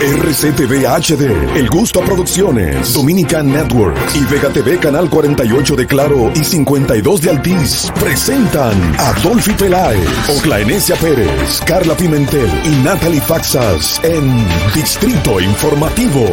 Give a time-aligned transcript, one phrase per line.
[0.00, 6.30] RCTV HD, El Gusto a Producciones, Dominican Network y Vega TV Canal 48 de Claro
[6.34, 14.00] y 52 de Altiz presentan a Dolphy Peláez, Oclaenecia Pérez, Carla Pimentel y Natalie Faxas
[14.04, 16.24] en Distrito Informativo.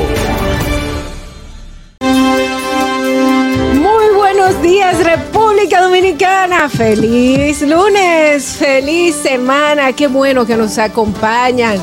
[3.74, 6.70] Muy buenos días, República Dominicana.
[6.70, 9.92] Feliz lunes, feliz semana.
[9.94, 11.80] Qué bueno que nos acompañan.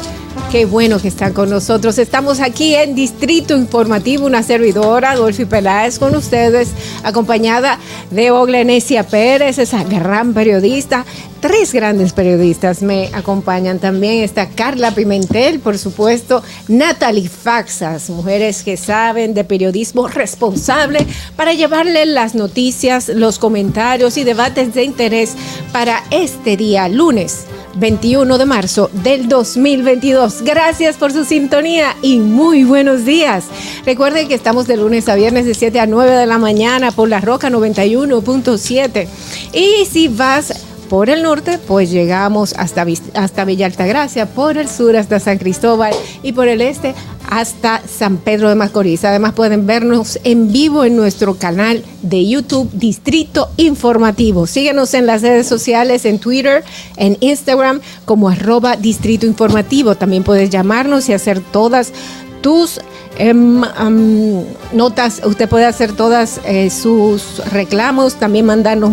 [0.53, 1.97] Qué bueno que están con nosotros.
[1.97, 7.79] Estamos aquí en Distrito Informativo, una servidora, Dolphy Peláez, con ustedes, acompañada
[8.11, 11.07] de Oglenesia Pérez, esa gran periodista.
[11.41, 14.23] Tres grandes periodistas me acompañan también.
[14.23, 22.05] Está Carla Pimentel, por supuesto, Natalie Faxas, mujeres que saben de periodismo responsable para llevarle
[22.05, 25.35] las noticias, los comentarios y debates de interés
[25.73, 30.43] para este día, lunes 21 de marzo del 2022.
[30.43, 33.45] Gracias por su sintonía y muy buenos días.
[33.85, 37.09] Recuerden que estamos de lunes a viernes de 7 a 9 de la mañana por
[37.09, 39.09] la Roca 91.7.
[39.53, 44.95] Y si vas por el norte, pues llegamos hasta, hasta Villa Altagracia, por el sur
[44.95, 46.95] hasta San Cristóbal y por el este
[47.31, 49.03] hasta San Pedro de Macorís.
[49.07, 54.47] Además pueden vernos en vivo en nuestro canal de YouTube Distrito Informativo.
[54.47, 56.63] Síguenos en las redes sociales, en Twitter,
[56.99, 59.27] en Instagram como arroba Distrito.
[59.99, 61.91] También puedes llamarnos y hacer todas
[62.43, 62.81] tus
[63.19, 63.63] em,
[64.73, 68.93] notas, usted puede hacer todas eh, sus reclamos, también mandarnos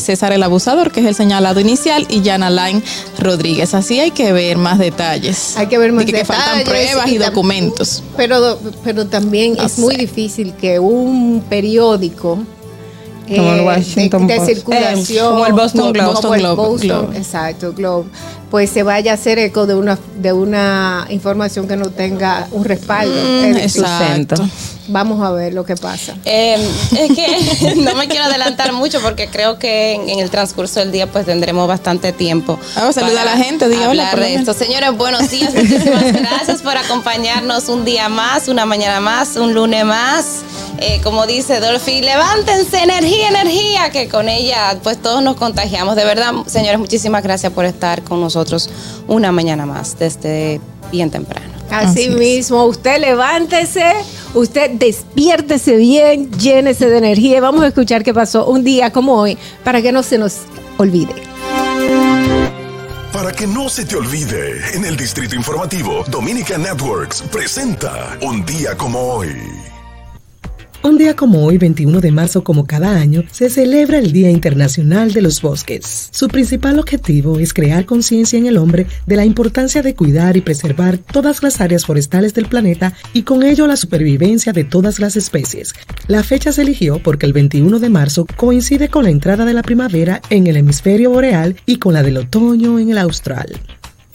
[0.00, 2.82] César el Abusador, que es el señalado inicial, y Jan Alain
[3.18, 3.74] Rodríguez.
[3.74, 5.56] Así hay que ver más detalles.
[5.56, 6.28] Hay que ver más que, detalles.
[6.28, 8.02] Que faltan pruebas y, documentos.
[8.16, 12.38] Pero, pero también es muy difícil que un periódico
[13.28, 14.52] Como el eh, Washington de, de Post.
[14.52, 15.26] circulación.
[15.26, 16.08] Eh, como el Boston Globe.
[16.08, 17.18] Boston Globe, Boston, Globe.
[17.18, 18.08] Exacto, Globe.
[18.50, 22.64] Pues se vaya a hacer eco de una, de una información que no tenga un
[22.64, 23.14] respaldo.
[23.14, 24.48] Mm, Es decir, exacto.
[24.88, 26.14] Vamos a ver lo que pasa.
[26.24, 26.56] Eh,
[26.96, 30.92] es que no me quiero adelantar mucho porque creo que en, en el transcurso del
[30.92, 32.58] día pues tendremos bastante tiempo.
[32.76, 34.54] Ah, saluda para a la gente, diga hola, por de esto.
[34.54, 35.52] Señores, buenos días.
[35.52, 40.42] Muchísimas gracias por acompañarnos un día más, una mañana más, un lunes más.
[40.78, 45.96] Eh, como dice Dolphy, levántense, energía, energía, que con ella pues todos nos contagiamos.
[45.96, 48.35] De verdad, señores, muchísimas gracias por estar con nosotros
[49.08, 50.60] una mañana más desde
[50.90, 51.56] bien temprano.
[51.70, 53.92] Así, mismo, usted levántese,
[54.34, 59.14] usted despiértese bien, llénese de energía y vamos a escuchar qué pasó un día como
[59.14, 60.42] hoy para que no se nos
[60.78, 61.14] olvide.
[63.12, 68.76] Para que no se te olvide, en el Distrito Informativo, Dominica Networks presenta Un día
[68.76, 69.65] como hoy.
[70.82, 75.12] Un día como hoy, 21 de marzo, como cada año, se celebra el Día Internacional
[75.12, 76.10] de los Bosques.
[76.12, 80.42] Su principal objetivo es crear conciencia en el hombre de la importancia de cuidar y
[80.42, 85.16] preservar todas las áreas forestales del planeta y con ello la supervivencia de todas las
[85.16, 85.74] especies.
[86.06, 89.62] La fecha se eligió porque el 21 de marzo coincide con la entrada de la
[89.62, 93.60] primavera en el hemisferio boreal y con la del otoño en el austral.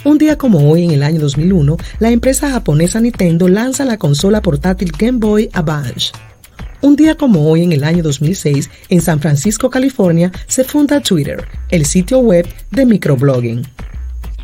[0.04, 4.42] Un día como hoy, en el año 2001, la empresa japonesa Nintendo lanza la consola
[4.42, 6.12] portátil Game Boy Advance.
[6.82, 11.48] Un día como hoy, en el año 2006, en San Francisco, California, se funda Twitter,
[11.70, 13.68] el sitio web de microblogging.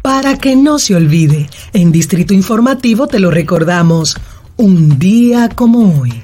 [0.04, 4.16] Para que no se olvide, en Distrito Informativo te lo recordamos,
[4.56, 6.22] un día como hoy.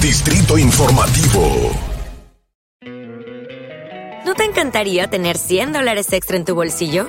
[0.00, 1.70] Distrito Informativo.
[4.24, 7.08] ¿No te encantaría tener 100 dólares extra en tu bolsillo?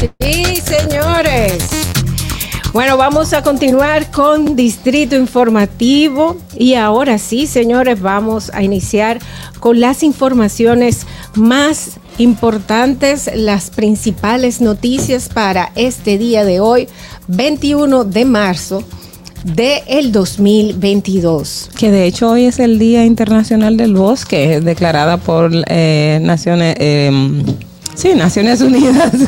[0.00, 1.58] Sí, señores.
[2.72, 9.18] Bueno, vamos a continuar con Distrito Informativo y ahora sí, señores, vamos a iniciar
[9.58, 16.88] con las informaciones más importantes, las principales noticias para este día de hoy,
[17.28, 18.84] 21 de marzo
[19.44, 21.70] de el 2022.
[21.78, 27.42] Que de hecho hoy es el Día Internacional del Bosque, declarada por eh, Naciones, eh,
[27.94, 29.12] sí, Naciones Unidas.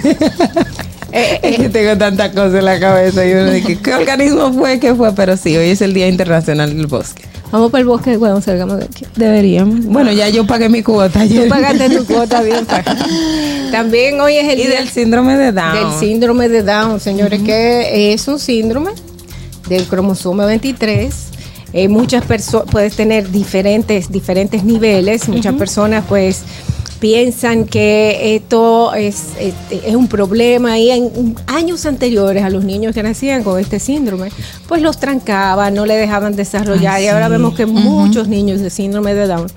[1.14, 4.80] Eh, Es que tengo tantas cosas en la cabeza y uno dice, ¿qué organismo fue?
[4.80, 5.12] ¿Qué fue?
[5.12, 7.20] Pero sí, hoy es el Día Internacional del Bosque.
[7.50, 9.04] Vamos para el bosque cuando salgamos de aquí.
[9.16, 9.84] Deberíamos.
[9.84, 11.48] Bueno, ya yo pagué mi cuota Tú ayer.
[11.50, 12.66] pagaste tu cuota bien.
[13.70, 15.74] También hoy es el Y día del síndrome de Down.
[15.74, 18.92] del síndrome de Down, señores, que es un síndrome
[19.68, 21.14] del cromosoma 23.
[21.74, 25.28] Eh, muchas personas puedes tener diferentes diferentes niveles.
[25.28, 26.40] Muchas personas pues
[27.02, 32.94] piensan que esto es, es, es un problema y en años anteriores a los niños
[32.94, 34.28] que nacían con este síndrome,
[34.68, 37.32] pues los trancaban, no le dejaban desarrollar Ay, y ahora sí.
[37.32, 39.48] vemos que muchos niños de síndrome de Down,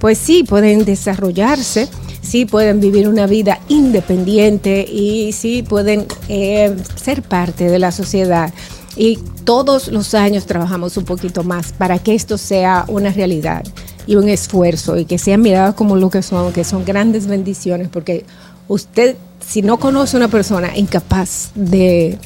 [0.00, 1.88] pues sí pueden desarrollarse,
[2.20, 8.52] sí pueden vivir una vida independiente y sí pueden eh, ser parte de la sociedad.
[8.96, 13.62] Y todos los años trabajamos un poquito más para que esto sea una realidad
[14.08, 17.88] y un esfuerzo y que sean mirados como lo que son, que son grandes bendiciones,
[17.88, 18.24] porque
[18.66, 22.18] usted, si no conoce a una persona incapaz de,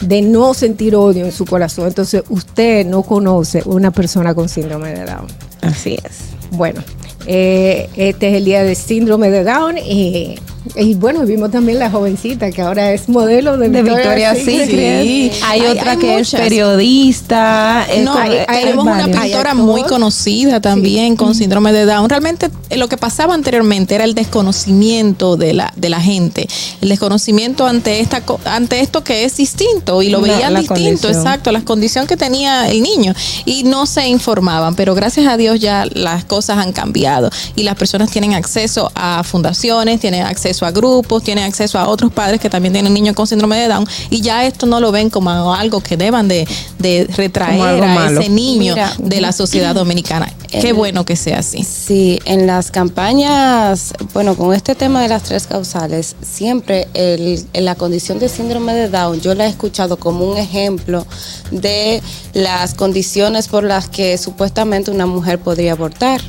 [0.00, 4.90] de no sentir odio en su corazón, entonces usted no conoce una persona con síndrome
[4.90, 5.28] de Down.
[5.62, 6.18] Así es.
[6.50, 6.82] Bueno,
[7.24, 10.38] eh, este es el día del síndrome de Down y,
[10.76, 14.34] y bueno, vimos también la jovencita que ahora es modelo de, De Victoria.
[14.34, 15.30] Sí.
[15.44, 17.86] Hay, Hay- otra hay que es periodista.
[17.90, 22.08] es No, como- hay- hay tenemos una pintora muy conocida también con síndrome de Down.
[22.10, 26.46] Realmente eh, lo que pasaba anteriormente era el desconocimiento de la, de la gente,
[26.80, 31.14] el desconocimiento ante esta ante esto que es distinto y lo veían distinto, condición.
[31.14, 33.14] exacto, las condiciones que tenía el niño
[33.46, 37.76] y no se informaban, pero gracias a Dios ya las cosas han cambiado y las
[37.76, 42.40] personas tienen acceso a fundaciones, tienen acceso acceso a grupos, tienen acceso a otros padres
[42.40, 45.54] que también tienen niños con síndrome de Down y ya esto no lo ven como
[45.54, 46.46] algo que deban de,
[46.78, 48.20] de retraer a malo.
[48.20, 50.32] ese niño Mira, de la sociedad dominicana.
[50.50, 51.62] Qué bueno que sea así.
[51.62, 57.64] Sí, en las campañas, bueno, con este tema de las tres causales, siempre el, en
[57.64, 61.06] la condición de síndrome de Down, yo la he escuchado como un ejemplo
[61.52, 62.02] de
[62.34, 66.20] las condiciones por las que supuestamente una mujer podría abortar.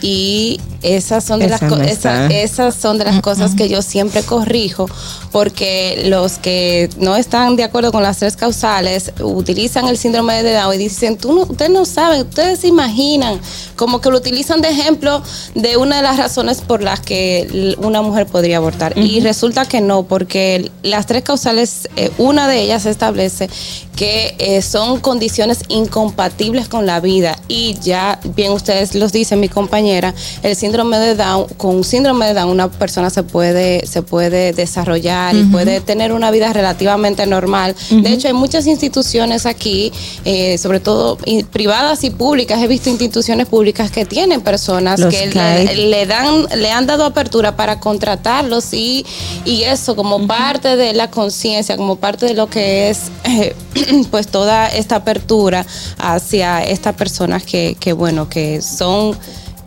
[0.00, 3.82] Y esas son de Esa las no esa- esas son de las cosas que yo
[3.82, 4.86] siempre corrijo
[5.32, 10.52] porque los que no están de acuerdo con las tres causales utilizan el síndrome de
[10.54, 13.40] Down y dicen, tú no, ustedes no saben, ustedes se imaginan,
[13.76, 15.22] como que lo utilizan de ejemplo
[15.54, 18.96] de una de las razones por las que una mujer podría abortar.
[18.96, 23.50] Y resulta que no, porque las tres causales, eh, una de ellas establece
[23.96, 27.36] que eh, son condiciones incompatibles con la vida.
[27.48, 29.48] Y ya bien ustedes los dicen mi
[29.88, 34.02] compañera el síndrome de Down con un síndrome de Down una persona se puede se
[34.02, 37.74] puede desarrollar y puede tener una vida relativamente normal.
[37.90, 39.92] De hecho hay muchas instituciones aquí
[40.24, 41.18] eh, sobre todo
[41.50, 42.60] privadas y públicas.
[42.62, 45.26] He visto instituciones públicas que tienen personas Los que
[45.76, 49.04] le, dan le han dado apertura para contratarlos y
[49.44, 53.54] y eso como parte de la conciencia como parte de lo que es eh,
[54.10, 55.64] pues toda esta apertura
[55.98, 59.16] hacia estas personas que, que bueno que son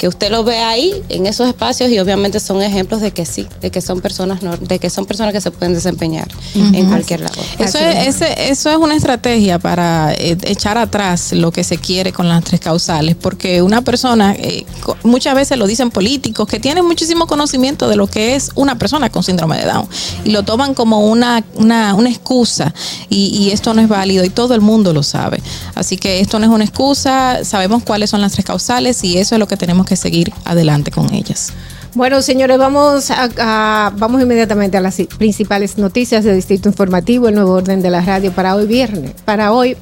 [0.01, 3.46] que usted lo ve ahí en esos espacios y obviamente son ejemplos de que sí,
[3.62, 7.20] de que son personas nor- de que son personas que se pueden desempeñar en cualquier
[7.20, 7.38] labor.
[7.60, 12.12] Eso es, ese- eso es una estrategia para eh, echar atrás lo que se quiere
[12.12, 14.65] con las tres causales, porque una persona, eh,
[15.03, 19.12] muchas veces lo dicen políticos, que tienen muchísimo conocimiento de lo que es una persona
[19.12, 19.88] con síndrome de Down,
[20.25, 22.74] y lo toman como una, una, una excusa,
[23.08, 25.39] y, y esto no es válido, y todo el mundo lo sabe.
[25.75, 29.36] Así que esto no es una excusa, sabemos cuáles son las tres causales, y eso
[29.36, 31.53] es lo que tenemos que seguir adelante con ellas.
[31.93, 37.51] Bueno, señores, vamos a, vamos inmediatamente a las principales noticias del Distrito Informativo, el nuevo
[37.51, 39.75] orden de la radio para hoy viernes, para hoy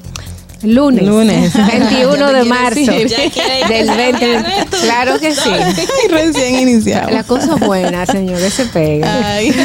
[0.62, 1.52] lunes, Lunes.
[1.66, 4.20] 21 Ya te de marzo del a 20.
[4.20, 4.76] cambiar esto.
[4.82, 5.50] Claro que sí.
[6.10, 7.10] Recién iniciado.
[7.10, 9.34] La cosa buena, señores, se pega.
[9.34, 9.52] Ay.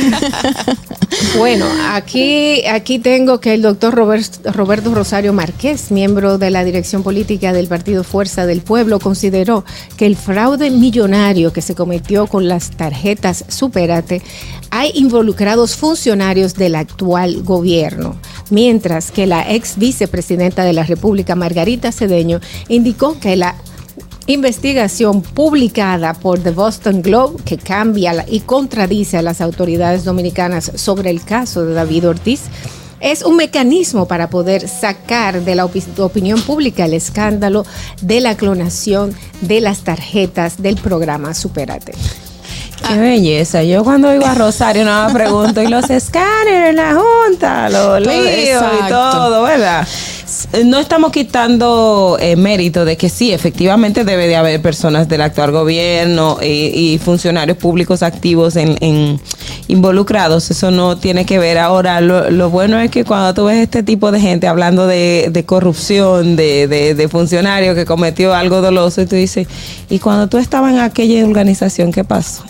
[1.37, 7.53] Bueno, aquí, aquí tengo que el doctor Roberto Rosario Márquez, miembro de la dirección política
[7.53, 9.63] del Partido Fuerza del Pueblo, consideró
[9.97, 14.21] que el fraude millonario que se cometió con las tarjetas Supérate
[14.71, 18.15] hay involucrados funcionarios del actual gobierno,
[18.49, 23.55] mientras que la ex vicepresidenta de la República, Margarita Cedeño, indicó que la
[24.27, 31.11] investigación publicada por The Boston Globe que cambia y contradice a las autoridades dominicanas sobre
[31.11, 32.41] el caso de David Ortiz
[33.01, 37.65] es un mecanismo para poder sacar de la opi- opinión pública el escándalo
[38.01, 41.93] de la clonación de las tarjetas del programa Superate.
[42.87, 43.63] Qué belleza.
[43.63, 47.99] Yo cuando oigo a Rosario nada más pregunto, y los escáneres en la Junta, los
[48.01, 49.87] líos y todo, ¿verdad?
[50.65, 55.51] No estamos quitando eh, mérito de que sí, efectivamente debe de haber personas del actual
[55.51, 56.45] gobierno y,
[56.93, 59.19] y funcionarios públicos activos en, en-
[59.67, 60.51] involucrados.
[60.51, 61.57] Eso no tiene que ver.
[61.57, 65.29] Ahora, lo, lo bueno es que cuando tú ves este tipo de gente hablando de,
[65.31, 69.47] de corrupción, de, de, de funcionario que cometió algo doloso, y tú dices,
[69.89, 72.43] ¿y cuando tú estabas en aquella organización, qué pasó?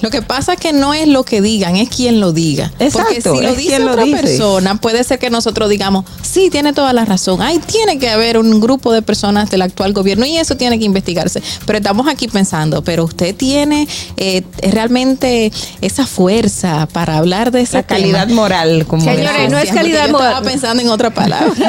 [0.00, 2.70] Lo que pasa es que no es lo que digan, es quien lo diga.
[2.70, 4.16] Porque Exacto, si lo es dice quien lo otra dice.
[4.22, 7.42] persona, puede ser que nosotros digamos, sí, tiene toda la razón.
[7.42, 10.84] Ahí tiene que haber un grupo de personas del actual gobierno y eso tiene que
[10.84, 11.42] investigarse.
[11.66, 17.78] Pero estamos aquí pensando, pero usted tiene eh, realmente esa fuerza para hablar de esa
[17.78, 20.28] La calidad moral, como Señores, no es calidad moral.
[20.28, 21.52] Estaba pensando en otra palabra.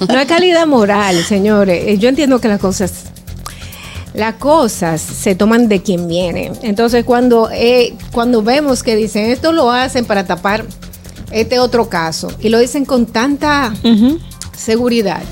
[0.00, 1.84] No, no es calidad moral, señores.
[1.86, 2.92] Eh, Yo entiendo que las cosas,
[4.14, 6.52] las cosas se toman de quien viene.
[6.62, 10.64] Entonces, cuando, eh, cuando vemos que dicen esto lo hacen para tapar
[11.32, 13.74] este otro caso y lo dicen con tanta
[14.56, 15.22] seguridad,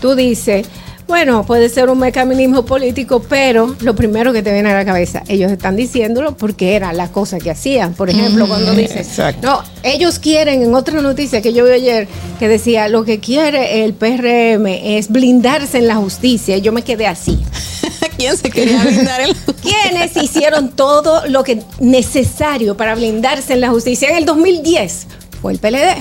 [0.00, 0.66] tú dices.
[1.12, 5.22] Bueno, puede ser un mecanismo político, pero lo primero que te viene a la cabeza,
[5.28, 7.92] ellos están diciéndolo porque era la cosa que hacían.
[7.92, 9.46] Por ejemplo, cuando dicen, exacto.
[9.46, 13.84] no, ellos quieren, en otra noticia que yo vi ayer, que decía, lo que quiere
[13.84, 16.56] el PRM es blindarse en la justicia.
[16.56, 17.38] Y yo me quedé así.
[18.16, 23.68] ¿Quién se quería blindar el ¿Quiénes hicieron todo lo que necesario para blindarse en la
[23.68, 25.08] justicia en el 2010?
[25.42, 25.96] Fue el PLD.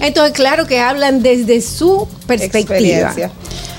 [0.00, 3.14] Entonces, claro que hablan desde su perspectiva.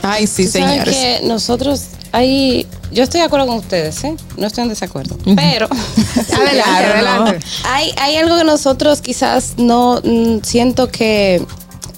[0.01, 0.95] Ay, sí, señores.
[0.95, 4.15] que nosotros hay, yo estoy de acuerdo con ustedes, ¿eh?
[4.37, 5.67] no estoy en desacuerdo, pero
[6.35, 7.45] Adelante, adelante.
[7.65, 11.43] hay, hay algo que nosotros quizás no mm, siento que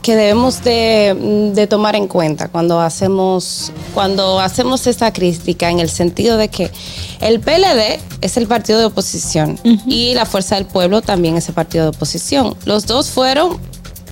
[0.06, 5.90] que debemos de, de tomar en cuenta cuando hacemos, cuando hacemos esta crítica en el
[5.90, 6.70] sentido de que
[7.22, 11.56] el PLD es el partido de oposición y la Fuerza del Pueblo también es el
[11.56, 12.56] partido de oposición.
[12.66, 13.60] Los dos fueron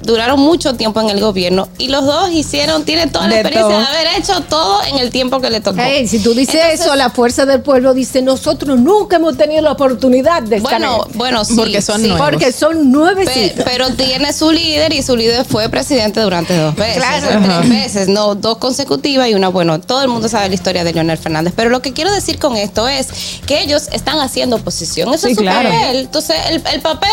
[0.03, 3.75] duraron mucho tiempo en el gobierno y los dos hicieron, tienen toda la De experiencia
[3.77, 3.79] todo.
[3.91, 5.81] de haber hecho todo en el tiempo que le tocó.
[5.81, 9.71] Ey, si tú dices eso, la fuerza del pueblo dice, nosotros nunca hemos tenido la
[9.71, 11.55] oportunidad de estar Bueno, en- bueno, sí.
[11.55, 12.07] Porque son sí.
[12.07, 12.29] nuevos.
[12.29, 16.75] Porque son nueve Pe- pero tiene su líder y su líder fue presidente durante dos
[16.75, 16.97] veces.
[16.97, 17.27] Claro.
[17.61, 20.93] tres veces, no dos consecutivas y una, bueno, todo el mundo sabe la historia de
[20.93, 21.53] Leonel Fernández.
[21.55, 23.07] Pero lo que quiero decir con esto es
[23.45, 25.13] que ellos están haciendo oposición.
[25.13, 25.69] Eso Sí, es su claro.
[25.69, 25.97] papel.
[25.99, 27.09] Entonces, el, el papel,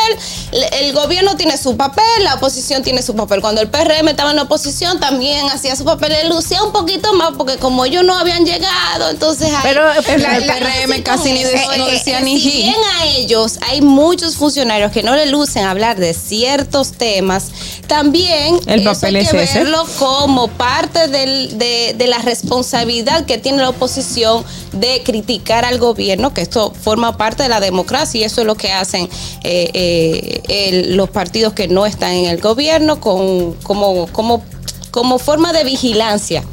[0.53, 3.41] el, el gobierno tiene su papel, la oposición tiene su papel.
[3.41, 6.13] Cuando el PRM estaba en la oposición, también hacía su papel.
[6.13, 10.23] Él lucía un poquito más porque como ellos no habían llegado, entonces ahí- Pero, el,
[10.23, 13.81] la- el la- PRM casi ni de- no decía ni si bien a ellos hay
[13.81, 17.47] muchos funcionarios que no le lucen hablar de ciertos temas,
[17.87, 19.59] también El eso papel hay es que ese.
[19.61, 25.79] verlo como parte del- de, de la responsabilidad que tiene la oposición de criticar al
[25.79, 29.09] gobierno, que esto forma parte de la democracia y eso es lo que hacen
[29.43, 32.61] eh, eh, el- los partidos que no están en el gobierno
[33.01, 34.43] con, como, como,
[34.91, 36.45] como forma de vigilancia.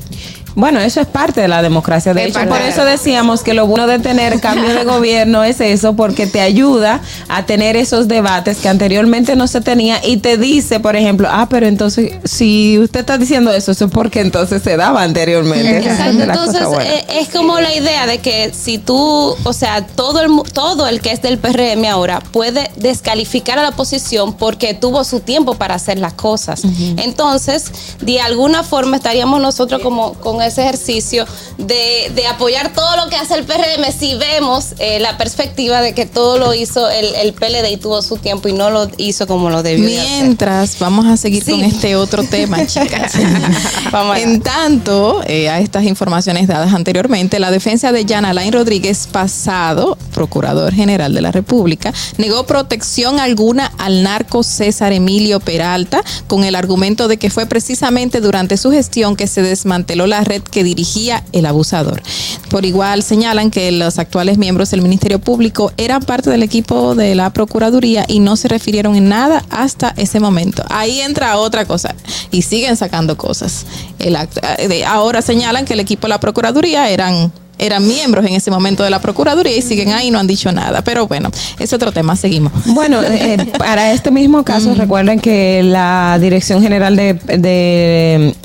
[0.60, 2.16] Bueno, eso es parte de la democracia.
[2.16, 5.44] De Es hecho, por de eso decíamos que lo bueno de tener cambio de gobierno
[5.44, 7.00] es eso, porque te ayuda
[7.30, 11.46] a tener esos debates que anteriormente no se tenía y te dice, por ejemplo, ah,
[11.48, 15.78] pero entonces, si usted está diciendo eso, eso es porque entonces se daba anteriormente.
[15.78, 20.30] Exacto, entonces eh, es como la idea de que si tú, o sea, todo el
[20.30, 25.04] mu- todo el que es del PRM ahora puede descalificar a la oposición porque tuvo
[25.04, 26.64] su tiempo para hacer las cosas.
[26.98, 27.66] Entonces,
[28.02, 31.26] de alguna forma estaríamos nosotros como con ese ejercicio
[31.58, 35.94] de, de apoyar todo lo que hace el PRM si vemos eh, la perspectiva de
[35.94, 39.28] que todo lo hizo el, el PLD y tuvo su tiempo y no lo hizo
[39.28, 40.24] como lo debió de hacer.
[40.24, 41.52] Mientras vamos a seguir Sí.
[41.52, 43.14] con este otro tema, chicas.
[43.92, 49.08] Vamos en tanto, eh, a estas informaciones dadas anteriormente, la defensa de Jan Alain Rodríguez,
[49.12, 56.44] pasado procurador general de la República, negó protección alguna al narco César Emilio Peralta con
[56.44, 60.64] el argumento de que fue precisamente durante su gestión que se desmanteló la red que
[60.64, 62.02] dirigía el abusador.
[62.50, 67.16] Por igual señalan que los actuales miembros del Ministerio Público eran parte del equipo de
[67.16, 70.64] la Procuraduría y no se refirieron en nada hasta ese momento.
[70.70, 71.96] Ahí entra otra cosa
[72.32, 73.66] y siguen sacando cosas.
[74.00, 78.84] Eh, ahora señalan que el equipo de la Procuraduría eran eran miembros en ese momento
[78.84, 80.84] de la Procuraduría y siguen ahí y no han dicho nada.
[80.84, 82.52] Pero bueno, es otro tema, seguimos.
[82.66, 88.36] Bueno, eh, para este mismo caso, recuerden que la Dirección General de, de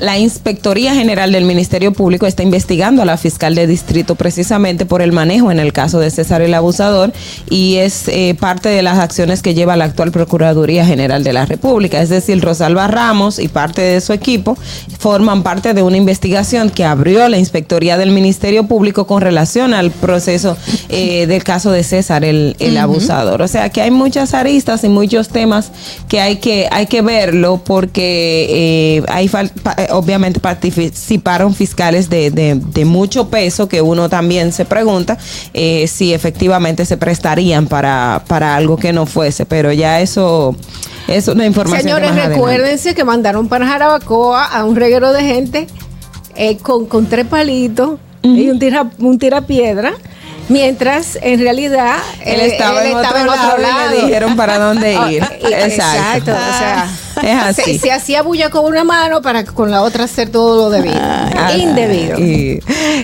[0.00, 5.00] la Inspectoría General del Ministerio Público está investigando a la fiscal de distrito precisamente por
[5.00, 7.10] el manejo en el caso de César el Abusador
[7.48, 11.46] y es eh, parte de las acciones que lleva la actual Procuraduría General de la
[11.46, 12.02] República.
[12.02, 14.58] Es decir, Rosalba Ramos y parte de su equipo
[14.98, 19.90] forman parte de una investigación que abrió la Inspectoría del Ministerio Público con relación al
[19.90, 20.56] proceso
[20.88, 23.42] eh, del caso de César el, el abusador.
[23.42, 25.70] O sea que hay muchas aristas y muchos temas
[26.08, 28.46] que hay que, hay que verlo porque
[28.98, 29.30] eh, hay
[29.78, 35.16] eh, obviamente participaron fiscales de, de- de mucho peso que uno también se pregunta
[35.54, 40.54] eh, si efectivamente se prestarían para, para algo que no fuese, pero ya eso
[41.08, 41.82] es una información.
[41.82, 42.34] Señores, adelante.
[42.34, 45.66] recuérdense que mandaron para Jarabacoa a un reguero de gente
[46.36, 49.92] eh, con, con tres palitos y un tira, un tirapiedra,
[50.48, 54.58] mientras en realidad Él eh, estaba, él en, estaba otro lado y le dijeron para
[54.58, 55.22] dónde Ah, ir.
[55.40, 56.88] y- Exacto, o sea,
[57.30, 57.74] es así.
[57.74, 60.94] Se, se hacía bulla con una mano para con la otra hacer todo lo debido.
[60.98, 62.18] Ah, Indebido.
[62.18, 62.60] y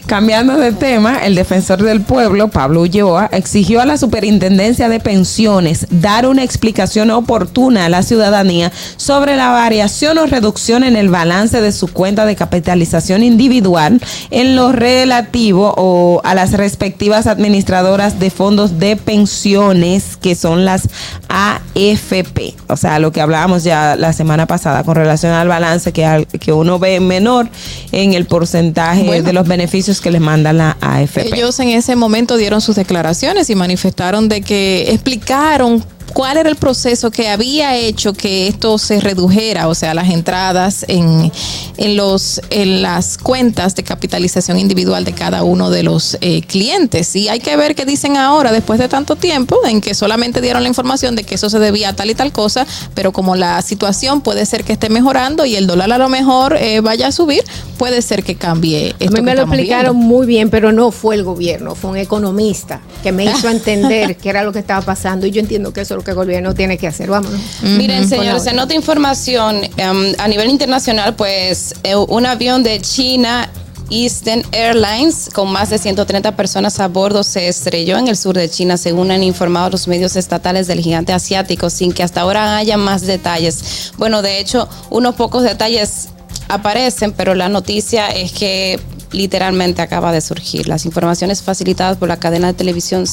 [0.06, 5.86] cambiando de tema, el defensor del pueblo, Pablo Ulloa, exigió a la Superintendencia de Pensiones
[5.90, 11.60] dar una explicación oportuna a la ciudadanía sobre la variación o reducción en el balance
[11.60, 18.30] de su cuenta de capitalización individual en lo relativo o a las respectivas administradoras de
[18.30, 20.88] fondos de pensiones que son las
[21.28, 22.54] AFP.
[22.68, 26.26] O sea, lo que hablábamos ya la semana pasada con relación al balance que, al-
[26.26, 27.48] que uno ve menor
[27.92, 29.24] en el porcentaje Bueno.
[29.24, 31.34] de los beneficios que les manda la AFP.
[31.34, 36.56] Ellos en ese momento dieron sus declaraciones y manifestaron de que explicaron cuál era el
[36.56, 41.32] proceso que había hecho que esto se redujera, o sea, las entradas en,
[41.76, 47.14] en los en las cuentas de capitalización individual de cada uno de los eh, clientes.
[47.16, 50.62] Y hay que ver qué dicen ahora, después de tanto tiempo, en que solamente dieron
[50.62, 53.60] la información de que eso se debía a tal y tal cosa, pero como la
[53.62, 57.12] situación puede ser que esté mejorando y el dólar a lo mejor eh, vaya a
[57.12, 57.42] subir,
[57.78, 60.14] puede ser que cambie esto A mí me lo explicaron viendo.
[60.14, 64.28] muy bien, pero no fue el gobierno, fue un economista que me hizo entender qué
[64.28, 66.54] era lo que estaba pasando y yo entiendo que eso es lo que el gobierno
[66.54, 67.10] tiene que hacer.
[67.10, 67.40] Vámonos.
[67.62, 72.80] Miren, señores, la en otra información, em, a nivel internacional, pues eh, un avión de
[72.80, 73.50] China.
[73.92, 78.48] Eastern Airlines, con más de 130 personas a bordo, se estrelló en el sur de
[78.48, 82.76] China, según han informado los medios estatales del gigante asiático, sin que hasta ahora haya
[82.76, 83.92] más detalles.
[83.98, 86.10] Bueno, de hecho, unos pocos detalles
[86.46, 88.78] aparecen, pero la noticia es que
[89.10, 90.68] literalmente acaba de surgir.
[90.68, 93.08] Las informaciones facilitadas por la cadena de televisión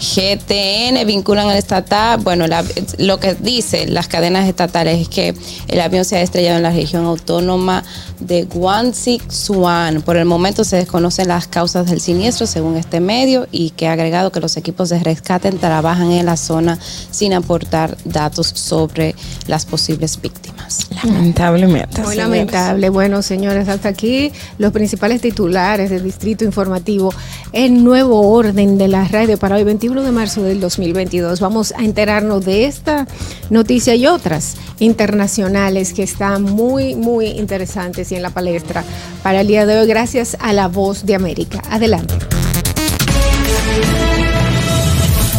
[0.00, 2.20] CGTN vinculan al estatal.
[2.20, 2.64] Bueno, la-
[2.98, 5.34] lo que dice las cadenas estatales es que
[5.68, 7.84] el avión se ha estrellado en la región autónoma
[8.20, 10.02] de Guangxi, Suan.
[10.02, 13.92] Por el momento se desconocen las causas del siniestro, según este medio, y que ha
[13.92, 16.78] agregado que los equipos de rescate trabajan en la zona
[17.10, 19.14] sin aportar datos sobre
[19.46, 20.88] las posibles víctimas.
[21.04, 22.00] Lamentablemente.
[22.02, 22.16] Muy señores.
[22.18, 22.88] lamentable.
[22.90, 27.12] Bueno, señores, hasta aquí los principales titulares del Distrito Informativo.
[27.52, 31.40] El nuevo orden de la radio para hoy, 21 de marzo del 2022.
[31.40, 33.06] Vamos a enterarnos de esta
[33.48, 38.84] noticia y otras internacionales que están muy, muy interesantes y en la palestra
[39.22, 41.62] para el día de hoy, gracias a la voz de América.
[41.70, 42.14] Adelante.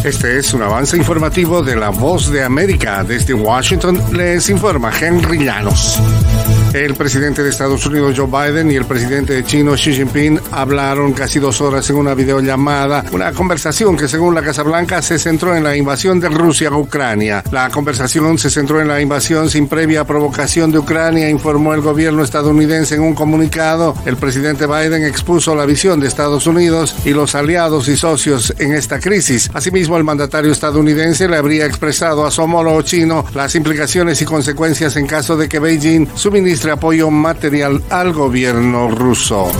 [0.04, 3.04] Este es un avance informativo de La Voz de América.
[3.04, 6.00] Desde Washington les informa Henry Llanos.
[6.72, 11.40] El presidente de Estados Unidos Joe Biden y el presidente chino Xi Jinping hablaron casi
[11.40, 15.64] dos horas en una videollamada, una conversación que según la Casa Blanca se centró en
[15.64, 17.42] la invasión de Rusia a Ucrania.
[17.50, 22.22] La conversación se centró en la invasión sin previa provocación de Ucrania, informó el gobierno
[22.22, 23.96] estadounidense en un comunicado.
[24.06, 28.74] El presidente Biden expuso la visión de Estados Unidos y los aliados y socios en
[28.74, 29.50] esta crisis.
[29.54, 34.94] Asimismo, el mandatario estadounidense le habría expresado a su homólogo chino las implicaciones y consecuencias
[34.94, 39.50] en caso de que Beijing suministre apoyo material al gobierno ruso.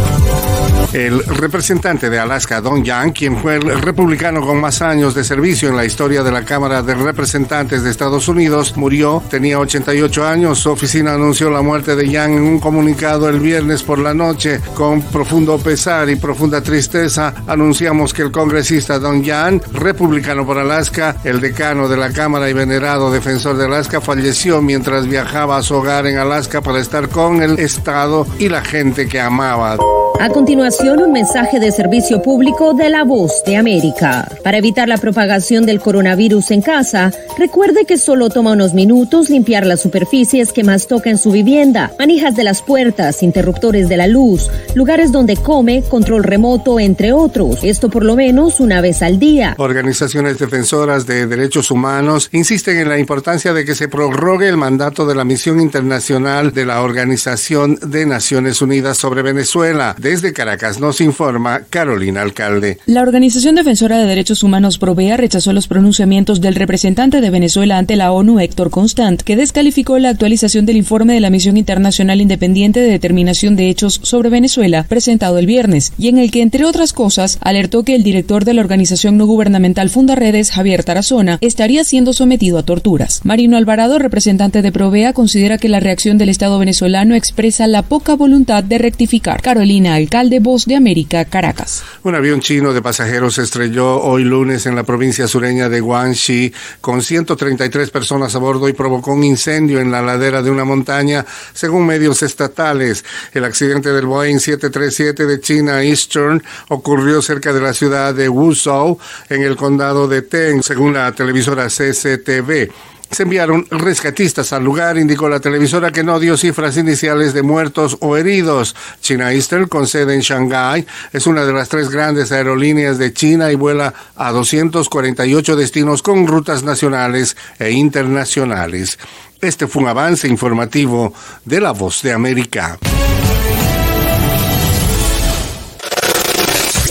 [0.93, 5.69] El representante de Alaska, Don Yang, quien fue el republicano con más años de servicio
[5.69, 9.23] en la historia de la Cámara de Representantes de Estados Unidos, murió.
[9.31, 10.59] Tenía 88 años.
[10.59, 14.61] Su oficina anunció la muerte de Yang en un comunicado el viernes por la noche.
[14.75, 21.19] Con profundo pesar y profunda tristeza, anunciamos que el congresista Don Yang, republicano por Alaska,
[21.23, 25.77] el decano de la Cámara y venerado defensor de Alaska, falleció mientras viajaba a su
[25.77, 29.77] hogar en Alaska para estar con el Estado y la gente que amaba.
[30.21, 34.27] A continuación, un mensaje de servicio público de la voz de América.
[34.43, 39.67] Para evitar la propagación del coronavirus en casa, recuerde que solo toma unos minutos limpiar
[39.67, 44.07] las superficies que más toca en su vivienda, manijas de las puertas, interruptores de la
[44.07, 47.63] luz, lugares donde come, control remoto, entre otros.
[47.63, 49.55] Esto por lo menos una vez al día.
[49.59, 55.07] Organizaciones defensoras de derechos humanos insisten en la importancia de que se prorrogue el mandato
[55.07, 59.95] de la misión internacional de la Organización de Naciones Unidas sobre Venezuela.
[59.99, 62.79] Desde Caracas nos informa Carolina Alcalde.
[62.87, 67.97] La Organización Defensora de Derechos Humanos Provea rechazó los pronunciamientos del representante de Venezuela ante
[67.97, 72.81] la ONU, Héctor Constant, que descalificó la actualización del informe de la Misión Internacional Independiente
[72.81, 76.93] de Determinación de Hechos sobre Venezuela, presentado el viernes, y en el que, entre otras
[76.93, 82.13] cosas, alertó que el director de la organización no gubernamental Fundaredes, Javier Tarazona, estaría siendo
[82.13, 83.23] sometido a torturas.
[83.25, 88.15] Marino Alvarado, representante de Provea, considera que la reacción del Estado venezolano expresa la poca
[88.15, 89.41] voluntad de rectificar.
[89.41, 91.83] Carolina Alcalde, Voz de América, Caracas.
[92.03, 97.03] Un avión chino de pasajeros estrelló hoy lunes en la provincia sureña de Guangxi con
[97.03, 101.87] 133 personas a bordo y provocó un incendio en la ladera de una montaña, según
[101.87, 103.05] medios estatales.
[103.33, 108.99] El accidente del Boeing 737 de China Eastern ocurrió cerca de la ciudad de Wuzhou,
[109.29, 112.71] en el condado de Teng, según la televisora CCTV.
[113.11, 117.97] Se enviaron rescatistas al lugar, indicó la televisora que no dio cifras iniciales de muertos
[118.01, 118.77] o heridos.
[119.01, 123.51] China Eastern, con sede en Shanghái, es una de las tres grandes aerolíneas de China
[123.51, 128.99] y vuela a 248 destinos con rutas nacionales e internacionales.
[129.41, 131.13] Este fue un avance informativo
[131.45, 132.79] de La Voz de América.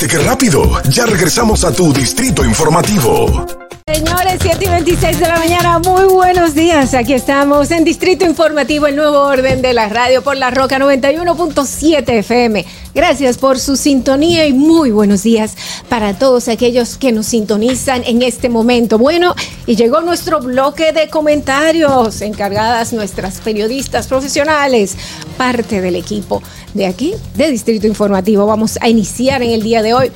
[0.09, 0.81] ¡Qué rápido!
[0.89, 3.68] Ya regresamos a tu distrito informativo.
[3.91, 6.93] Señores, 7 y 26 de la mañana, muy buenos días.
[6.93, 12.07] Aquí estamos en Distrito Informativo, el nuevo orden de la radio por la Roca 91.7
[12.07, 12.65] FM.
[12.93, 15.55] Gracias por su sintonía y muy buenos días
[15.89, 18.99] para todos aquellos que nos sintonizan en este momento.
[18.99, 19.33] Bueno,
[19.65, 24.97] y llegó nuestro bloque de comentarios, encargadas nuestras periodistas profesionales,
[25.35, 26.43] parte del equipo
[26.75, 28.45] de aquí, de Distrito Informativo.
[28.45, 30.11] Vamos a iniciar en el día de hoy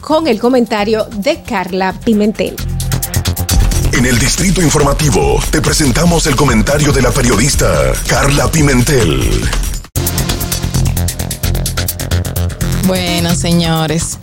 [0.00, 2.54] con el comentario de Carla Pimentel.
[3.96, 9.30] En el Distrito Informativo te presentamos el comentario de la periodista Carla Pimentel.
[12.86, 14.18] Bueno, señores,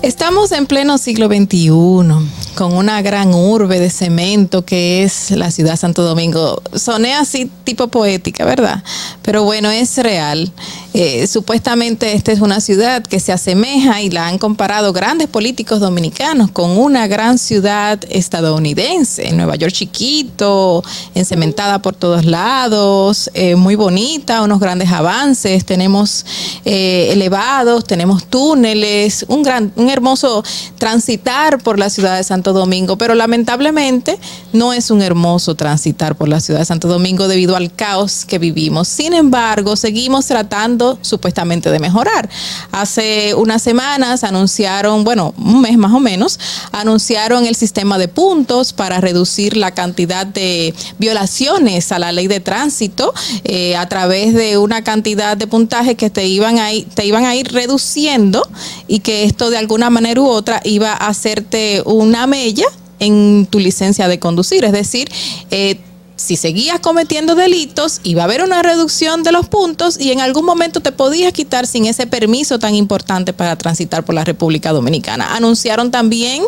[0.00, 5.72] estamos en pleno siglo XXI con una gran urbe de cemento que es la ciudad
[5.72, 6.62] de Santo Domingo.
[6.74, 8.82] Soné así tipo poética, ¿verdad?
[9.22, 10.52] Pero bueno, es real.
[10.94, 15.80] Eh, supuestamente esta es una ciudad que se asemeja y la han comparado grandes políticos
[15.80, 19.32] dominicanos con una gran ciudad estadounidense.
[19.32, 20.82] Nueva York chiquito,
[21.14, 26.26] encementada por todos lados, eh, muy bonita, unos grandes avances, tenemos
[26.64, 30.44] eh, elevados, tenemos túneles, un, gran, un hermoso
[30.76, 34.18] transitar por la ciudad de Santo Domingo, pero lamentablemente
[34.52, 38.40] no es un hermoso transitar por la ciudad de Santo Domingo debido al caos que
[38.40, 38.88] vivimos.
[38.88, 42.28] Sin embargo, seguimos tratando supuestamente de mejorar.
[42.72, 46.40] Hace unas semanas anunciaron, bueno, un mes más o menos,
[46.72, 52.40] anunciaron el sistema de puntos para reducir la cantidad de violaciones a la ley de
[52.40, 57.06] tránsito eh, a través de una cantidad de puntajes que te iban a ir, te
[57.06, 58.42] iban a ir reduciendo
[58.88, 62.66] y que esto de alguna manera u otra iba a hacerte una mella
[62.98, 64.64] en tu licencia de conducir.
[64.64, 65.10] Es decir,
[65.50, 65.78] eh,
[66.16, 70.44] si seguías cometiendo delitos, iba a haber una reducción de los puntos y en algún
[70.44, 75.34] momento te podías quitar sin ese permiso tan importante para transitar por la República Dominicana.
[75.34, 76.42] Anunciaron también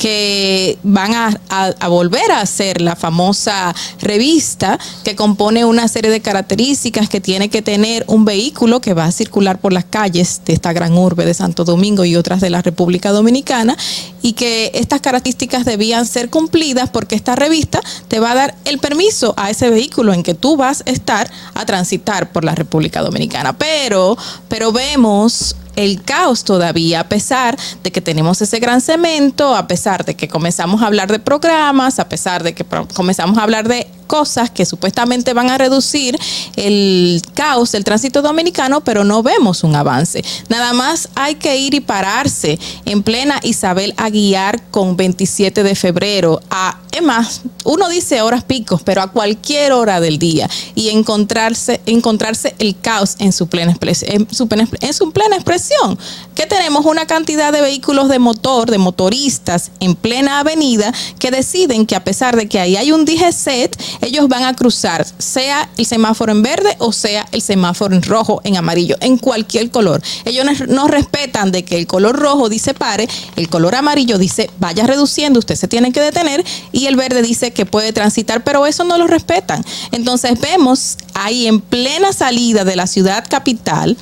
[0.00, 7.10] que van a, volver a hacer la famosa revista que compone una serie de características
[7.10, 10.72] que tiene que tener un vehículo que va a circular por las calles de esta
[10.72, 13.76] gran urbe de Santo Domingo y otras de la República Dominicana
[14.22, 18.78] y que estas características debían ser cumplidas porque esta revista te va a dar el
[18.78, 23.02] permiso a ese vehículo en que tú vas a estar a transitar por la República
[23.02, 23.58] Dominicana.
[23.58, 24.16] Pero,
[24.48, 30.04] pero vemos el caos todavía, a pesar de que tenemos ese gran cemento, a pesar
[30.04, 33.86] de que comenzamos a hablar de programas, a pesar de que comenzamos a hablar de
[34.10, 36.18] cosas que supuestamente van a reducir
[36.56, 40.24] el caos del tránsito dominicano, pero no vemos un avance.
[40.48, 46.40] Nada más hay que ir y pararse en plena Isabel Aguiar con 27 de febrero
[46.50, 51.80] a, es más, uno dice horas picos, pero a cualquier hora del día y encontrarse,
[51.86, 55.96] encontrarse el caos en su plena, en su plena, en su plena expresión.
[56.34, 61.86] Que tenemos una cantidad de vehículos de motor, de motoristas en plena avenida que deciden
[61.86, 65.86] que a pesar de que ahí hay un DGCET, ellos van a cruzar, sea el
[65.86, 70.02] semáforo en verde o sea el semáforo en rojo, en amarillo, en cualquier color.
[70.24, 74.86] Ellos no respetan de que el color rojo dice pare, el color amarillo dice vaya
[74.86, 78.84] reduciendo, usted se tiene que detener y el verde dice que puede transitar, pero eso
[78.84, 79.64] no lo respetan.
[79.92, 83.96] Entonces vemos ahí en plena salida de la ciudad capital,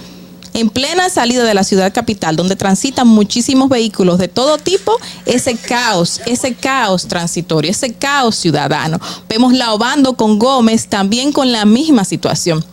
[0.58, 4.92] en plena salida de la ciudad capital, donde transitan muchísimos vehículos de todo tipo,
[5.24, 9.00] ese caos, ese caos transitorio, ese caos ciudadano.
[9.28, 12.64] Vemos la Obando con Gómez también con la misma situación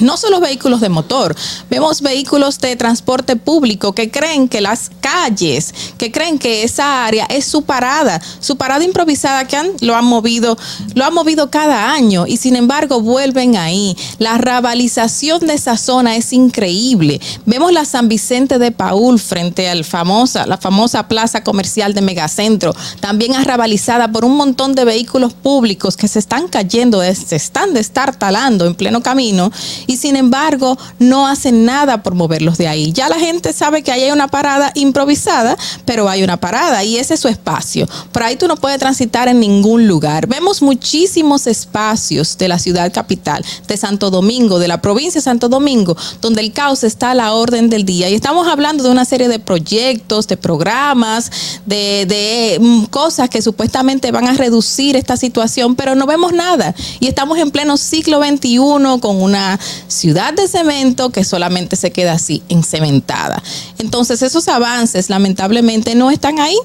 [0.00, 1.36] no solo vehículos de motor,
[1.70, 7.26] vemos vehículos de transporte público que creen que las calles, que creen que esa área
[7.26, 10.56] es su parada, su parada improvisada que han, lo han movido,
[10.94, 13.96] lo han movido cada año y sin embargo vuelven ahí.
[14.18, 17.20] La rabalización de esa zona es increíble.
[17.46, 22.74] Vemos la San Vicente de Paul frente a famosa, la famosa plaza comercial de Megacentro,
[23.00, 28.66] también arrabalizada por un montón de vehículos públicos que se están cayendo, se están destartalando
[28.66, 29.50] en pleno camino
[29.86, 32.92] y sin embargo no hacen nada por moverlos de ahí.
[32.92, 36.96] Ya la gente sabe que ahí hay una parada improvisada, pero hay una parada y
[36.96, 37.86] ese es su espacio.
[38.12, 40.26] Por ahí tú no puedes transitar en ningún lugar.
[40.26, 45.48] Vemos muchísimos espacios de la ciudad capital, de Santo Domingo, de la provincia de Santo
[45.48, 48.08] Domingo, donde el caos está a la orden del día.
[48.08, 51.30] Y estamos hablando de una serie de proyectos, de programas,
[51.66, 56.74] de, mm, cosas que supuestamente van a reducir esta situación, pero no vemos nada.
[57.00, 62.12] Y estamos en pleno siglo XXI con una ciudad de cemento que solamente se queda
[62.12, 63.42] así, encementada.
[63.78, 66.56] Entonces esos avances lamentablemente no están ahí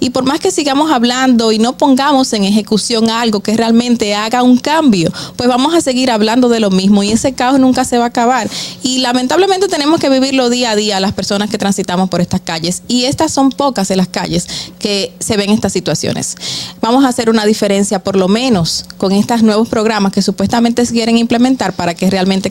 [0.00, 4.42] y por más que sigamos hablando y no pongamos en ejecución algo que realmente haga
[4.42, 7.98] un cambio, pues vamos a seguir hablando de lo mismo y ese caos nunca se
[7.98, 8.48] va a acabar.
[8.82, 12.82] Y lamentablemente tenemos que vivirlo día a día las personas que transitamos por estas calles
[12.88, 14.46] y estas son pocas de las calles
[14.78, 16.36] que se ven estas situaciones.
[16.80, 21.18] Vamos a hacer una diferencia por lo menos con estos nuevos programas que supuestamente quieren
[21.18, 22.50] implementar para que realmente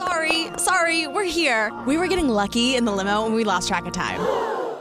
[0.00, 1.70] Sorry, sorry, we're here.
[1.86, 4.18] We were getting lucky in the limo and we lost track of time.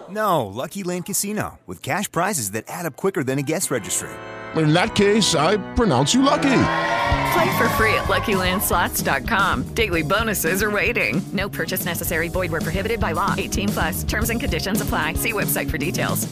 [0.10, 4.10] No, Lucky Land Casino, with cash prizes that add up quicker than a guest registry.
[4.56, 6.62] In that case, I pronounce you lucky.
[7.34, 9.74] Play for free at LuckyLandSlots.com.
[9.76, 11.22] Daily bonuses are waiting.
[11.34, 12.30] No purchase necessary.
[12.30, 13.36] Void where prohibited by law.
[13.38, 14.04] 18 plus.
[14.04, 15.16] Terms and conditions apply.
[15.16, 16.28] See website for details.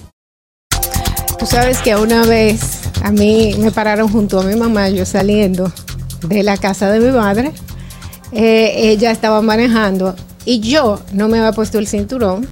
[1.38, 5.71] Tú sabes que una vez a mí me pararon junto a mi mamá, yo saliendo
[6.23, 7.54] de la casa de mi madre.
[8.32, 12.48] Eh, ella estaba manejando y yo no me había puesto el cinturón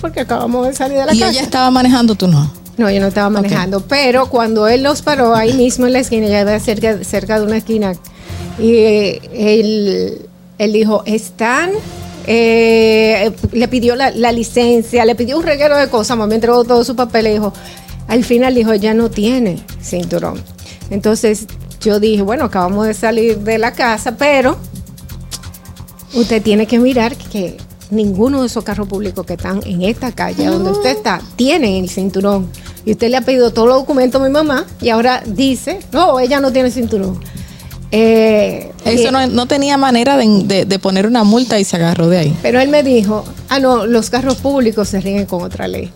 [0.00, 1.30] porque acabamos de salir de la Y casa.
[1.32, 2.50] ella estaba manejando, tú no.
[2.78, 6.26] No, yo no estaba manejando, pero cuando él los paró ahí mismo en la esquina,
[6.26, 7.92] ya iba cerca, cerca de una esquina,
[8.58, 10.22] y eh, él,
[10.58, 11.70] él dijo, están,
[12.26, 16.82] eh, le pidió la, la licencia, le pidió un reguero de cosas, me entregó todo
[16.82, 17.52] su papel y dijo,
[18.08, 20.42] al final dijo, ya no tiene cinturón.
[20.90, 21.46] Entonces
[21.80, 24.56] yo dije, bueno, acabamos de salir de la casa, pero
[26.14, 27.56] usted tiene que mirar que
[27.90, 31.90] ninguno de esos carros públicos que están en esta calle donde usted está tienen el
[31.90, 32.48] cinturón.
[32.84, 36.18] Y usted le ha pedido todos los documentos a mi mamá y ahora dice, no,
[36.18, 37.20] ella no tiene cinturón.
[37.90, 42.08] Eh, Eso no, no tenía manera de, de- de poner una multa y se agarró
[42.08, 42.36] de ahí.
[42.42, 45.92] Pero él me dijo, ah, no, los carros públicos se rigen con otra ley.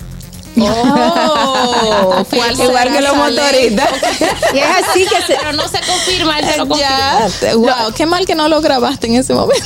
[0.59, 3.89] Oh, ¿cuál Igual que los motoristas.
[4.55, 7.55] y es así que se, Pero no se confirma, él lo Ya, confirma.
[7.85, 9.65] wow, qué mal que no lo grabaste en ese momento.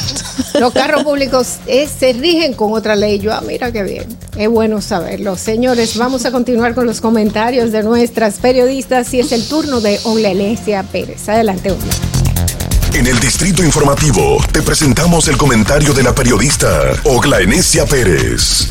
[0.59, 3.19] Los carros públicos eh, se rigen con otra ley.
[3.19, 4.07] Yo, ah, mira qué bien.
[4.37, 5.37] Es bueno saberlo.
[5.37, 10.01] Señores, vamos a continuar con los comentarios de nuestras periodistas y es el turno de
[10.05, 11.29] Oglelesia Pérez.
[11.29, 11.93] Adelante, Ogla.
[12.95, 18.67] En el Distrito Informativo te presentamos el comentario de la periodista Ogla Enesia Pérez.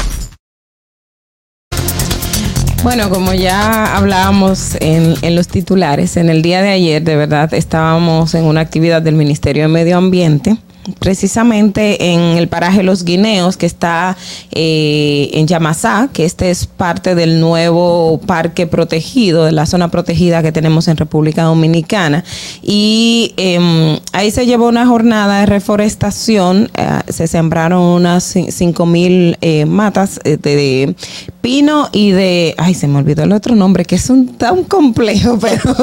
[2.81, 7.53] Bueno, como ya hablábamos en, en los titulares, en el día de ayer de verdad
[7.53, 10.57] estábamos en una actividad del Ministerio de Medio Ambiente,
[10.99, 14.17] precisamente en el paraje Los Guineos, que está
[14.51, 20.41] eh, en Yamasá, que este es parte del nuevo parque protegido, de la zona protegida
[20.41, 22.23] que tenemos en República Dominicana.
[22.61, 29.37] Y em, ahí se llevó una jornada de reforestación, eh, se sembraron unas 5 mil
[29.41, 30.95] eh, matas eh, de, de
[31.41, 35.37] pino y de, ay, se me olvidó el otro nombre, que es un tan complejo,
[35.41, 35.75] pero,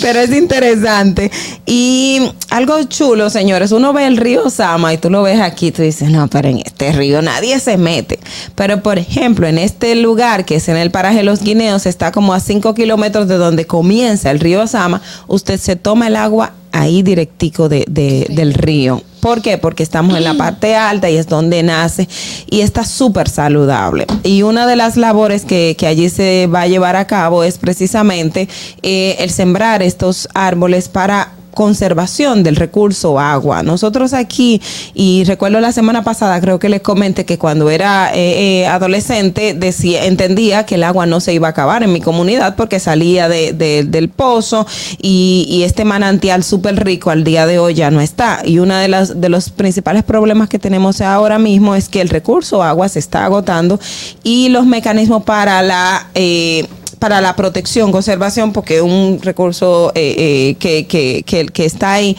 [0.00, 1.30] pero es interesante.
[1.66, 3.30] Y algo chulo,
[3.68, 6.48] señores, uno ve el río Sama y tú lo ves aquí, tú dices, no, pero
[6.48, 8.18] en este río nadie se mete.
[8.54, 12.32] Pero, por ejemplo, en este lugar, que es en el paraje Los Guineos, está como
[12.32, 17.02] a 5 kilómetros de donde comienza el río Sama, usted se toma el agua ahí
[17.02, 19.02] directico de, de- del río.
[19.20, 19.58] ¿Por qué?
[19.58, 22.08] Porque estamos en la parte alta y es donde nace
[22.48, 24.06] y está súper saludable.
[24.22, 27.58] Y una de las labores que, que allí se va a llevar a cabo es
[27.58, 28.48] precisamente
[28.82, 33.62] eh, el sembrar estos árboles para conservación del recurso agua.
[33.62, 34.60] Nosotros aquí,
[34.94, 39.54] y recuerdo la semana pasada, creo que les comenté que cuando era eh, eh, adolescente
[39.54, 43.28] decía, entendía que el agua no se iba a acabar en mi comunidad porque salía
[43.28, 44.66] de- de- del pozo
[45.00, 48.40] y, y este manantial súper rico al día de hoy ya no está.
[48.44, 52.08] Y uno de, las, de los principales problemas que tenemos ahora mismo es que el
[52.08, 53.78] recurso agua se está agotando
[54.22, 56.08] y los mecanismos para la...
[56.14, 56.66] eh,
[57.00, 61.94] para la protección, conservación, porque es un recurso eh, eh, que, que, que, que está
[61.94, 62.16] ahí.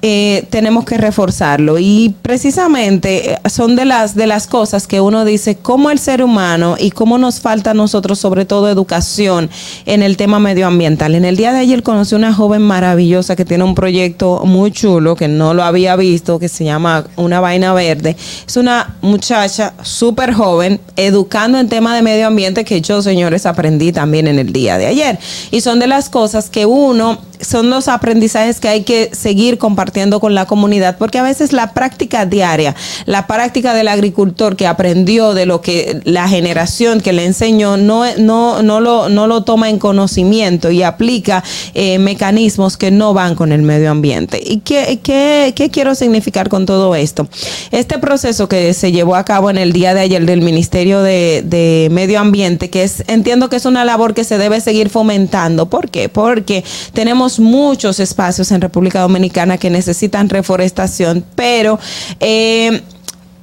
[0.00, 5.24] Eh, tenemos que reforzarlo y precisamente eh, son de las de las cosas que uno
[5.24, 9.50] dice cómo el ser humano y cómo nos falta a nosotros sobre todo educación
[9.86, 11.16] en el tema medioambiental.
[11.16, 15.16] En el día de ayer conocí una joven maravillosa que tiene un proyecto muy chulo
[15.16, 18.16] que no lo había visto que se llama Una vaina verde.
[18.46, 23.90] Es una muchacha súper joven educando en tema de medio ambiente que yo señores aprendí
[23.90, 25.18] también en el día de ayer
[25.50, 30.20] y son de las cosas que uno son los aprendizajes que hay que seguir compartiendo
[30.20, 32.74] con la comunidad, porque a veces la práctica diaria,
[33.06, 38.04] la práctica del agricultor que aprendió de lo que la generación que le enseñó, no,
[38.16, 41.42] no, no, lo, no lo toma en conocimiento y aplica
[41.74, 44.40] eh, mecanismos que no van con el medio ambiente.
[44.44, 47.28] ¿Y qué, qué, qué quiero significar con todo esto?
[47.70, 51.42] Este proceso que se llevó a cabo en el día de ayer del Ministerio de,
[51.44, 55.68] de Medio Ambiente, que es, entiendo que es una labor que se debe seguir fomentando.
[55.68, 56.08] ¿Por qué?
[56.08, 61.78] Porque tenemos muchos espacios en República Dominicana que necesitan reforestación, pero
[62.20, 62.82] eh,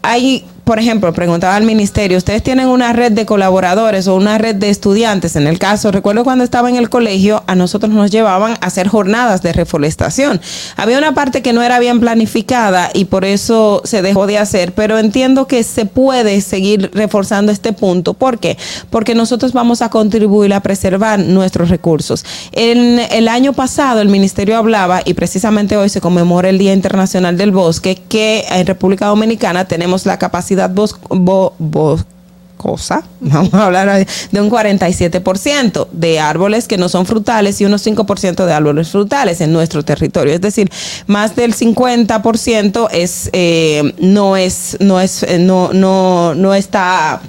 [0.02, 4.56] hay por ejemplo, preguntaba al ministerio, ¿ustedes tienen una red de colaboradores o una red
[4.56, 5.36] de estudiantes?
[5.36, 8.88] En el caso, recuerdo cuando estaba en el colegio, a nosotros nos llevaban a hacer
[8.88, 10.42] jornadas de reforestación.
[10.76, 14.74] Había una parte que no era bien planificada y por eso se dejó de hacer,
[14.74, 18.16] pero entiendo que se puede seguir reforzando este punto.
[18.16, 18.58] ¿Por qué?
[18.90, 22.26] Porque nosotros vamos a contribuir a preservar nuestros recursos.
[22.54, 27.38] En el año pasado el ministerio hablaba, y precisamente hoy se conmemora el Día Internacional
[27.38, 30.55] del Bosque, que en República Dominicana tenemos la capacidad
[33.20, 38.46] vamos a hablar de un 47% de árboles que no son frutales y unos 5%
[38.46, 40.34] de árboles frutales en nuestro territorio.
[40.34, 40.72] Es decir,
[41.06, 47.22] más del 50% es, eh, no, es, no, es, eh, no, no, no está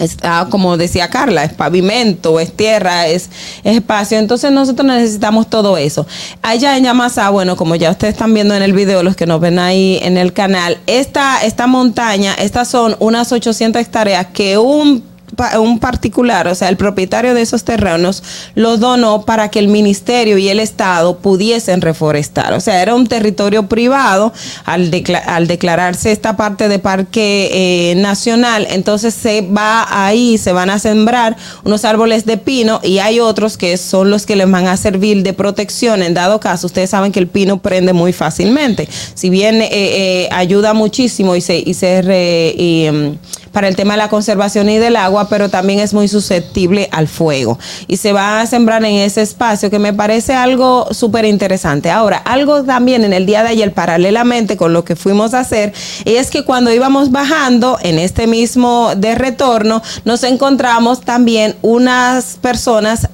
[0.00, 3.30] está como decía Carla, es pavimento, es tierra, es,
[3.64, 4.18] es espacio.
[4.18, 6.06] Entonces nosotros necesitamos todo eso.
[6.42, 9.40] Allá en Yamasá, bueno, como ya ustedes están viendo en el video, los que nos
[9.40, 15.09] ven ahí en el canal, esta, esta montaña, estas son unas 800 hectáreas que un
[15.58, 18.22] un particular, o sea, el propietario de esos terrenos,
[18.54, 22.52] los donó para que el ministerio y el Estado pudiesen reforestar.
[22.52, 24.32] O sea, era un territorio privado
[24.64, 24.90] al,
[25.26, 28.66] al declararse esta parte de parque eh, nacional.
[28.70, 33.56] Entonces se va ahí, se van a sembrar unos árboles de pino y hay otros
[33.56, 36.02] que son los que les van a servir de protección.
[36.02, 38.88] En dado caso, ustedes saben que el pino prende muy fácilmente.
[39.14, 43.18] Si bien eh, eh, ayuda muchísimo y se, y se re- y, mm,
[43.52, 47.08] para el tema de la conservación y del agua, pero también es muy susceptible al
[47.08, 47.58] fuego.
[47.86, 51.90] Y se va a sembrar en ese espacio que me parece algo súper interesante.
[51.90, 55.72] Ahora, algo también en el día de ayer, paralelamente con lo que fuimos a hacer,
[56.04, 63.08] es que cuando íbamos bajando en este mismo de retorno, nos encontramos también unas personas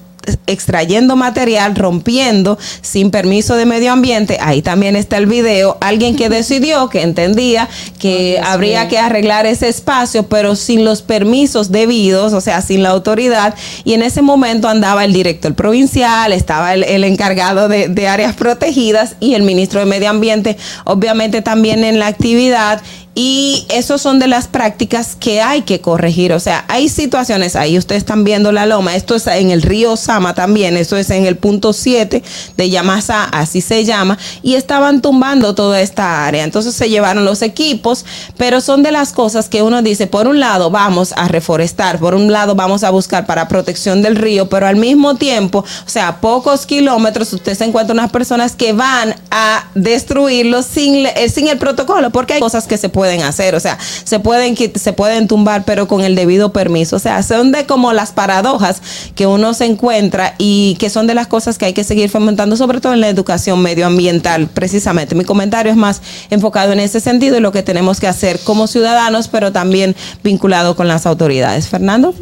[0.47, 4.39] extrayendo material, rompiendo sin permiso de medio ambiente.
[4.41, 5.79] Ahí también está el video.
[5.81, 7.69] Alguien que decidió, que entendía
[7.99, 12.91] que habría que arreglar ese espacio, pero sin los permisos debidos, o sea, sin la
[12.91, 13.55] autoridad.
[13.85, 18.35] Y en ese momento andaba el director provincial, estaba el, el encargado de, de áreas
[18.35, 22.81] protegidas y el ministro de Medio Ambiente, obviamente también en la actividad.
[23.19, 26.35] Y eso son de las prácticas que hay que corregir.
[26.35, 29.97] O sea, hay situaciones, ahí ustedes están viendo la loma, esto es en el río
[29.97, 32.23] Sama también, esto es en el punto 7
[32.59, 36.45] de Yamasa, así se llama, y estaban tumbando toda esta área.
[36.45, 38.05] Entonces se llevaron los equipos,
[38.37, 42.15] pero son de las cosas que uno dice, por un lado vamos a reforestar, por
[42.15, 46.21] un lado vamos a buscar para protección del río, pero al mismo tiempo, o sea,
[46.21, 51.57] pocos kilómetros usted se encuentra unas personas que van a destruirlo sin, eh, sin el
[51.57, 55.65] protocolo, porque hay cosas que se pueden hacer, o sea, se pueden, se pueden tumbar,
[55.65, 56.97] pero con el debido permiso.
[56.97, 58.83] O sea, son de como las paradojas
[59.15, 62.57] que uno se encuentra y que son de las cosas que hay que seguir fomentando,
[62.57, 65.15] sobre todo en la educación medioambiental, precisamente.
[65.15, 68.67] Mi comentario es más enfocado en ese sentido y lo que tenemos que hacer como
[68.67, 71.69] ciudadanos, pero también vinculado con las autoridades.
[71.69, 72.15] Fernando.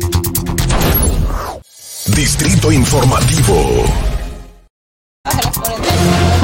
[2.15, 3.85] Distrito Informativo.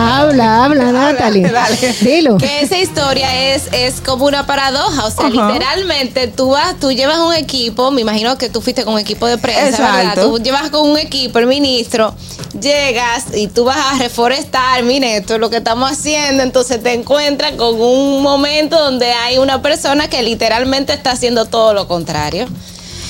[0.00, 1.52] Habla, habla, Natalie.
[2.00, 2.38] Dilo.
[2.38, 5.04] Que esa historia es, es como una paradoja.
[5.04, 5.52] O sea, Ajá.
[5.52, 9.26] literalmente tú vas, tú llevas un equipo, me imagino que tú fuiste con un equipo
[9.26, 10.22] de prensa, ¿verdad?
[10.22, 12.14] Tú llevas con un equipo, el ministro,
[12.58, 16.94] llegas y tú vas a reforestar, mire, esto es lo que estamos haciendo, entonces te
[16.94, 22.46] encuentras con un momento donde hay una persona que literalmente está haciendo todo lo contrario.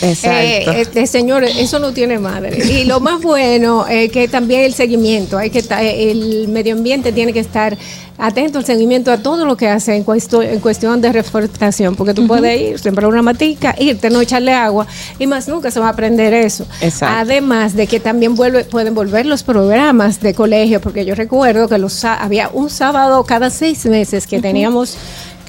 [0.02, 2.58] Eh, este, señor, eso no tiene madre.
[2.64, 5.62] Y lo más bueno es que también el seguimiento, hay que
[6.10, 7.76] el medio ambiente tiene que estar
[8.22, 12.12] atento al seguimiento a todo lo que hace en, cuesto- en cuestión de reforestación, porque
[12.12, 14.86] tú puedes ir, sembrar una matica, irte, no echarle agua,
[15.18, 16.66] y más nunca se va a aprender eso.
[16.82, 17.16] Exacto.
[17.18, 21.78] Además de que también vuelve, pueden volver los programas de colegio, porque yo recuerdo que
[21.78, 24.96] los, había un sábado cada seis meses que teníamos,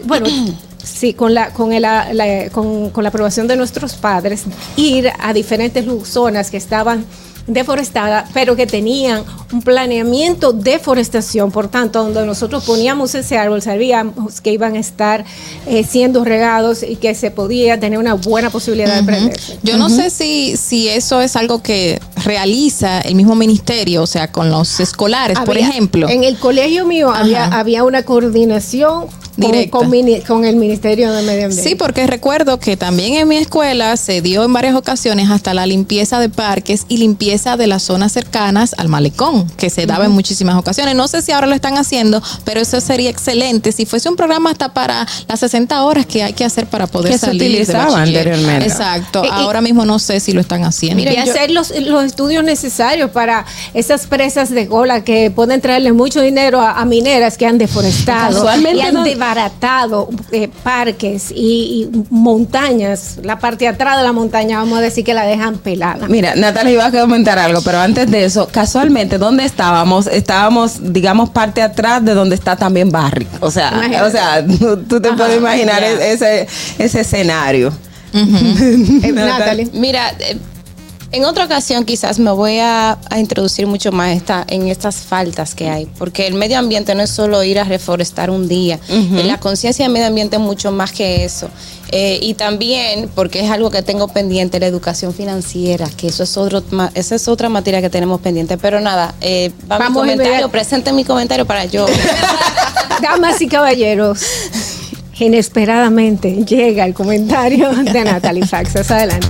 [0.06, 0.28] bueno,
[0.94, 4.44] Sí, con la, con, el, la- la- con, con la aprobación de nuestros padres,
[4.76, 7.06] ir a diferentes zonas que estaban
[7.48, 13.64] deforestadas, pero que tenían un planeamiento de forestación, por tanto, donde nosotros poníamos ese árbol,
[13.64, 15.26] sabíamos que iban a estar
[15.66, 19.58] eh, siendo regados y que se podía tener una buena posibilidad de prenderse.
[19.64, 24.32] Yo no sé si, si eso es algo que realiza el mismo ministerio, o sea,
[24.32, 26.08] con los escolares, por ejemplo.
[26.10, 29.08] En el colegio mío había, había una coordinación
[29.48, 29.78] Directa.
[30.28, 31.68] con el Ministerio de Medio Ambiente.
[31.70, 35.66] Sí, porque recuerdo que también en mi escuela se dio en varias ocasiones hasta la
[35.66, 40.12] limpieza de parques y limpieza de las zonas cercanas al malecón, que se daba en
[40.12, 40.96] muchísimas ocasiones.
[40.96, 43.72] No sé si ahora lo están haciendo, pero eso sería excelente.
[43.72, 47.12] Si fuese un programa hasta para las 60 horas que hay que hacer para poder
[47.14, 48.28] Que se salir de utilizaba bachiller.
[48.30, 48.68] anteriormente.
[48.68, 49.24] Exacto.
[49.24, 51.02] Y- y- ahora mismo no sé si lo están haciendo.
[51.04, 56.22] y hacer los, los estudios necesarios para esas presas de cola que pueden traerle mucho
[56.22, 59.04] dinero a, a mineras que han deforestado Casualmente y han no-
[59.34, 64.82] desbaratado eh, parques y, y montañas, la parte de atrás de la montaña, vamos a
[64.82, 66.08] decir que la dejan pelada.
[66.08, 70.08] Mira, Natalia iba a comentar algo, pero antes de eso, casualmente, ¿dónde estábamos?
[70.08, 73.28] Estábamos, digamos, parte atrás de donde está también Barry.
[73.40, 74.04] O sea, Imagínate.
[74.04, 77.72] o sea, tú tú te puedes imaginar ese, ese escenario.
[78.14, 79.70] Eh, Natalie.
[79.74, 80.38] Mira, eh,
[81.12, 85.56] en otra ocasión quizás me voy a, a introducir mucho más esta, en estas faltas
[85.56, 89.38] que hay, porque el medio ambiente no es solo ir a reforestar un día, la
[89.38, 91.50] conciencia del medio ambiente es mucho más que eso.
[91.94, 96.38] Eh, y también, porque es algo que tengo pendiente, la educación financiera, que eso es
[96.38, 98.58] otro, esa es otra materia que tenemos pendiente.
[98.58, 100.52] Pero nada, eh, va mi Vamos comentario, inmediato.
[100.52, 101.86] presente mi comentario para yo.
[103.02, 104.22] Damas y caballeros,
[105.20, 108.90] inesperadamente llega el comentario de Natalie Faxas.
[108.90, 109.28] Adelante.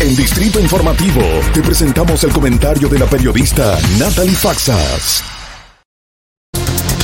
[0.00, 1.22] En Distrito Informativo
[1.52, 5.22] te presentamos el comentario de la periodista Natalie Faxas.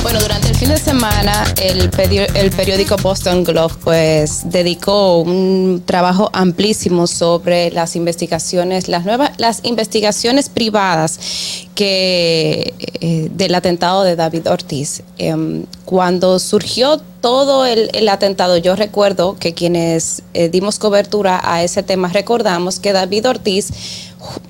[0.03, 1.89] Bueno, durante el fin de semana el,
[2.35, 9.61] el periódico Boston Globe pues dedicó un trabajo amplísimo sobre las investigaciones, las nuevas, las
[9.63, 15.01] investigaciones privadas eh, del atentado de David Ortiz.
[15.17, 21.83] Em, cuando surgió todo el, atentado, yo recuerdo que quienes eh, dimos cobertura a ese
[21.83, 23.71] tema recordamos que David Ortiz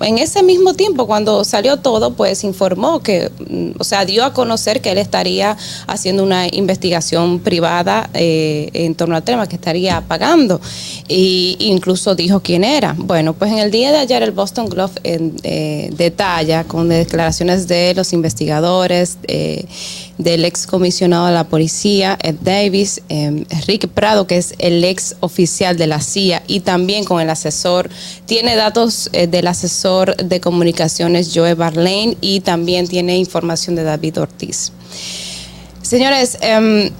[0.00, 4.34] en ese mismo tiempo, cuando salió todo, pues informó que, mm, o sea, dio a
[4.34, 5.56] conocer que él estaría
[5.86, 10.60] haciendo una investigación privada eh, en torno al tema, que estaría pagando.
[11.08, 12.94] Y incluso dijo quién era.
[12.98, 14.92] Bueno, pues en el día de ayer el Boston Globe
[15.96, 19.64] detalla con declaraciones de los investigadores, eh,
[20.18, 25.14] del ex comisionado de la policía, Ed Davis, eh, Rick Prado, que es el ex
[25.20, 27.88] oficial de la CIA, y también con el asesor,
[28.26, 34.18] tiene datos eh, del asesor de comunicaciones Joe Barlane y también tiene información de David
[34.20, 34.72] Ortiz.
[35.80, 36.90] Señores, em,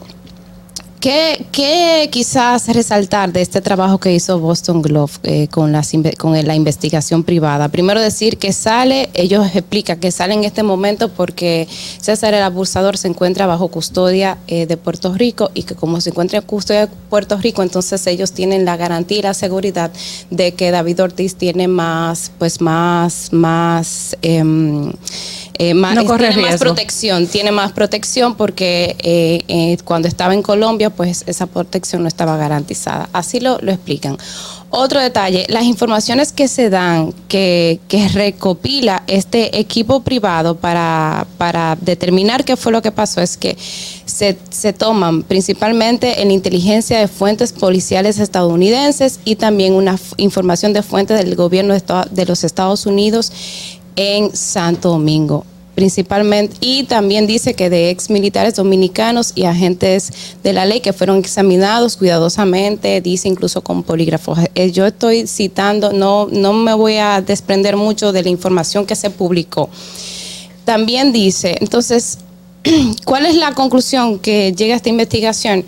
[1.02, 6.46] ¿Qué, qué quizás resaltar de este trabajo que hizo Boston Globe eh, con, las con
[6.46, 7.68] la investigación privada?
[7.70, 11.66] Primero decir que sale, ellos explican que sale en este momento porque
[12.00, 16.10] César el abusador se encuentra bajo custodia eh, de Puerto Rico y que como se
[16.10, 19.90] encuentra en custodia de Puerto Rico, entonces ellos tienen la garantía y la seguridad
[20.30, 24.16] de que David Ortiz tiene más, pues más, más...
[24.22, 24.92] em,
[25.64, 30.34] eh, más, No corre tiene más protección, tiene más protección porque eh, eh, cuando estaba
[30.34, 33.08] en Colombia, pues esa protección no estaba garantizada.
[33.12, 34.18] Así lo, lo explican.
[34.70, 41.78] Otro detalle, las informaciones que se dan, que, que recopila este equipo privado para, para
[41.80, 43.56] determinar qué fue lo que pasó, es que
[44.04, 50.82] se, se toman principalmente en inteligencia de fuentes policiales estadounidenses y también una información de
[50.82, 53.30] fuentes del gobierno de, de los Estados Unidos
[53.94, 55.44] en Santo Domingo
[55.74, 60.12] principalmente y también dice que de ex militares dominicanos y agentes
[60.42, 64.38] de la ley que fueron examinados cuidadosamente, dice incluso con polígrafos.
[64.54, 68.96] Eh, Yo estoy citando, no, no me voy a desprender mucho de la información que
[68.96, 69.70] se publicó.
[70.64, 72.18] También dice, entonces,
[73.04, 75.64] ¿cuál es la conclusión que llega a esta investigación?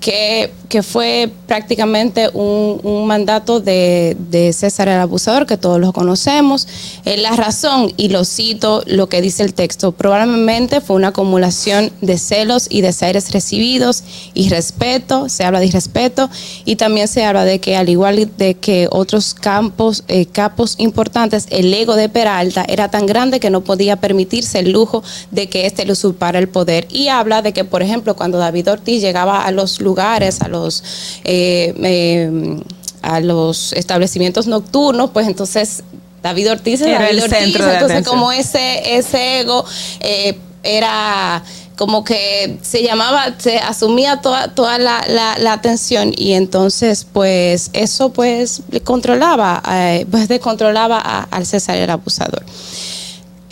[0.00, 0.50] Que,
[0.82, 4.16] fue prácticamente un, mandato de,
[4.56, 6.66] César el Abusador, que todos lo conocemos.
[7.04, 11.90] Eh, la razón, y lo cito lo que dice el texto, probablemente fue una acumulación
[12.00, 16.30] de celos y desaires recibidos, y respeto, se habla de irrespeto,
[16.64, 21.46] y también se habla de que al igual de que otros campos, eh, capos importantes,
[21.50, 25.66] el ego de Peralta era tan grande que no podía permitirse el lujo de que
[25.66, 26.86] éste le usurpara el poder.
[26.90, 30.82] Y habla de que, por ejemplo, cuando David Ortiz llegaba a los lugares, a los
[31.24, 32.60] eh, eh,
[33.02, 35.82] a los establecimientos nocturnos, pues entonces
[36.22, 38.14] David Ortiz es Era David el Ortiz, centro de entonces atención.
[38.18, 39.64] como ese, ese ego
[40.00, 41.42] eh, era
[41.76, 47.70] como que se llamaba, se asumía toda, toda la, la- la atención y entonces pues
[47.72, 52.44] eso pues le controlaba, eh, pues descontrolaba a- al César el abusador.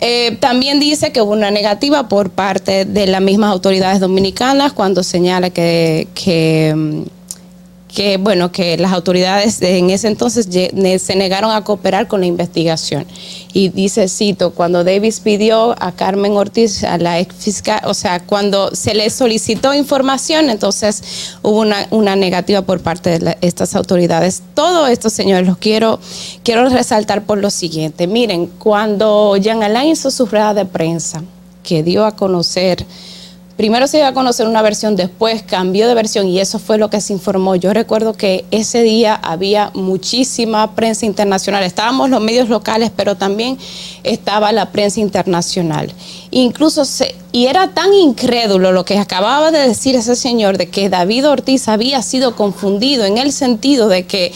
[0.01, 5.03] Eh, también dice que hubo una negativa por parte de las mismas autoridades dominicanas cuando
[5.03, 7.18] señala que, que, mm,
[7.93, 13.05] que, bueno, que las autoridades en ese entonces se negaron a cooperar con la investigación.
[13.51, 18.19] Y dice, cito, cuando Davis pidió a Carmen Ortiz, a la ex fiscal, o sea,
[18.19, 24.43] cuando se le solicitó información, entonces hubo una, una negativa por parte de estas autoridades.
[24.53, 25.99] Todo esto, señores, los quiero,
[26.43, 28.05] quiero resaltar por lo siguiente.
[28.05, 31.23] Miren, cuando Jean Alain hizo su rueda de prensa,
[31.63, 32.85] que dio a conocer
[33.59, 36.89] primero se iba a conocer una versión, después cambió de versión y eso fue lo
[36.89, 37.57] que se informó.
[37.57, 41.65] Yo recuerdo que ese día había muchísima prensa internacional.
[41.65, 43.57] Estábamos los medios locales, pero también
[44.03, 45.91] estaba la prensa internacional.
[46.31, 50.87] Incluso se, y era tan incrédulo lo que acababa de decir ese señor de que
[50.87, 54.31] David Ortiz había sido confundido en el sentido de que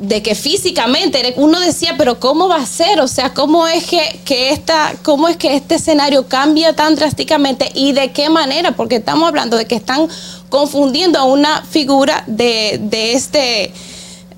[0.00, 3.00] de que físicamente uno decía, pero ¿cómo va a ser?
[3.00, 7.70] O sea, ¿cómo es que, que esta, cómo es que este escenario cambia tan drásticamente
[7.74, 8.72] y de qué manera?
[8.72, 10.08] Porque estamos hablando de que están
[10.48, 13.72] confundiendo a una figura de, de este,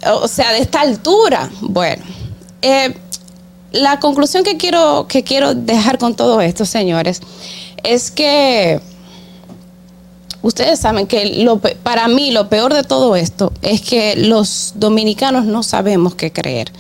[0.07, 1.51] o sea, de esta altura.
[1.61, 2.05] Bueno,
[2.63, 2.95] eh,
[3.73, 7.21] la conclusión que quiero, que quiero dejar con todo esto, señores,
[7.83, 8.81] es que
[10.43, 15.45] Ustedes saben que lo, para mí lo peor de todo esto es que los dominicanos
[15.45, 16.73] no sabemos qué creer.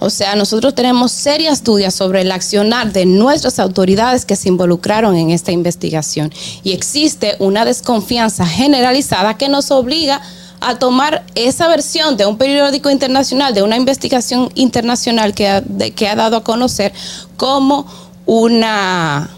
[0.00, 5.16] O sea, nosotros tenemos serias dudas sobre el accionar de nuestras autoridades que se involucraron
[5.16, 6.32] en esta investigación.
[6.62, 10.20] Y existe una desconfianza generalizada que nos obliga
[10.60, 15.62] a tomar esa versión de un periódico internacional, de una investigación internacional que ha,
[15.94, 16.92] que ha dado a conocer
[17.36, 17.86] como
[18.26, 19.30] una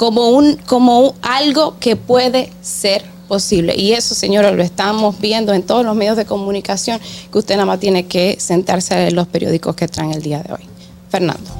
[0.00, 3.74] como un como algo que puede ser posible.
[3.76, 6.98] Y eso, señora, lo estamos viendo en todos los medios de comunicación,
[7.30, 10.54] que usted nada más tiene que sentarse en los periódicos que traen el día de
[10.54, 10.62] hoy.
[11.10, 11.50] Fernando.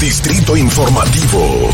[0.00, 1.68] Distrito Informativo.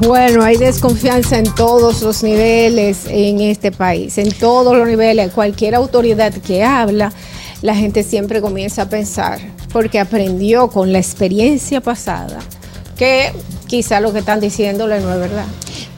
[0.00, 5.32] Bueno, hay desconfianza en todos los niveles en este país, en todos los niveles.
[5.32, 7.10] Cualquier autoridad que habla,
[7.62, 9.40] la gente siempre comienza a pensar,
[9.72, 12.38] porque aprendió con la experiencia pasada,
[12.96, 13.32] que
[13.66, 15.46] quizá lo que están diciéndole no es verdad.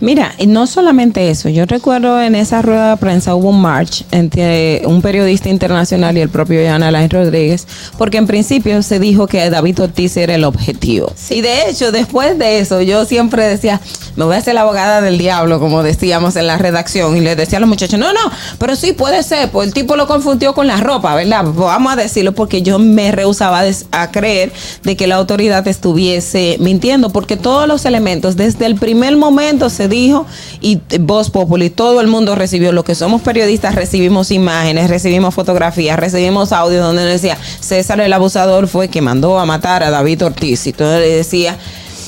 [0.01, 4.05] Mira, y no solamente eso, yo recuerdo en esa rueda de prensa hubo un march
[4.12, 9.26] entre un periodista internacional y el propio Jan Alain Rodríguez, porque en principio se dijo
[9.26, 11.12] que David Ortiz era el objetivo.
[11.30, 13.80] Y de hecho, después de eso, yo siempre decía,
[14.14, 17.34] me voy a hacer la abogada del diablo, como decíamos en la redacción, y le
[17.34, 20.55] decía a los muchachos, no, no, pero sí puede ser, pues el tipo lo confundió
[20.55, 21.42] con la ropa, ¿verdad?
[21.42, 24.53] Pues vamos a decirlo porque yo me rehusaba a creer
[24.84, 29.88] de que la autoridad estuviese mintiendo, porque todos los elementos, desde el primer momento se
[29.89, 30.26] dijo
[30.61, 35.99] y Voz Populi, todo el mundo recibió, lo que somos periodistas recibimos imágenes, recibimos fotografías,
[35.99, 40.66] recibimos audio donde decía César el abusador fue que mandó a matar a David Ortiz
[40.66, 41.57] y todo le decía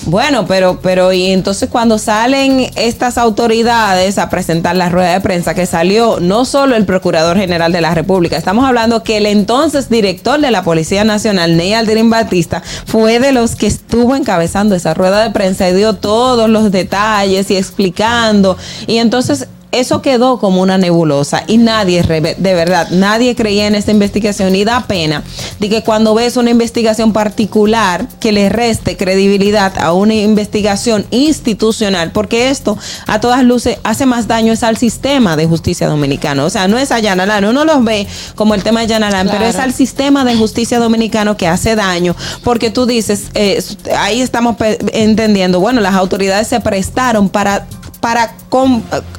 [0.06, 5.54] bueno, pero, pero, y entonces cuando salen estas autoridades a presentar la rueda de prensa,
[5.54, 9.88] que salió no solo el Procurador General de la República, estamos hablando que el entonces
[9.90, 14.94] director de la Policía Nacional, Ney Alderín Batista, fue de los que estuvo encabezando esa
[14.94, 18.56] rueda de prensa y dio todos los detalles y explicando.
[18.86, 23.90] Y entonces eso quedó como una nebulosa y nadie, de verdad, nadie creía en esta
[23.90, 25.22] investigación y da pena
[25.58, 32.10] de que cuando ves una investigación particular que le reste credibilidad a una investigación institucional,
[32.12, 36.44] porque esto a todas luces hace más daño es al sistema de justicia dominicano.
[36.44, 39.44] O sea, no es a Yanalán, uno los ve como el tema de Yanalán, pero
[39.44, 43.62] es al sistema de justicia dominicano que hace daño, porque tú dices, eh,
[43.96, 44.56] ahí estamos
[44.92, 47.66] entendiendo, bueno, las autoridades se prestaron para
[48.00, 48.34] para,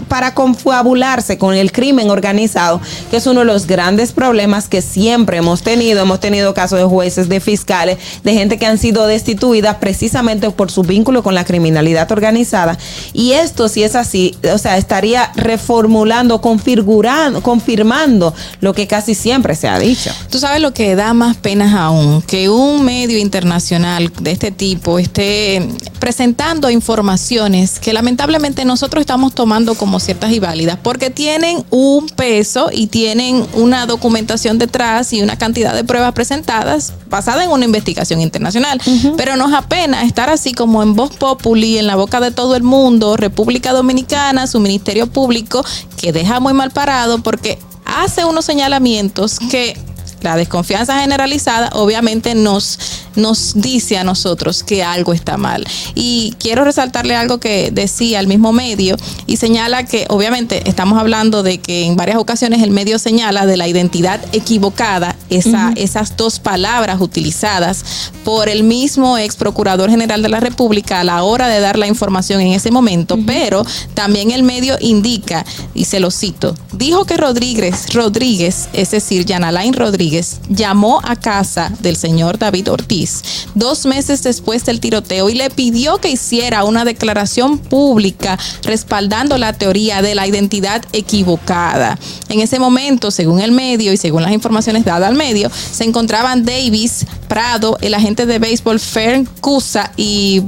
[0.07, 5.38] para confabularse con el crimen organizado, que es uno de los grandes problemas que siempre
[5.38, 6.01] hemos tenido.
[6.01, 10.71] Hemos tenido casos de jueces, de fiscales, de gente que han sido destituidas precisamente por
[10.71, 12.77] su vínculo con la criminalidad organizada.
[13.13, 19.55] Y esto, si es así, o sea, estaría reformulando, configurando, confirmando lo que casi siempre
[19.55, 20.11] se ha dicho.
[20.29, 24.99] Tú sabes lo que da más pena aún, que un medio internacional de este tipo
[24.99, 25.67] esté
[25.99, 32.07] presentando informaciones que lamentablemente no nosotros estamos tomando como ciertas y válidas porque tienen un
[32.07, 37.65] peso y tienen una documentación detrás y una cantidad de pruebas presentadas basada en una
[37.65, 38.82] investigación internacional.
[39.17, 42.63] Pero nos apena estar así como en voz populi, en la boca de todo el
[42.63, 45.65] mundo, República Dominicana, su Ministerio Público,
[45.97, 49.78] que deja muy mal parado porque hace unos señalamientos que
[50.22, 52.80] la desconfianza generalizada obviamente nos,
[53.15, 55.65] nos dice a nosotros que algo está mal.
[55.95, 58.95] Y quiero resaltarle algo que decía el mismo medio
[59.28, 63.57] y señala que obviamente estamos hablando de que en varias ocasiones el medio señala de
[63.57, 67.84] la identidad equivocada, esa, esas dos palabras utilizadas
[68.24, 71.88] por el mismo ex procurador general de la República a la hora de dar la
[71.88, 77.17] información en ese momento, pero también el medio indica, y se lo cito, dijo que
[77.17, 80.11] Rodríguez, Rodríguez, es decir, Yanalain Rodríguez,
[80.49, 83.22] llamó a casa del señor David Ortiz
[83.55, 89.53] dos meses después del tiroteo y le pidió que hiciera una declaración pública respaldando la
[89.53, 91.97] teoría de la identidad equivocada.
[92.30, 96.45] En ese momento, según el medio y según las informaciones dadas al medio, se encontraban
[96.45, 100.41] Davis Prado, el agente de béisbol Fern Cusa y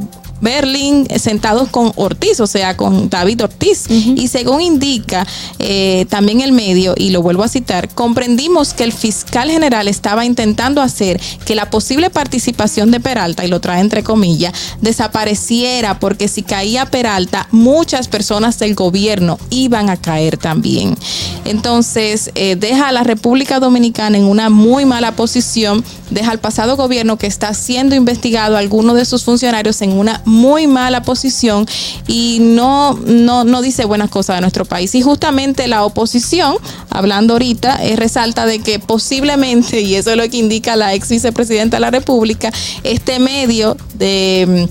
[0.43, 3.85] Berlín eh, sentados con Ortiz, o sea, con David Ortiz.
[3.89, 5.25] Y según indica
[5.57, 10.25] eh, también el medio, y lo vuelvo a citar, comprendimos que el fiscal general estaba
[10.25, 16.27] intentando hacer que la posible participación de Peralta, y lo trae entre comillas, desapareciera, porque
[16.27, 20.97] si caía Peralta, muchas personas del gobierno iban a caer también.
[21.45, 26.75] Entonces, eh, deja a la República Dominicana en una muy mala posición, deja al pasado
[26.75, 31.65] gobierno que está siendo investigado, algunos de sus funcionarios en una muy mala posición
[32.07, 34.93] y no, no, no dice buenas cosas de nuestro país.
[34.95, 36.55] Y justamente la oposición,
[36.89, 41.09] hablando ahorita, eh, resalta de que posiblemente, y eso es lo que indica la ex
[41.09, 42.51] vicepresidenta de la República,
[42.83, 44.67] este medio de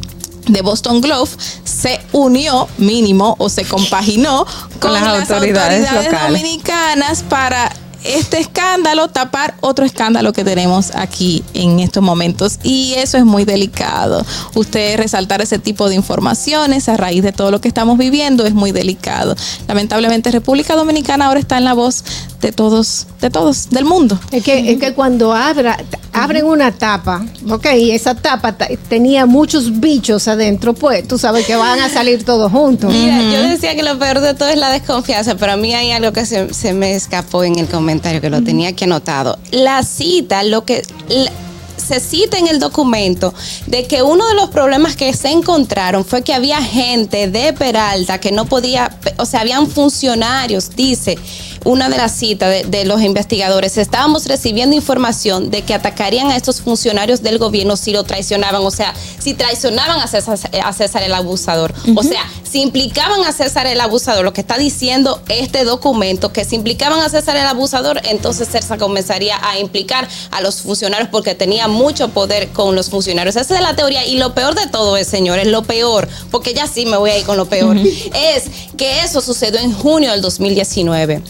[0.48, 1.30] de Boston Globe
[1.62, 4.44] se unió mínimo o se compaginó
[4.80, 5.88] con, las las autoridades
[6.26, 7.72] dominicanas para
[8.04, 13.44] este escándalo tapar otro escándalo que tenemos aquí en estos momentos y eso es muy
[13.44, 14.24] delicado.
[14.54, 18.54] Usted resaltar ese tipo de informaciones a raíz de todo lo que estamos viviendo es
[18.54, 19.36] muy delicado.
[19.68, 22.04] Lamentablemente República Dominicana ahora está en la voz
[22.42, 24.18] de todos, de todos, del mundo.
[24.32, 25.78] Es que, es que cuando abra,
[26.12, 31.46] abren una tapa, ok, y esa tapa ta- tenía muchos bichos adentro, pues tú sabes
[31.46, 32.92] que van a salir todos juntos.
[32.92, 35.92] Mira, yo decía que lo peor de todo es la desconfianza, pero a mí hay
[35.92, 39.38] algo que se, se me escapó en el comentario que lo tenía aquí anotado.
[39.52, 41.30] La cita, lo que la-
[41.76, 43.34] se cita en el documento
[43.66, 48.18] de que uno de los problemas que se encontraron fue que había gente de Peralta
[48.18, 51.18] que no podía, o sea, habían funcionarios, dice
[51.64, 56.36] una de las citas de, de los investigadores, estábamos recibiendo información de que atacarían a
[56.36, 61.02] estos funcionarios del gobierno si lo traicionaban, o sea, si traicionaban a César, a César
[61.02, 61.74] el abusador.
[61.96, 66.44] O sea, si implicaban a César el abusador, lo que está diciendo este documento, que
[66.44, 71.34] si implicaban a César el abusador, entonces César comenzaría a implicar a los funcionarios porque
[71.34, 73.36] tenía mucho poder con los funcionarios.
[73.36, 74.04] Esa es la teoría.
[74.06, 77.18] Y lo peor de todo es, señores, lo peor, porque ya sí me voy a
[77.18, 78.44] ir con lo peor, es
[78.76, 81.22] que eso sucedió en junio del 2019.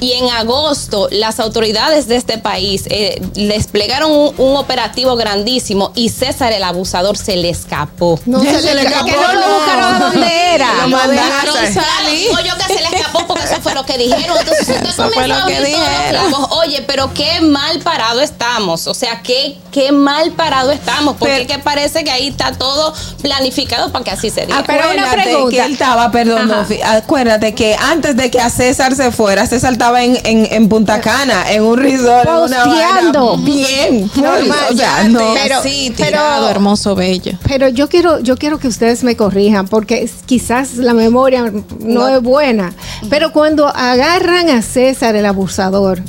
[0.00, 6.10] Y en agosto las autoridades de este país eh, desplegaron un, un operativo grandísimo y
[6.10, 8.20] César el abusador se le escapó.
[8.26, 10.74] No se, le escapó, que no lo buscaron a dónde era.
[10.82, 14.36] Lo mandaron que se le escapó porque eso fue lo que dijeron.
[14.38, 16.46] Entonces usted Eso fue lo a que abrir todos los dijeron.
[16.50, 18.86] Oye, pero qué mal parado estamos.
[18.86, 21.16] O sea, qué, qué mal parado estamos.
[21.16, 24.58] Porque es que parece que ahí está todo planificado para que así se diga.
[24.58, 26.48] Acuérdate que él estaba, perdón.
[26.48, 30.68] Dofi, acuérdate que antes de que a César se fuera, César estaba en, en, en
[30.68, 33.36] Punta Cana, en un resort, Posteando.
[33.38, 34.10] bien.
[34.16, 35.20] Normal, o sea, no.
[35.34, 35.60] pero-
[35.96, 37.32] tirado, hermoso, bello.
[37.46, 42.08] Pero yo quiero, yo quiero que ustedes me corrijan, porque quizás la memoria no, No.
[42.08, 42.72] es buena.
[43.10, 46.00] Pero cuando agarran a César el abusador,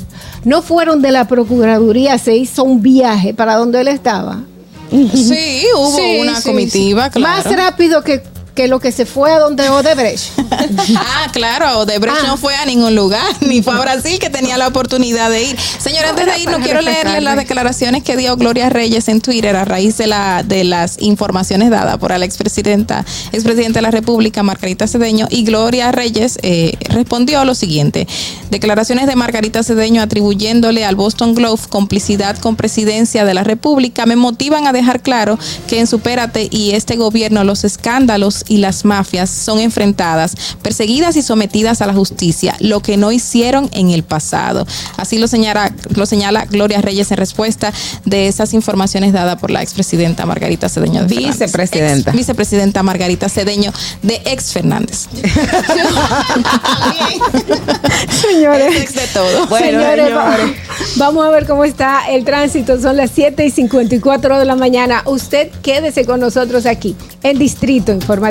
[0.44, 4.40] no fueron de la Procuraduría, se hizo un viaje para donde él estaba.
[4.90, 7.20] Sí, hubo Sí, una sí, comitiva, sí.
[7.20, 7.44] claro.
[7.44, 8.22] Más rápido que,
[8.58, 10.32] que lo que se fue a donde Odebrecht.
[10.96, 12.26] Ah, claro, Odebrecht Ah.
[12.26, 15.56] no fue a ningún lugar, ni fue a Brasil, que tenía la oportunidad de ir.
[15.78, 19.54] Señor, antes de ir, no quiero leerle las declaraciones que dio Gloria Reyes en Twitter
[19.54, 24.42] a raíz de, la, de las informaciones dadas por la expresidenta, expresidenta de la República,
[24.42, 28.08] Margarita Cedeño, y Gloria Reyes eh, respondió lo siguiente.
[28.50, 34.16] Declaraciones de Margarita Cedeño atribuyéndole al Boston Globe complicidad con presidencia de la República me
[34.16, 35.38] motivan a dejar claro
[35.68, 41.22] que en Supérate y este gobierno los escándalos y las mafias son enfrentadas, perseguidas y
[41.22, 44.66] sometidas a la justicia, lo que no hicieron en el pasado.
[44.96, 47.72] Así lo señala, lo señala Gloria Reyes en respuesta
[48.04, 51.16] de esas informaciones dadas por la expresidenta Margarita Cedeño de.
[51.16, 52.10] Vicepresidenta.
[52.10, 53.72] Ex- vicepresidenta Margarita Cedeño
[54.02, 55.06] de ex Fernández.
[58.10, 58.76] Señores.
[58.76, 59.46] Ex de todo.
[59.48, 60.56] Bueno, Señores, va- señores.
[60.96, 62.80] vamos a ver cómo está el tránsito.
[62.80, 65.02] Son las 7 y 54 de la mañana.
[65.06, 67.92] Usted quédese con nosotros aquí, en Distrito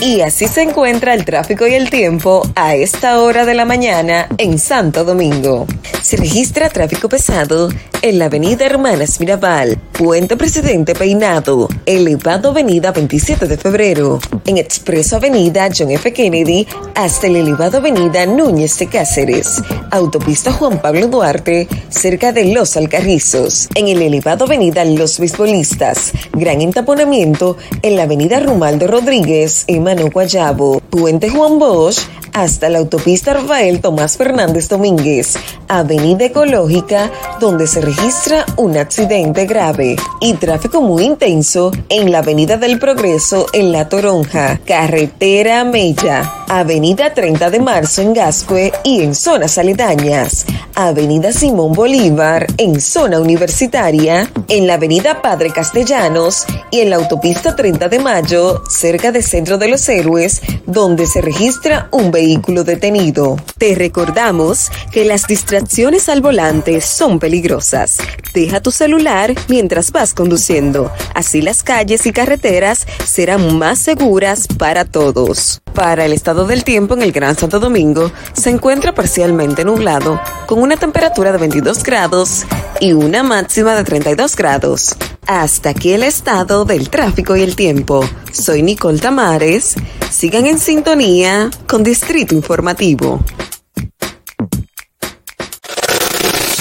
[0.00, 4.28] Y así se encuentra el tráfico y el tiempo a esta hora de la mañana
[4.38, 5.66] en Santo Domingo.
[6.00, 7.68] Se registra tráfico pesado
[8.00, 15.16] en la avenida Hermanas Mirabal, Puente Presidente Peinado, elevado avenida 27 de febrero, en Expreso
[15.16, 16.10] Avenida John F.
[16.14, 22.78] Kennedy hasta el elevado avenida Núñez de Cáceres, autopista Juan Pablo Duarte cerca de Los
[22.78, 29.89] Alcarrizos, en el elevado avenida Los Beisbolistas, gran entaponamiento en la avenida Rumaldo Rodríguez en
[29.90, 31.98] Mano Guayabo, Puente Juan Bosch
[32.32, 35.34] hasta la autopista Rafael Tomás Fernández Domínguez,
[35.66, 37.10] Avenida Ecológica,
[37.40, 43.46] donde se registra un accidente grave y tráfico muy intenso en la Avenida del Progreso
[43.52, 46.40] en La Toronja, Carretera Mella.
[46.52, 53.20] Avenida 30 de Marzo en Gascue y en zonas aledañas, Avenida Simón Bolívar en zona
[53.20, 59.22] universitaria, en la Avenida Padre Castellanos y en la autopista 30 de Mayo, cerca del
[59.22, 63.36] Centro de los Héroes, donde se registra un vehículo detenido.
[63.58, 67.98] Te recordamos que las distracciones al volante son peligrosas.
[68.34, 70.92] Deja tu celular mientras vas conduciendo.
[71.14, 75.60] Así las calles y carreteras serán más seguras para todos.
[75.74, 80.60] Para el estado del tiempo en el Gran Santo Domingo, se encuentra parcialmente nublado, con
[80.60, 82.44] una temperatura de 22 grados
[82.80, 84.96] y una máxima de 32 grados.
[85.26, 88.04] Hasta aquí el estado del tráfico y el tiempo.
[88.32, 89.69] Soy Nicole Tamares.
[90.10, 93.22] Sigan en sintonía con Distrito Informativo.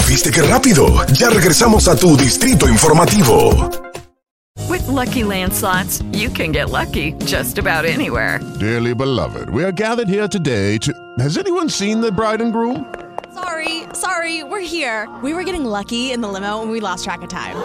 [0.08, 0.88] ¿Viste qué rápido?
[1.14, 3.70] Ya regresamos a tu distrito informativo.
[4.68, 8.40] With Lucky Land slots, you can get lucky just about anywhere.
[8.60, 10.92] Dearly beloved, we are gathered here today to.
[11.20, 12.86] Has anyone seen the bride and groom?
[13.34, 15.08] Sorry, sorry, we're here.
[15.24, 17.56] We were getting lucky in the limo and we lost track of time.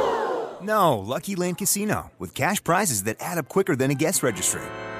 [0.63, 4.63] No, Lucky Land Casino, with cash prizes that add up quicker than a guest registry.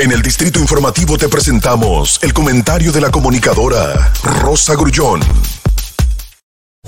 [0.00, 5.20] En el Distrito Informativo te presentamos el comentario de la comunicadora Rosa Grullón.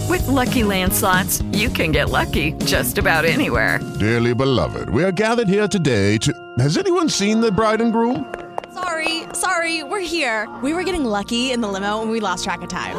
[0.09, 3.81] With Lucky Land slots, you can get lucky just about anywhere.
[3.99, 6.33] Dearly beloved, we are gathered here today to.
[6.61, 8.33] Has anyone seen the bride and groom?
[8.73, 10.49] Sorry, sorry, we're here.
[10.63, 12.95] We were getting lucky in the limo and we lost track of time.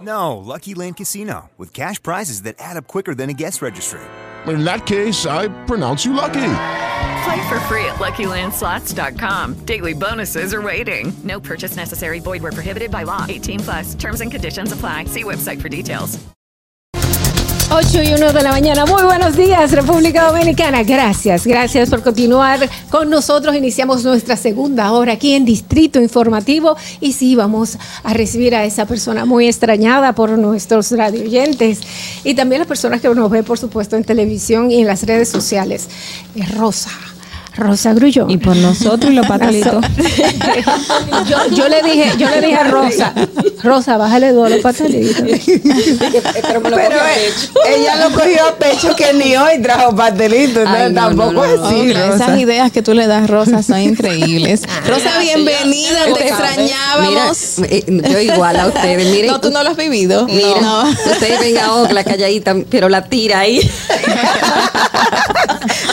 [0.00, 4.00] No, Lucky Land Casino, with cash prizes that add up quicker than a guest registry.
[4.46, 6.40] In that case, I pronounce you lucky.
[7.24, 9.64] Play for free at LuckyLandSlots.com.
[9.64, 11.10] Daily bonuses are waiting.
[11.24, 12.20] No purchase necessary.
[12.20, 13.24] Void where prohibited by law.
[13.26, 13.94] 18 plus.
[13.94, 15.06] Terms and conditions apply.
[15.06, 16.18] See website for details.
[17.70, 18.84] 8 y 1 de la mañana.
[18.84, 20.82] Muy buenos días, República Dominicana.
[20.82, 23.56] Gracias, gracias por continuar con nosotros.
[23.56, 26.76] Iniciamos nuestra segunda hora aquí en Distrito Informativo.
[27.00, 31.80] Y sí, vamos a recibir a esa persona muy extrañada por nuestros radioyentes
[32.22, 35.30] y también las personas que nos ven, por supuesto, en televisión y en las redes
[35.30, 35.88] sociales.
[36.36, 36.90] Es Rosa.
[37.56, 38.30] Rosa Grullón.
[38.30, 39.84] Y por nosotros y los patelitos.
[41.28, 43.12] yo, yo le dije, yo le dije a Rosa,
[43.62, 45.22] Rosa, bájale dos a los patelitos.
[45.24, 46.98] Pero,
[47.66, 50.64] ella lo cogió a pecho que ni hoy trajo patelitos.
[50.66, 51.82] Ay, no, tampoco no, no, es así.
[51.94, 52.24] no, Rosa.
[52.24, 54.62] Esas ideas que tú le das, Rosa, son increíbles.
[54.86, 57.54] Rosa, bienvenida, te extrañábamos.
[57.58, 59.10] Mira, eh, yo igual a ustedes.
[59.10, 60.26] Miren, no, tú no lo has vivido.
[60.26, 60.82] Mira, No.
[60.88, 63.60] ustedes ven a Ocla calladita, pero la tira ahí.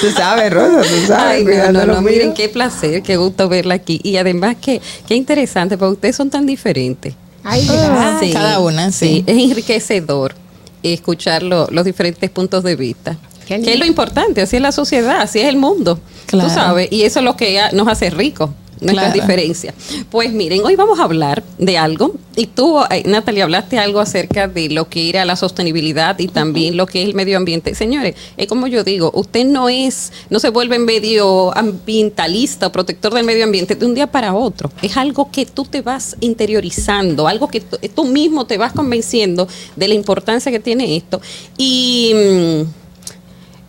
[0.02, 1.48] Tú sabes, Rosa, tú sabes.
[1.48, 4.00] Ay, no, no, miren qué placer, qué gusto verla aquí.
[4.04, 7.14] Y además, qué, qué interesante, porque ustedes son tan diferentes.
[7.44, 9.24] Ay, Ah, cada una, sí.
[9.26, 10.36] es enriquecedor
[10.84, 13.18] escuchar lo- los diferentes puntos de vista.
[13.48, 16.00] Qué Que es lo importante, así es la sociedad, así es el mundo.
[16.28, 16.48] Claro.
[16.50, 18.50] Tú sabes, y eso es lo que nos hace ricos,
[18.82, 19.22] nuestras Claro.
[19.22, 19.76] diferencias.
[20.10, 24.48] Pues miren, hoy vamos a hablar de algo, y tú, eh, Natalia, hablaste algo acerca
[24.48, 27.76] de lo que era la sostenibilidad y también lo que es el medio ambiente.
[27.76, 33.14] Señores, es como yo digo, usted no es, no se vuelve medio ambientalista o protector
[33.14, 34.72] del medio ambiente de un día para otro.
[34.82, 39.88] Es algo que tú te vas interiorizando, algo que tú, mismo te vas convenciendo de
[39.88, 41.22] la importancia que tiene esto.
[41.58, 42.62] Y mm,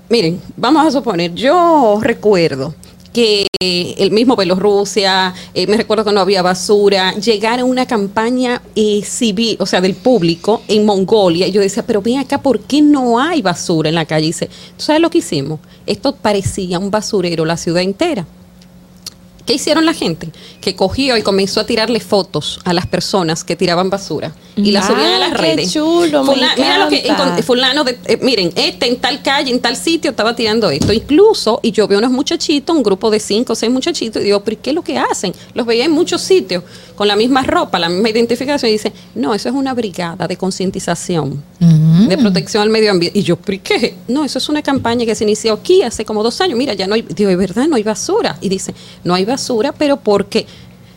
[0.09, 2.75] miren, vamos a suponer, yo recuerdo
[3.13, 8.63] que el mismo Bielorrusia, eh, me recuerdo que no había basura, llegar a una campaña
[8.75, 12.61] eh, civil, o sea, del público en Mongolia, y yo decía, pero ven acá, ¿por
[12.61, 14.25] qué no hay basura en la calle?
[14.25, 14.47] Y dice,
[14.77, 15.61] ¿tú sabes lo que hicimos?
[15.87, 18.27] Esto parecía un basurero la ciudad entera.
[19.47, 20.29] ¿Qué hicieron la gente?
[20.61, 24.85] Que cogió y comenzó a tirarle fotos a las personas que tiraban basura y las
[24.85, 25.73] Ah, subían a las qué redes.
[25.73, 29.61] chulo, Fulano- mira lo que encon- fulano de, eh, miren, este en tal calle, en
[29.61, 30.93] tal sitio estaba tirando esto.
[30.93, 34.41] Incluso, y yo veo unos muchachitos, un grupo de cinco o seis muchachitos, y digo,
[34.45, 35.33] ¿pero qué es lo que hacen?
[35.55, 36.63] Los veía en muchos sitios
[36.95, 40.37] con la misma ropa, la misma identificación, y dice, no, eso es una brigada de
[40.37, 43.19] concientización, de protección al medio ambiente.
[43.19, 43.95] Y yo, ¿pero qué?
[44.09, 46.59] No, eso es una campaña que se inició aquí hace como dos años.
[46.59, 48.37] Mira, ya no hay, digo, de verdad, no hay basura.
[48.41, 48.75] Y dice,
[49.05, 49.33] no hay basura,
[49.77, 50.47] pero porque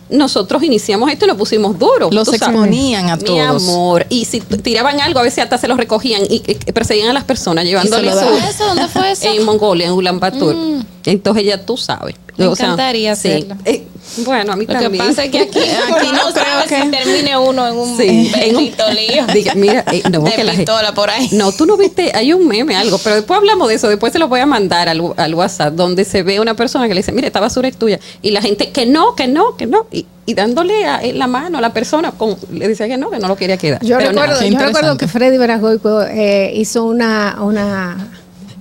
[0.10, 2.14] nosotros iniciamos esto y nos pusimos duros.
[2.14, 3.64] Los exponían a Mi todos.
[3.64, 4.06] amor.
[4.10, 7.24] Y si tiraban algo, a veces hasta se los recogían y, y perseguían a las
[7.24, 8.44] personas llevándole se lo su- daban.
[8.50, 8.66] ¿Eso?
[8.68, 9.28] ¿Dónde fue eso?
[9.28, 10.56] En Mongolia, en Ulan Bator.
[10.56, 10.86] Mm.
[11.06, 12.16] Entonces ya tú sabes.
[12.38, 13.48] Me O sea, encantaría sí.
[13.64, 13.84] Eh,
[14.26, 15.06] bueno, a mí Lo que también.
[15.08, 15.58] pasa es que aquí,
[15.94, 18.66] aquí no sabes si termine uno en un Sí, en un-
[19.34, 21.30] Diga, mira, eh, no, de que la pistola por ahí.
[21.32, 24.20] No, tú no viste, hay un meme, algo, pero después hablamos de eso, después se
[24.20, 27.14] lo voy a mandar al, al WhatsApp, donde se ve una persona que le dice,
[27.14, 30.06] mire, esta basura es tuya, y la gente, que no, que no, que no, y,
[30.26, 33.20] y dándole a, en la mano a la persona, con, le decía que no, que
[33.20, 33.82] no lo quería quedar.
[33.84, 34.48] Yo Pero recuerdo, nada.
[34.50, 38.12] yo recuerdo que Freddy Veragoico eh, hizo una, una,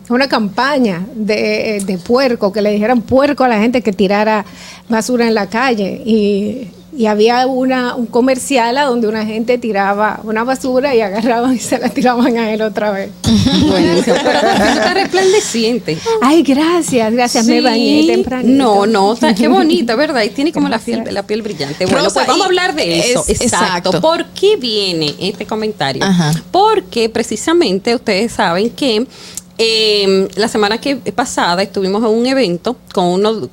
[0.08, 4.44] una campaña de, de puerco, que le dijeran puerco a la gente que tirara
[4.88, 6.02] basura en la calle.
[6.04, 11.54] Y, y había una, un comercial a donde una gente tiraba una basura y agarraban
[11.54, 13.10] y se la tiraban a él otra vez.
[13.68, 15.98] Buenísimo, pero está resplandeciente.
[16.22, 18.44] Ay, gracias, gracias, me bañé temprano.
[18.48, 20.22] No, no, está- qué bonita, ¿verdad?
[20.22, 21.84] Y tiene como la piel, la piel brillante.
[21.86, 23.24] Bueno, Rosa, pues vamos a hablar de eso.
[23.26, 23.66] es- exacto.
[23.90, 24.00] exacto.
[24.00, 26.04] ¿Por qué viene este comentario?
[26.04, 26.32] Ajá.
[26.52, 29.04] Porque precisamente ustedes saben que
[29.58, 33.48] eh, la semana que pasada estuvimos en un evento con uno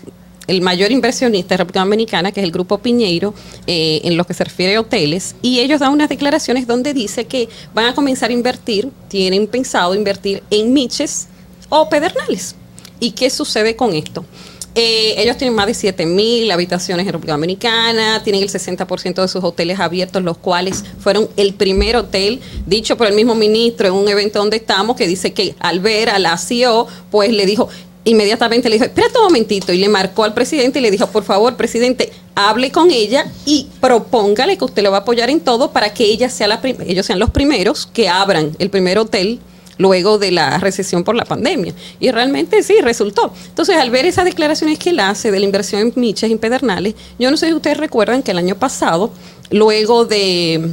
[0.48, 3.34] el mayor inversionista de República Dominicana, que es el Grupo Piñeiro,
[3.68, 7.26] eh, en lo que se refiere a hoteles, y ellos dan unas declaraciones donde dice
[7.26, 11.28] que van a comenzar a invertir, tienen pensado invertir en Miches
[11.70, 12.56] o Pedernales.
[13.00, 14.26] ¿Y qué sucede con esto?
[14.74, 19.28] Eh, ellos tienen más de 7 mil habitaciones en República Dominicana, tienen el 60% de
[19.28, 23.94] sus hoteles abiertos, los cuales fueron el primer hotel, dicho por el mismo ministro en
[23.94, 27.68] un evento donde estamos, que dice que al ver a la CEO, pues le dijo,
[28.06, 31.24] inmediatamente le dijo, espérate un momentito, y le marcó al presidente y le dijo, por
[31.24, 35.72] favor, presidente, hable con ella y propóngale que usted le va a apoyar en todo
[35.72, 39.42] para que ella sea la ellos sean los primeros que abran el primer hotel
[39.78, 41.74] luego de la recesión por la pandemia.
[42.00, 43.34] Y realmente sí, resultó.
[43.48, 46.96] Entonces, al ver esas declaraciones que él hace de la inversión en Miches y Pedernales,
[47.20, 49.12] yo no sé si ustedes recuerdan que el año pasado,
[49.50, 50.70] luego de,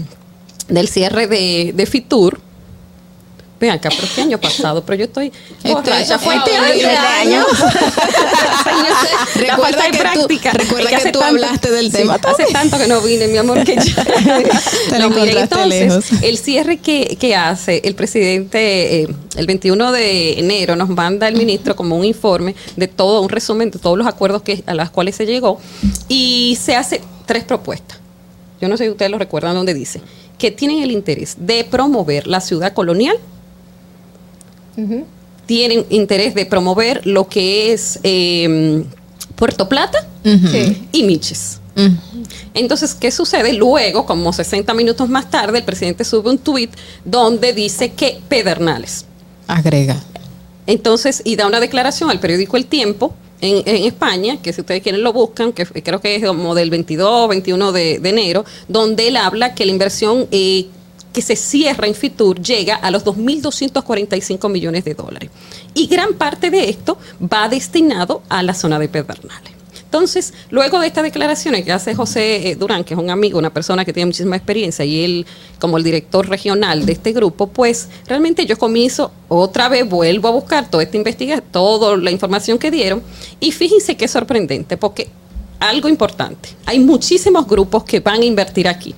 [0.69, 2.41] del cierre de Fitur,
[3.61, 5.33] Ven acá, pero qué año pasado, pero yo estoy
[5.65, 6.17] borracha.
[6.19, 6.89] Fue este año.
[7.21, 7.47] año.
[9.35, 10.53] Recuerda que tú- práctica.
[10.53, 13.77] recuerda Es que tú hablaste del tema Hace tanto que no vine, mi amor, que
[13.77, 14.05] ya.
[14.91, 16.23] Te lo No, entonces, lejos.
[16.23, 21.37] el cierre que, que hace el presidente eh, el 21 de enero nos manda el
[21.37, 24.91] ministro como un informe de todo, un resumen de todos los acuerdos que, a los
[24.91, 25.61] cuales se llegó
[26.09, 27.99] y se hace tres propuestas.
[28.61, 30.01] Yo no sé si ustedes lo recuerdan donde dice
[30.39, 33.17] que tienen el interés de promover la ciudad colonial,
[35.47, 38.85] tienen interés de promover lo que es eh,
[39.35, 40.07] Puerto Plata
[40.93, 41.61] y Miches.
[42.55, 43.53] Entonces, ¿qué sucede?
[43.53, 46.71] Luego, como 60 minutos más tarde, el presidente sube un tuit
[47.05, 49.05] donde dice que Pedernales.
[49.47, 50.03] Agrega.
[50.67, 54.83] Entonces, y da una declaración al periódico El Tiempo en, en España, que si ustedes
[54.83, 59.09] quieren lo buscan, que creo que es como del 22, 21 de, de enero, donde
[59.09, 60.67] él habla que la inversión eh,
[61.13, 65.31] que se cierra en Fitur llega a los 2.245 millones de dólares.
[65.75, 69.59] Y gran parte de esto va destinado a la zona de Pedernales.
[69.89, 73.55] Entonces, luego de estas declaraciones que hace José eh, Durán, que es un amigo, una
[73.55, 75.27] persona que tiene muchísima experiencia, y él
[75.59, 80.33] como el director regional de este grupo, pues realmente yo comienzo otra vez, vuelvo a
[80.33, 83.03] buscar toda esta investigación, toda la información que dieron,
[83.41, 85.09] y fíjense qué sorprendente, porque
[85.59, 88.95] algo importante, hay muchísimos grupos que van a invertir aquí.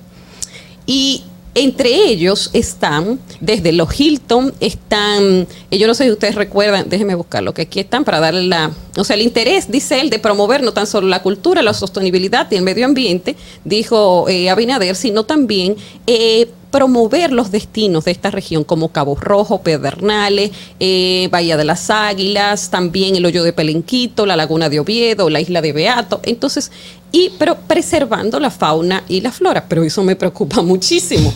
[0.85, 1.23] Y
[1.53, 7.15] entre ellos están, desde los Hilton, están, eh, yo no sé si ustedes recuerdan, déjenme
[7.15, 10.63] buscarlo, que aquí están para darle la, o sea, el interés, dice él, de promover
[10.63, 13.35] no tan solo la cultura, la sostenibilidad y el medio ambiente,
[13.65, 15.75] dijo eh, Abinader, sino también
[16.07, 21.89] eh, promover los destinos de esta región como Cabo Rojo, Pedernales, eh, Bahía de las
[21.89, 26.21] Águilas, también el hoyo de Pelenquito, la laguna de Oviedo, la isla de Beato.
[26.23, 26.71] Entonces,
[27.11, 31.33] y pero preservando la fauna y la flora, pero eso me preocupa muchísimo.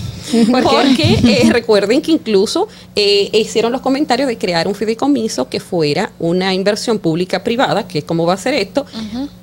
[0.52, 6.12] Porque eh, recuerden que incluso eh, hicieron los comentarios de crear un fideicomiso que fuera
[6.18, 8.86] una inversión pública privada, que es como va a ser esto,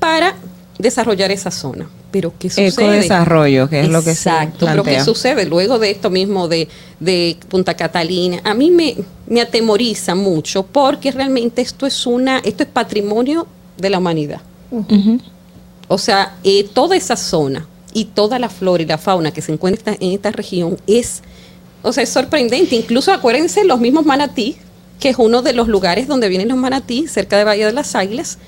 [0.00, 0.34] para
[0.78, 1.88] desarrollar esa zona.
[2.10, 2.68] Pero ¿qué sucede?
[2.68, 5.04] Ecodesarrollo, que es lo que se Exacto, pero ¿qué plantea.
[5.04, 6.68] sucede luego de esto mismo de,
[7.00, 8.40] de Punta Catalina?
[8.44, 8.96] A mí me,
[9.26, 13.46] me atemoriza mucho porque realmente esto es una, esto es patrimonio
[13.78, 14.40] de la humanidad.
[15.88, 19.52] O sea, eh, toda esa zona y toda la flora y la fauna que se
[19.52, 21.22] encuentra en esta región es,
[21.82, 22.74] o sea, es sorprendente.
[22.76, 24.56] Incluso acuérdense los mismos manatí,
[24.98, 27.94] que es uno de los lugares donde vienen los manatí, cerca de Bahía de las
[27.94, 28.38] Águilas,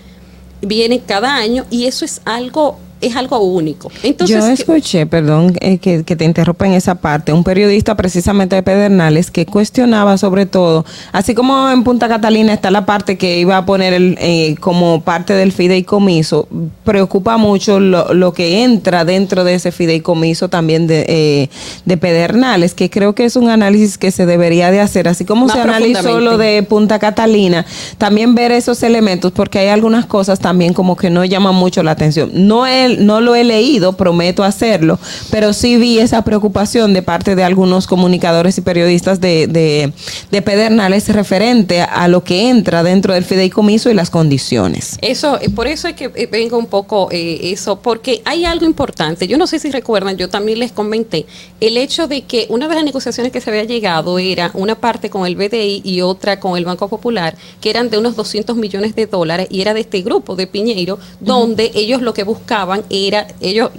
[0.67, 3.91] vienen cada año y eso es algo es algo único.
[4.03, 7.97] Entonces, Yo ¿qué- escuché, perdón eh, que, que te interrumpa en esa parte, un periodista
[7.97, 13.17] precisamente de Pedernales que cuestionaba sobre todo, así como en Punta Catalina está la parte
[13.19, 16.49] que iba a poner el, eh, como parte del fideicomiso,
[16.85, 21.51] preocupa mucho lo, lo que entra dentro de ese fideicomiso también de, eh,
[21.85, 25.47] de Pedernales, que creo que es un análisis que se debería de hacer, así como
[25.47, 27.65] Más se analizó lo de Punta Catalina,
[27.99, 31.93] también ver esos elementos, porque hay algunas cosas también como que no llaman mucho la
[31.93, 32.31] atención.
[32.33, 34.99] No, he, no lo he leído, prometo hacerlo,
[35.31, 39.93] pero sí vi esa preocupación de parte de algunos comunicadores y periodistas de, de,
[40.31, 44.99] de Pedernales referente a lo que entra dentro del fideicomiso y las condiciones.
[45.01, 48.67] Eso, eh, por eso es que eh, vengo un poco eh, eso, porque hay algo
[48.67, 49.27] importante.
[49.27, 51.27] Yo no sé si recuerdan, yo también les comenté
[51.61, 55.11] el hecho de que una de las negociaciones que se había llegado era una parte
[55.11, 58.95] con el BDI y otra con el Banco Popular, que eran de unos 200 millones
[58.95, 63.27] de dólares y era de este grupo de Piñeiro, donde ellos lo que buscaban era,
[63.41, 63.71] ellos,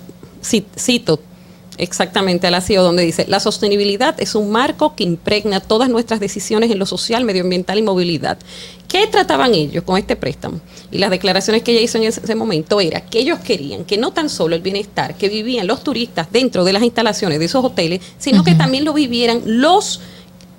[0.42, 1.20] ci- cito,
[1.78, 6.20] Exactamente, a la CEO, donde dice, la sostenibilidad es un marco que impregna todas nuestras
[6.22, 8.38] decisiones en lo social, medioambiental y movilidad.
[8.88, 10.62] ¿Qué trataban ellos con este préstamo?
[10.90, 13.98] Y las declaraciones que ella hizo en ese, ese momento era que ellos querían que
[13.98, 17.66] no tan solo el bienestar que vivían los turistas dentro de las instalaciones de esos
[17.66, 20.00] hoteles, sino que también lo vivieran los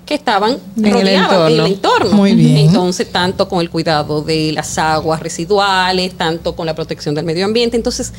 [0.07, 1.97] que estaban En el rodeados en el entorno.
[1.99, 2.17] entorno.
[2.17, 2.57] Muy bien.
[2.69, 7.45] Entonces, tanto con el cuidado de las aguas residuales, tanto con la protección del medio
[7.45, 7.77] ambiente.
[7.77, 8.13] Entonces,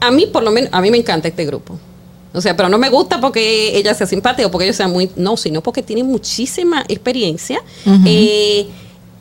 [0.00, 1.76] a mí, por lo menos, a mí me encanta este grupo.
[2.32, 5.08] O sea, pero no me gusta porque ella sea simpática o porque ellos sean muy.
[5.16, 7.60] No, sino porque tienen muchísima experiencia.
[7.86, 8.02] Ujú.
[8.06, 8.66] Eh,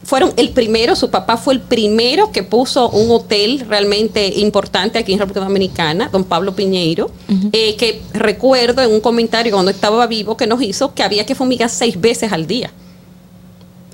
[0.03, 5.13] fueron el primero, su papá fue el primero que puso un hotel realmente importante aquí
[5.13, 7.09] en República Dominicana, don Pablo Piñeiro,
[7.51, 11.35] eh, que recuerdo en un comentario cuando estaba vivo que nos hizo que había que
[11.35, 12.71] fumigar seis veces al día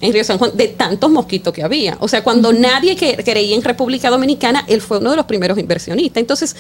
[0.02, 1.98] en Río San Juan de tantos mosquitos que había.
[2.00, 5.58] O sea, cuando nadie que, creía en República Dominicana, él fue uno de los primeros
[5.58, 6.22] inversionistas.
[6.22, 6.56] Entonces,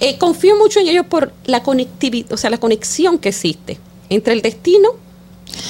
[0.00, 3.78] eh, confío mucho en ellos por la conectividad, o sea, la conexión que existe
[4.10, 4.90] entre el destino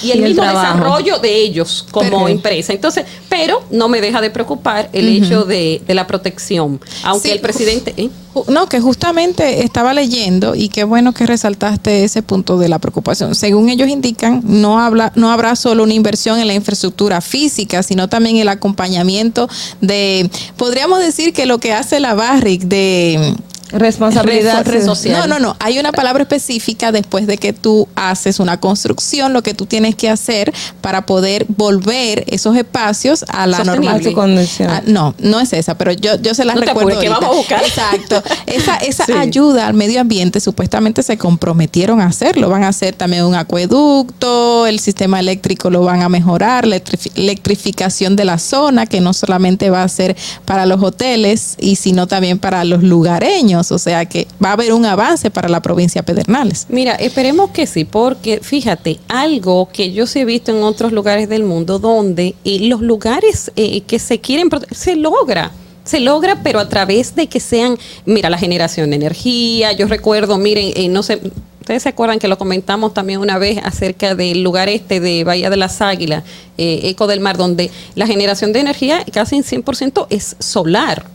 [0.03, 0.75] y el Y el mismo trabajo.
[0.79, 2.73] desarrollo de ellos como Pero- empresa.
[2.73, 6.81] Entonces, pero no me deja de preocupar el hecho de, de la protección.
[7.03, 7.35] Aunque Sí.
[7.35, 7.95] el presidente...
[7.97, 8.11] ¿eh?
[8.49, 13.35] No, que justamente estaba leyendo y qué bueno que resaltaste ese punto de la preocupación.
[13.35, 18.09] Según ellos indican, no habla, no habrá solo una inversión en la infraestructura física, sino
[18.09, 19.51] también el acompañamiento
[19.83, 23.35] de, podríamos decir que lo que hace la Barrick de
[23.73, 25.29] Responsabilidad social.
[25.29, 25.57] No, no, no.
[25.61, 29.95] Hay una palabra específica después de que tú haces una construcción, lo que tú tienes
[29.95, 33.97] que hacer para poder volver esos espacios a la normalidad.
[34.07, 34.71] A su condición.
[34.71, 36.91] Ah, no, no es esa, pero yo, yo se las No te recuerdo.
[36.91, 37.27] apures, que ahorita.
[37.27, 37.63] vamos a buscar.
[37.65, 38.23] Exacto.
[38.47, 39.13] Esa, esa Sí.
[39.13, 42.49] ayuda al medio ambiente supuestamente se comprometieron a hacerlo.
[42.49, 47.11] Van a hacer también un acueducto, el sistema eléctrico lo van a mejorar, la electrifi-
[47.15, 52.07] electrificación de la zona, que no solamente va a ser para los hoteles, y sino
[52.07, 53.62] también para los lugareños.
[53.71, 56.67] O sea que va a haber un avance para la provincia de Pedernales.
[56.69, 61.29] Mira, esperemos que sí, porque fíjate, algo que yo sí he visto en otros lugares
[61.29, 65.53] del mundo donde eh, los lugares eh, que se quieren se logra.
[65.85, 69.73] Se logra, pero a través de que sean, mira, la generación de energía.
[69.73, 71.21] Yo recuerdo, miren, eh, no sé,
[71.63, 75.49] ustedes se acuerdan que lo comentamos también una vez acerca del lugar este de Bahía
[75.49, 76.25] de las Águilas,
[76.59, 81.07] eh, Eco del Mar, donde la generación de energía casi en 100% es solar.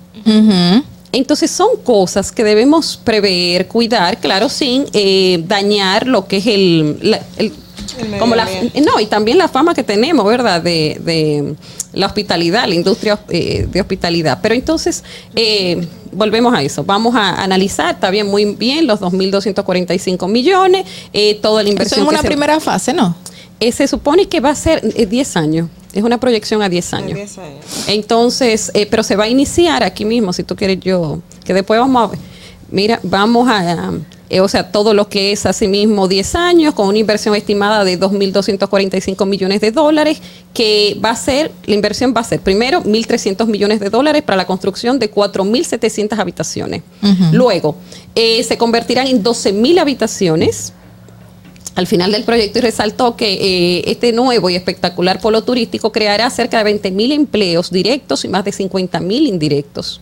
[1.11, 6.97] Entonces son cosas que debemos prever, cuidar, claro, sin eh, dañar lo que es el,
[7.01, 7.53] la- el-
[8.19, 8.45] como la,
[8.85, 11.55] no y también la fama que tenemos, verdad, de, de
[11.93, 14.37] la hospitalidad, la industria eh, de hospitalidad.
[14.41, 15.03] Pero entonces
[15.35, 21.35] eh, volvemos a eso, vamos a analizar, está bien, muy bien, los 2.245 millones, eh,
[21.41, 21.99] toda la Eso inversión.
[22.01, 23.15] en que una se- primera fase, ¿no?
[23.59, 25.69] eh, se supone que va a ser eh, 10 años.
[25.93, 27.37] Es una proyección a 10 años.
[27.87, 31.79] Entonces, eh, pero se va a iniciar aquí mismo, si tú quieres yo, que después
[31.79, 32.19] vamos a ver.
[32.69, 33.93] Mira, vamos a,
[34.29, 37.85] eh, o sea, todo lo que es así mismo 10 años, con una inversión estimada
[37.85, 40.21] de 2.245 millones de dólares,
[40.53, 44.35] que va a ser, la inversión va a ser primero 1.300 millones de dólares para
[44.35, 46.83] la construcción de 4.700 habitaciones.
[47.31, 47.77] Luego,
[48.15, 50.73] eh, se convertirán en 12.000 habitaciones
[51.77, 56.27] al final del proyecto y resaltó que eh, este nuevo y espectacular polo turístico creará
[56.31, 60.01] cerca de 20.000 empleos directos y más de 50.000 indirectos.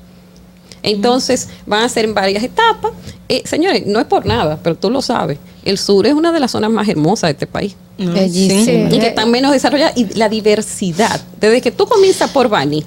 [0.82, 2.92] Entonces, van a ser en varias etapas.
[3.28, 5.38] Eh, señores, no es por nada, pero tú lo sabes.
[5.66, 7.76] El sur es una de las zonas más hermosas de este país.
[7.98, 8.88] Bellísimo.
[8.96, 9.98] Y que están menos desarrolladas.
[9.98, 11.20] Y la diversidad.
[11.42, 12.86] Desde que tú comienzas por Bani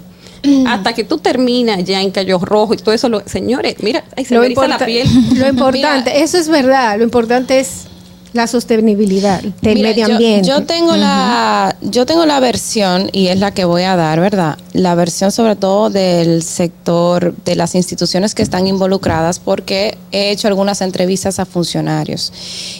[0.66, 4.24] hasta que tú terminas ya en Cayo Rojo y todo eso, lo- señores, mira, ahí
[4.24, 5.06] se Lo, me la piel.
[5.34, 7.88] lo importante, eso es verdad, lo importante es
[8.32, 10.48] La sostenibilidad del Mira, medio ambiente.
[10.48, 14.58] Yo, tengo la, yo tengo la versión y es la que voy a dar, ¿verdad?
[14.74, 20.46] La versión sobre todo del sector de las instituciones que están involucradas, porque he hecho
[20.48, 22.32] algunas entrevistas a funcionarios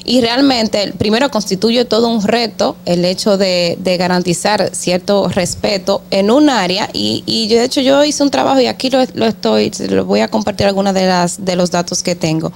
[0.05, 6.31] y realmente, primero constituye todo un reto el hecho de, de garantizar cierto respeto en
[6.31, 9.27] un área y, y yo, de hecho yo hice un trabajo y aquí lo, lo
[9.27, 12.53] estoy, lo voy a compartir algunas de las de los datos que tengo.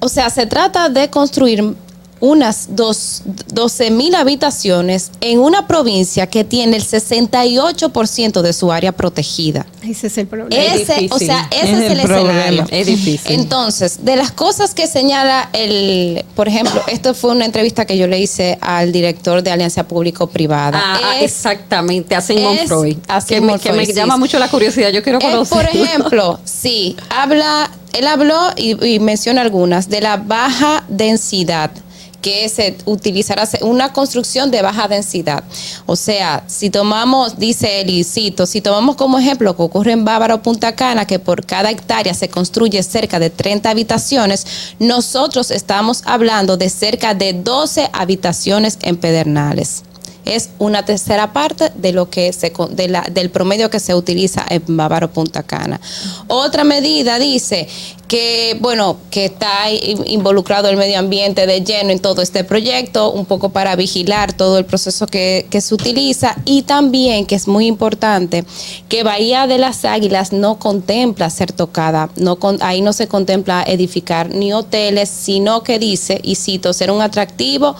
[0.00, 1.76] O sea, se trata de construir
[2.22, 3.22] unas dos,
[3.52, 9.66] 12 mil habitaciones en una provincia que tiene el 68% de su área protegida.
[9.82, 10.62] Ese es el problema.
[10.62, 12.64] Ese, o sea, ese es, el, escenario.
[12.70, 13.32] Es difícil.
[13.32, 18.06] Entonces, de las cosas que señala el, por ejemplo, esto fue una entrevista que yo
[18.06, 20.80] le hice al director de Alianza Público-Privada.
[20.80, 22.98] Ah, ah, Es- exactamente, a es Sigmund Freud.
[23.08, 23.94] a que me, Sigmund que me Freud, sí.
[23.94, 25.58] llama mucho la curiosidad, yo quiero Él, conocer.
[25.58, 31.72] por ejemplo, sí, habla, él habló y, y menciona algunas de la baja densidad
[32.22, 35.44] que se utilizará se- una construcción de baja densidad.
[35.84, 39.92] O sea, si tomamos, dice él, y cito, si tomamos como ejemplo lo que ocurre
[39.92, 44.46] en Bávaro, Punta Cana, que por cada hectárea se construye cerca de 30 habitaciones,
[44.78, 49.82] nosotros estamos hablando de cerca de 12 habitaciones en Pedernales
[50.24, 54.44] es una tercera parte de lo que se de la- del promedio que se utiliza
[54.48, 55.80] en Bávaro Punta Cana.
[56.28, 57.68] Otra medida dice
[58.08, 63.10] que bueno que está in- involucrado el medio ambiente de lleno en todo este proyecto,
[63.10, 67.48] un poco para vigilar todo el proceso que, que se utiliza y también que es
[67.48, 68.44] muy importante
[68.88, 73.64] que Bahía de las Águilas no contempla ser tocada, no con- ahí no se contempla
[73.66, 77.74] edificar ni hoteles, sino que dice y cito ser un atractivo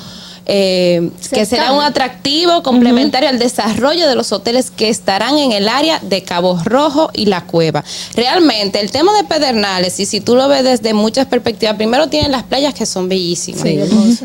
[0.47, 5.69] eh, que será un atractivo complementario al desarrollo de los hoteles que estarán en el
[5.69, 7.85] área de Cabo Rojo y La Cueva.
[8.15, 12.31] Realmente, el tema de Pedernales, y si tú lo ves desde muchas perspectivas, primero tienes
[12.31, 13.63] las playas que son bellísimas.
[13.63, 13.79] Sí.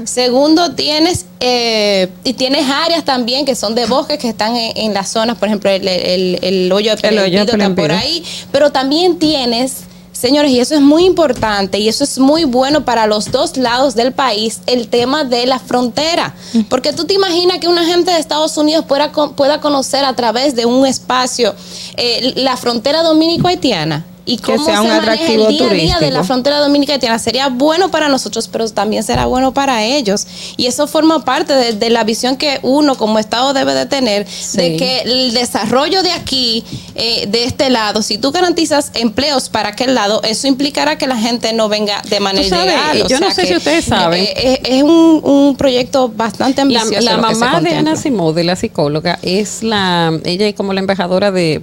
[0.06, 4.94] Segundo, tienes eh, y tienes áreas también que son de bosques que están en, en
[4.94, 7.92] las zonas, por ejemplo, el, el- el hoyo de El hoyo de Pelempido está por
[7.92, 9.82] ahí, pero también tienes
[10.20, 13.94] Señores, y eso es muy importante y eso es muy bueno para los dos lados
[13.94, 16.34] del país, el tema de la frontera.
[16.70, 20.56] Porque tú te imaginas que una gente de Estados Unidos pueda, pueda conocer a través
[20.56, 21.54] de un espacio
[21.98, 24.08] eh, la frontera dominico-haitiana.
[24.30, 27.18] Y Que cómo sea se un atractivo el día a día de la frontera dominicana
[27.18, 30.28] sería bueno para nosotros, pero también será bueno para ellos.
[30.58, 34.28] Y eso forma parte de, de la visión que uno como Estado debe de tener,
[34.54, 39.70] de que el desarrollo de aquí, eh, de este lado, si tú garantizas empleos para
[39.70, 43.02] aquel lado, eso implicará que la gente no venga de manera sabes, ilegal.
[43.04, 44.22] O yo no sé que, si ustedes saben.
[44.22, 47.06] eh, eh, es un, un proyecto bastante La, ambicioso.
[47.06, 47.76] la se mamá de.
[47.76, 51.62] Ana Simode, la psicóloga, es la, ella es como la embajadora de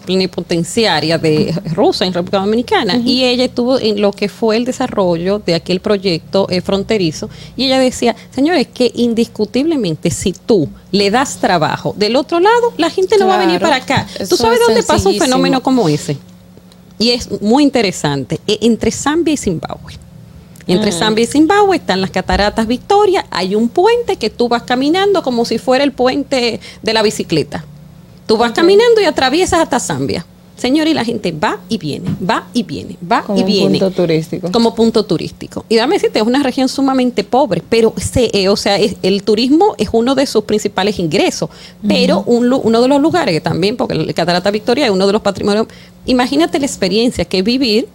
[0.00, 5.38] plenipotenciaria de Rusia en República Dominicana y ella estuvo en lo que fue el desarrollo
[5.38, 11.36] de aquel proyecto eh, fronterizo y ella decía, señores, que indiscutiblemente si tú le das
[11.38, 14.06] trabajo del otro lado, la gente no va a venir para acá.
[14.28, 16.16] ¿Tú sabes es dónde pasa un fenómeno como ese?
[16.98, 19.94] Y es muy interesante, e- entre Zambia y Zimbabue.
[20.66, 20.94] Entre Mm.
[20.98, 25.44] Zambia y Zimbabue están las cataratas Victoria, hay un puente que tú vas caminando como
[25.44, 27.64] si fuera el puente de la bicicleta.
[28.30, 30.24] Tú vas caminando y atraviesas hasta Zambia.
[30.56, 33.78] Señor, y la gente va y viene, va y viene, va Como y viene.
[33.80, 34.52] punto turístico.
[34.52, 35.64] Como punto turístico.
[35.68, 39.24] Y dame decirte, es una región sumamente pobre, pero se, eh, o sea, es- el
[39.24, 41.50] turismo es uno de sus principales ingresos.
[41.88, 45.12] Pero un uno de los lugares que también, porque el Catarata Victoria es uno de
[45.12, 45.66] los patrimonios.
[46.06, 47.88] Imagínate la experiencia que es vivir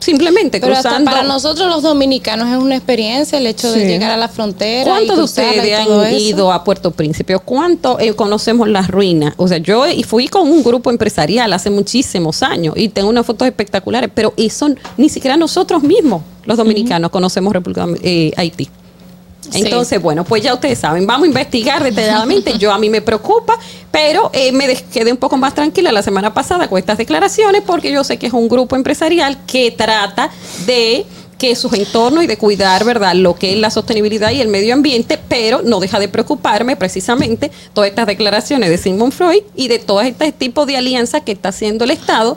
[0.00, 1.10] simplemente Pero hasta cruzando.
[1.10, 4.90] para nosotros los dominicanos es una experiencia el hecho de llegar a la frontera.
[4.90, 7.34] ¿Cuántos de ustedes han ido a Puerto Príncipe?
[7.34, 9.34] ¿O cuánto eh, conocemos las ruinas?
[9.36, 13.26] O sea, yo y fui con un grupo empresarial hace muchísimos años y tengo unas
[13.26, 18.68] fotos espectaculares, pero eso ni siquiera nosotros mismos, los dominicanos, conocemos República eh, Haití.
[19.52, 22.58] Entonces, bueno, pues ya ustedes saben, vamos a investigar detalladamente.
[22.58, 23.58] Yo a mí me preocupa,
[23.90, 27.90] pero eh, me quedé un poco más tranquila la semana pasada con estas declaraciones porque
[27.90, 30.30] yo sé que es un grupo empresarial que trata
[30.66, 31.06] de
[31.38, 34.74] que sus entornos y de cuidar, ¿verdad?, lo que es la sostenibilidad y el medio
[34.74, 39.78] ambiente, pero no deja de preocuparme precisamente todas estas declaraciones de Sigmund Freud y de
[39.78, 42.36] todo este tipo de alianzas que está haciendo el Estado,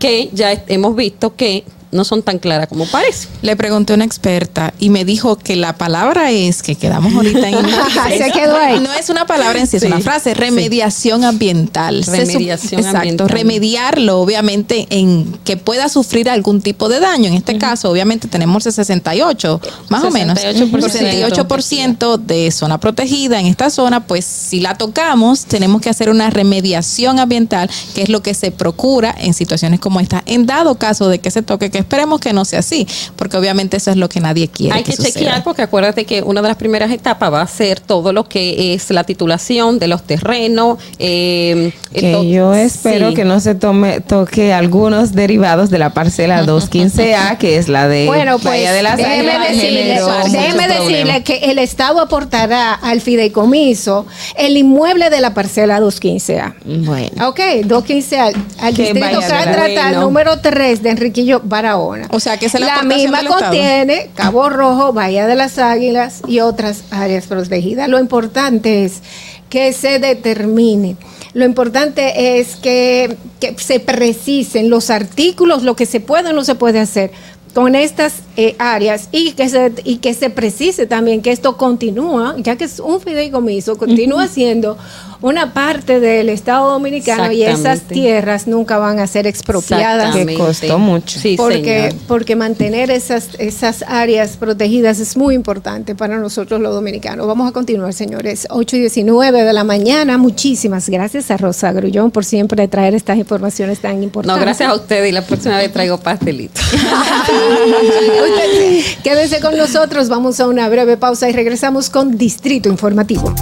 [0.00, 1.62] que ya hemos visto que
[1.92, 3.28] no son tan claras como parece.
[3.42, 7.48] Le pregunté a una experta y me dijo que la palabra es, que quedamos ahorita
[7.48, 7.56] en
[8.18, 8.80] Se quedó ahí.
[8.80, 12.02] No es una palabra en sí, es Sí, una frase, remediación ambiental.
[12.04, 13.28] Remediación Exacto, ambiental.
[13.28, 17.28] remediarlo obviamente en que pueda sufrir algún tipo de daño.
[17.28, 19.60] En este caso, obviamente tenemos el 68,
[19.90, 20.38] más o menos.
[20.38, 20.72] 68%.
[20.72, 26.30] 68% de zona protegida en esta zona, pues si la tocamos, tenemos que hacer una
[26.30, 30.22] remediación ambiental, que es lo que se procura en situaciones como esta.
[30.26, 32.86] En dado caso de que se toque, que esperemos que no sea así,
[33.16, 34.74] porque obviamente eso es lo que nadie quiere.
[34.74, 38.12] Hay que, chequear porque acuérdate que una de las primeras etapas va a ser todo
[38.12, 40.78] lo que es la titulación de los terrenos.
[40.98, 43.14] eh, Que to- yo espero sí.
[43.14, 48.06] que no se tome toque algunos derivados de la parcela 215A, que es la de
[48.06, 50.00] Bueno, pues Bahía de las déjeme Águilas, decirle,
[50.30, 54.06] déjeme decirle que el Estado aportará al fideicomiso
[54.36, 56.54] el inmueble de la parcela 215A.
[56.64, 57.28] Bueno.
[57.28, 60.00] Ok, 215A, al Que distrito Catrata Bueno.
[60.02, 61.42] número 3 de Enriquillo
[61.72, 62.08] Barahona.
[62.10, 63.40] O sea, que es la la misma Estado.
[63.40, 67.88] contiene Cabo Rojo, Bahía de las Águilas y otras áreas protegidas.
[67.88, 69.02] Lo importante es
[69.48, 70.96] que se determine.
[71.34, 76.44] Lo importante es que, que se precisen los artículos, lo que se puede o no
[76.44, 77.10] se puede hacer
[77.54, 82.34] con estas eh, áreas y que, se, y que se precise también que esto continúa,
[82.38, 84.78] ya que es un fideicomiso, continúa siendo
[85.20, 90.16] una parte del Estado Dominicano y esas tierras nunca van a ser expropiadas.
[90.16, 91.18] Que costó mucho.
[91.20, 92.02] Sí, porque, señor.
[92.08, 97.26] porque mantener esas, esas áreas protegidas es muy importante para nosotros los dominicanos.
[97.26, 98.46] Vamos a continuar, señores.
[98.50, 100.18] 8 y 19 de la mañana.
[100.18, 104.42] Muchísimas gracias a Rosa Grullón por siempre traer estas informaciones tan No, importantes.
[104.42, 106.62] gracias a usted y la próxima vez traigo pastelitos.
[107.42, 110.08] Usted- Quédese con nosotros.
[110.08, 113.34] Vamos a una breve pausa y regresamos con Distrito Informativo.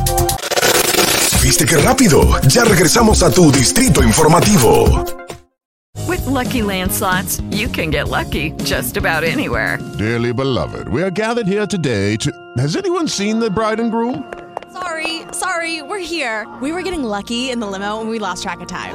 [1.42, 2.22] ¿Viste qué rápido?
[2.48, 5.04] Ya regresamos a tu distrito informativo.
[6.06, 9.78] With Lucky Land slots, you can get lucky just about anywhere.
[9.98, 12.30] Dearly beloved, we are gathered here today to.
[12.58, 14.24] Has anyone seen the bride and groom?
[14.72, 16.46] Sorry, sorry, we're here.
[16.60, 18.94] We were getting lucky in the limo and we lost track of time.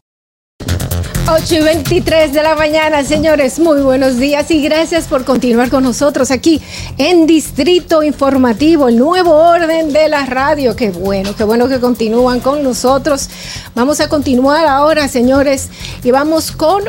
[1.27, 3.59] 8 y 23 de la mañana, señores.
[3.59, 6.59] Muy buenos días y gracias por continuar con nosotros aquí
[6.97, 10.75] en Distrito Informativo, el nuevo orden de la radio.
[10.75, 13.29] Qué bueno, qué bueno que continúan con nosotros.
[13.75, 15.69] Vamos a continuar ahora, señores,
[16.03, 16.83] y vamos con.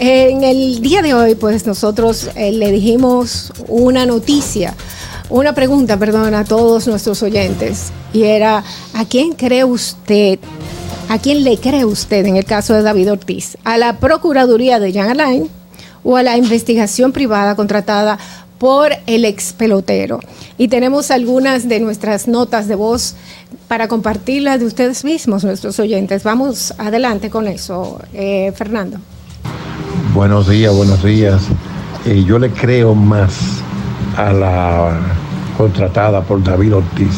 [0.00, 4.74] En el día de hoy, pues nosotros eh, le dijimos una noticia,
[5.28, 7.86] una pregunta, perdón, a todos nuestros oyentes.
[8.12, 8.62] Y era,
[8.94, 10.38] ¿a quién cree usted
[11.10, 13.56] ¿A quién le cree usted en el caso de David Ortiz?
[13.64, 15.48] ¿A la Procuraduría de Jean Alain
[16.04, 18.18] o a la investigación privada contratada
[18.58, 20.20] por el ex pelotero?
[20.58, 23.14] Y tenemos algunas de nuestras notas de voz
[23.68, 26.24] para compartirlas de ustedes mismos, nuestros oyentes.
[26.24, 28.98] Vamos adelante con eso, eh, Fernando.
[30.12, 31.40] Buenos días, buenos días.
[32.04, 33.62] Eh, yo le creo más
[34.14, 35.00] a la
[35.56, 37.14] contratada por David Ortiz,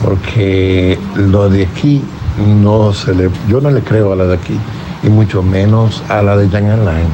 [0.00, 2.00] porque lo de aquí
[2.46, 4.58] no se le, yo no le creo a la de aquí,
[5.02, 7.08] y mucho menos a la de Jan Alain.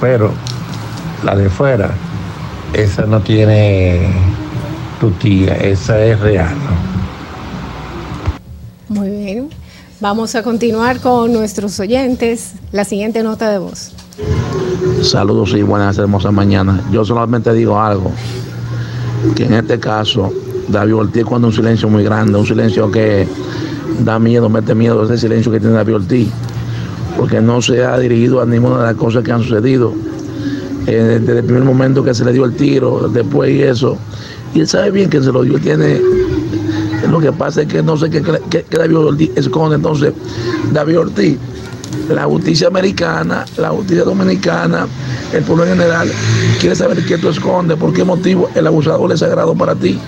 [0.00, 0.32] Pero
[1.24, 1.90] la de fuera,
[2.72, 4.12] esa no tiene
[5.00, 6.54] tutía, esa es real.
[8.88, 9.00] ¿no?
[9.00, 9.48] Muy bien.
[10.00, 12.54] Vamos a continuar con nuestros oyentes.
[12.72, 13.92] La siguiente nota de voz.
[15.02, 16.80] Saludos y buenas hermosas mañanas.
[16.90, 18.10] Yo solamente digo algo,
[19.36, 20.32] que en este caso
[20.68, 23.28] David Ortiz cuando un silencio muy grande, un silencio que
[24.00, 26.28] da miedo, mete miedo ese silencio que tiene David Ortiz,
[27.16, 29.92] porque no se ha dirigido a ninguna de las cosas que han sucedido.
[30.86, 33.96] Eh, desde el primer momento que se le dio el tiro, después y eso,
[34.54, 36.00] y él sabe bien que se lo dio, tiene
[37.08, 39.76] lo que pasa es que no sé qué, qué- qué David Ortiz esconde.
[39.76, 40.12] Entonces,
[40.72, 41.36] David Ortiz,
[42.08, 44.86] la justicia americana, la justicia dominicana,
[45.32, 46.10] el pueblo en general,
[46.60, 49.98] quiere saber qué tú escondes, por qué motivo el abusador es sagrado para ti.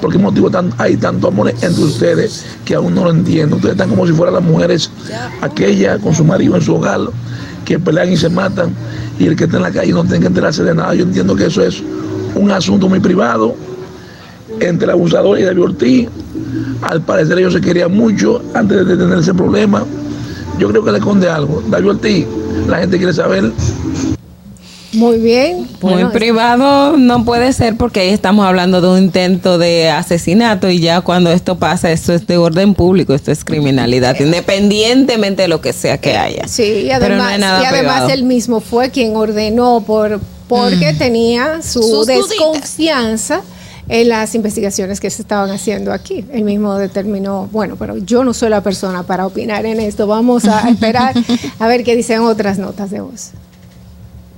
[0.00, 3.56] ¿Por qué motivo tan- hay tanto amor entre ustedes que aún no lo entiendo?
[3.56, 4.90] Ustedes están como si fueran las mujeres,
[5.40, 7.00] aquellas con su marido en su hogar,
[7.64, 8.70] que pelean y se matan,
[9.18, 10.94] y el que está en la calle no tiene que enterarse de nada.
[10.94, 11.82] Yo entiendo que eso es
[12.34, 13.54] un asunto muy privado
[14.60, 16.08] entre el abusador y David Ortiz.
[16.82, 19.82] Al parecer ellos se querían mucho antes de tener ese problema.
[20.58, 21.62] Yo creo que le esconde algo.
[21.68, 22.26] David Ortiz,
[22.68, 23.50] la gente quiere saber
[24.96, 25.58] Muy bien.
[25.58, 30.70] Muy Bueno, privado no puede ser porque ahí estamos hablando de un intento de asesinato
[30.70, 35.48] y ya cuando esto pasa, esto es de orden público, esto es criminalidad, independientemente de
[35.48, 36.48] lo que sea que haya.
[36.48, 38.08] Sí, y Pero no además, hay nada y además privado.
[38.10, 42.28] él mismo fue quien ordenó por porque tenía su Sus duditas.
[42.30, 43.42] desconfianza
[43.88, 46.24] en las investigaciones que se estaban haciendo aquí.
[46.32, 50.06] Él mismo determinó, bueno, pero yo no soy la persona para opinar en esto.
[50.06, 51.14] Vamos a esperar
[51.58, 53.30] a ver qué dicen otras notas de voz.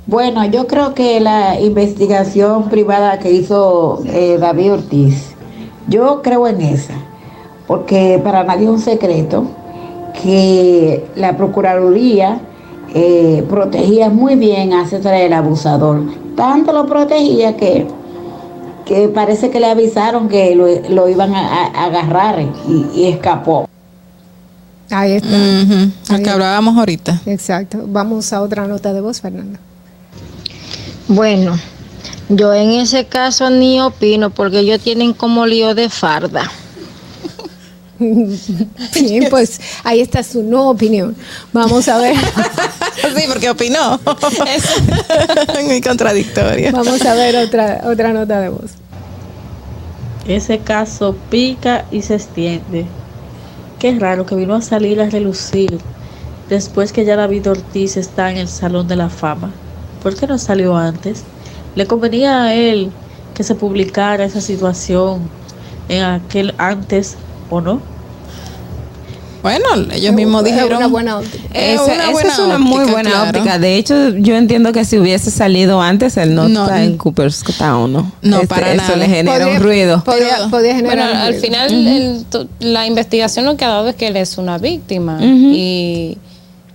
[0.08, 5.32] Bueno, yo creo que la investigación privada que hizo eh, David Ortiz,
[5.86, 6.94] yo creo en esa,
[7.66, 9.44] porque para nadie es un secreto
[10.22, 12.40] que la Procuraduría
[12.94, 16.00] eh, protegía muy bien a César el abusador.
[16.34, 17.86] Tanto lo protegía que,
[18.86, 23.68] que parece que le avisaron que lo, lo iban a, a- agarrar y, y escapó.
[24.90, 25.28] Ahí está.
[25.28, 27.20] Ujú, Lo Ahí que hablábamos ahorita.
[27.26, 27.80] Exacto.
[27.86, 29.58] Vamos a otra nota de voz, Fernanda.
[31.08, 31.58] Bueno,
[32.28, 36.50] yo en ese caso ni opino porque ellos tienen como lío de farda.
[37.98, 41.16] Bien, pues ahí está su no opinión.
[41.52, 42.14] Vamos a ver.
[43.16, 43.98] sí, porque opinó.
[44.46, 46.72] Es muy contradictorio.
[46.72, 48.72] Vamos a ver otra, otra nota de voz.
[50.26, 52.84] Ese caso pica y se extiende.
[53.78, 55.78] Qué raro que vino a salir a relucir
[56.50, 59.50] después que ya David Ortiz está en el Salón de la Fama.
[60.02, 61.22] ¿Por qué no salió antes?
[61.74, 62.90] ¿Le convenía a él
[63.34, 65.28] que se publicara esa situación
[65.88, 67.16] en aquel antes
[67.50, 67.80] o no?
[69.40, 70.78] Bueno, ellos mismos Es dijeron.
[70.78, 71.44] una buena óptica.
[71.54, 73.28] Es Esa, una esa buena es una muy buena claro.
[73.30, 73.58] óptica.
[73.60, 77.92] De hecho, yo entiendo que si hubiese salido antes, él no, No, está en Cooperstown,
[77.92, 78.12] ¿no?
[78.20, 78.96] No, Este, para eso nada.
[78.96, 80.02] le genera Podría- un ruido.
[80.04, 81.40] Generar Bueno, un al ruido.
[81.40, 82.26] final el-
[82.58, 85.18] la investigación lo que ha dado es que él es una víctima.
[85.22, 86.18] Y,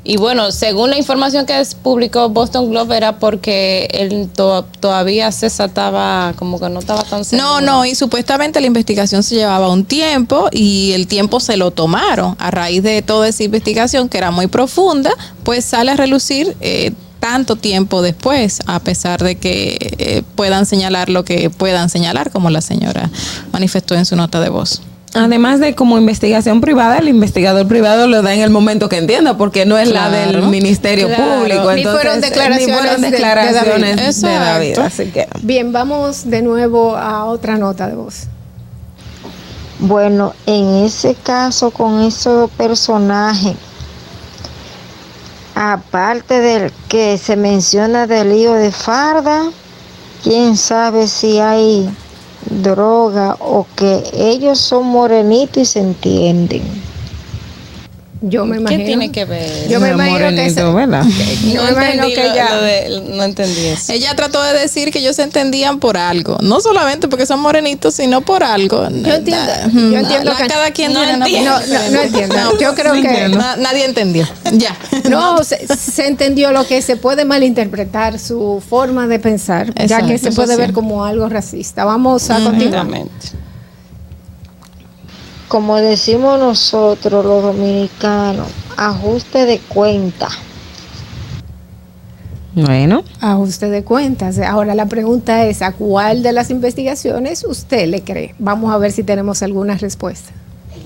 [0.06, 5.70] y bueno, según la información que publicó Boston Globe era porque él to- todavía César
[5.70, 7.48] estaba como que no estaba tan seguro.
[7.48, 11.72] No, no, y supuestamente la investigación se llevaba un tiempo y el tiempo se lo
[11.72, 12.36] tomaron.
[12.40, 15.12] A raíz de toda esa investigación, que era muy profunda,
[15.44, 21.08] pues sale a relucir eh, tanto tiempo después, a pesar de que eh, puedan señalar
[21.08, 23.10] lo que puedan señalar, como la señora
[23.54, 24.82] manifestó en su nota de voz.
[25.16, 29.38] Además de como investigación privada, el investigador privado lo da en el momento que entienda,
[29.38, 30.42] porque no es la del.
[30.44, 31.40] Ministerio Claro.
[31.42, 31.72] Público.
[31.74, 34.34] Ni entonces, fueron declaraciones ni fueron de- de declaraciones David.
[34.40, 34.70] de David.
[34.70, 34.88] Exacto.
[34.88, 38.24] Así que Bien, vamos de nuevo a otra nota de voz.
[39.80, 43.56] Bueno, en ese caso con esos personajes,
[45.56, 49.44] aparte del que se menciona del lío de farda,
[50.24, 51.90] quién sabe si hay
[52.62, 56.83] droga o que ellos son morenitos y se entienden.
[58.26, 58.86] Yo me ¿Qué imagino.
[58.86, 59.68] tiene que ver?
[59.68, 61.04] Yo me imagino que Morenito, ese- ¿verdad?
[61.54, 63.92] Yo no me imagino entendí que lo- ya- lo de- no entendí eso.
[63.92, 67.96] Ella trató de decir que ellos se entendían por algo, no solamente porque son morenitos,
[67.96, 68.88] sino por algo.
[68.90, 72.06] Yo entiendo, yo entiendo que cada quien No opinión No, no, no diferente.
[72.08, 72.58] entiendo.
[72.60, 73.28] Yo creo no que-
[73.62, 74.26] nadie entendió.
[74.54, 74.76] Ya.
[75.10, 80.18] No, se, se entendió lo que se puede malinterpretar su forma de pensar, ya que
[80.18, 80.60] se puede sí.
[80.62, 81.84] ver como algo racista.
[81.84, 82.86] Vamos a continuar.
[82.86, 83.43] Exactamente.
[85.54, 90.28] Como decimos nosotros los dominicanos, ajuste de cuenta.
[92.56, 93.04] bueno.
[93.22, 94.40] Ajuste de cuentas.
[94.40, 98.34] Ahora la pregunta es, ¿a cuál de las investigaciones usted le cree?
[98.40, 100.32] Vamos a ver si tenemos alguna respuesta.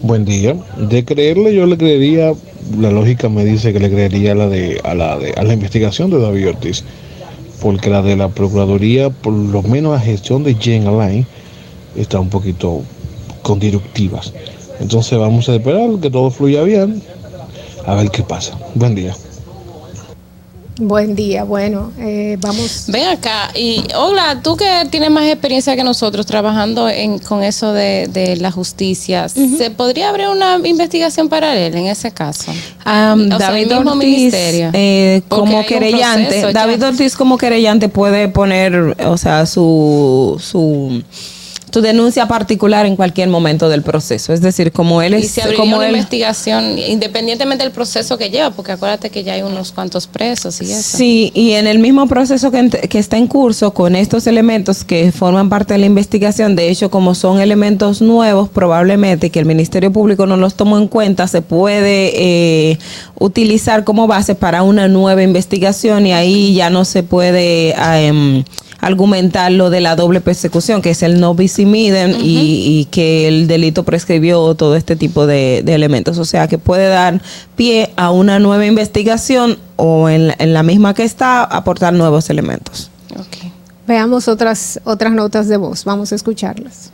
[0.02, 0.58] Buen día.
[0.76, 2.34] De creerle, yo le creería,
[2.78, 5.54] la lógica me dice que le creería a la de, a la de, a la
[5.54, 6.84] investigación de David Ortiz,
[7.62, 11.26] porque la de la Procuraduría, por lo menos la gestión de Jen Alain,
[11.96, 12.82] está un poquito
[13.44, 14.34] con directivas.
[14.80, 17.02] Entonces vamos a esperar que todo fluya bien,
[17.86, 18.58] a ver qué pasa.
[18.76, 19.16] Buen día.
[20.80, 22.84] Buen día, bueno, eh, vamos.
[22.90, 27.74] Ven acá y hola, tú que tienes más experiencia que nosotros trabajando en, con eso
[27.74, 32.54] de, de la justicia, ¿se podría abrir una investigación paralela en ese caso?
[32.84, 34.70] Sea, David el mismo Ortiz, ministerio.
[34.74, 36.54] eh, como querellante, proceso ya.
[36.54, 41.02] David Ortiz como querellante puede poner, o sea, su, su,
[41.78, 44.34] su denuncia particular en cualquier momento del proceso.
[44.34, 48.18] Es decir, como él Y es, se abriría como una él, investigación independientemente del proceso
[48.18, 50.98] que lleva, porque acuérdate que ya hay unos cuantos presos y eso.
[50.98, 55.12] Sí, y en el mismo proceso que, que está en curso con estos elementos que
[55.12, 59.92] forman parte de la investigación, de hecho, como son elementos nuevos, probablemente que el Ministerio
[59.92, 62.80] Público no los tomó en cuenta, se puede eh,
[63.20, 68.44] utilizar como base para una nueva investigación y ahí ya no se puede ah, em,
[68.88, 73.28] argumentar lo de la doble persecución, que es el no bis idem y, y que
[73.28, 76.18] el delito prescribió todo este tipo de, de elementos.
[76.18, 77.22] O sea, que puede dar
[77.56, 82.30] pie a una nueva investigación o en, la- en la misma que está aportar nuevos
[82.30, 82.90] elementos.
[83.88, 86.92] Veamos otras, otras notas de voz, vamos a escucharlas.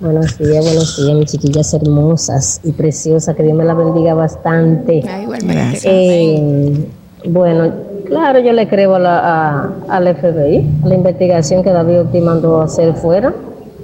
[0.00, 3.36] Buenos días, buenos días, mis chiquillas hermosas y preciosas.
[3.36, 5.00] Que Dios me la bendiga bastante.
[5.22, 5.80] igualmente.
[5.84, 6.88] Eh,
[7.26, 7.72] bueno,
[8.12, 12.60] claro, yo le creo a la, a- al FBI, la investigación que David Ortiz mandó
[12.62, 13.32] hacer fuera.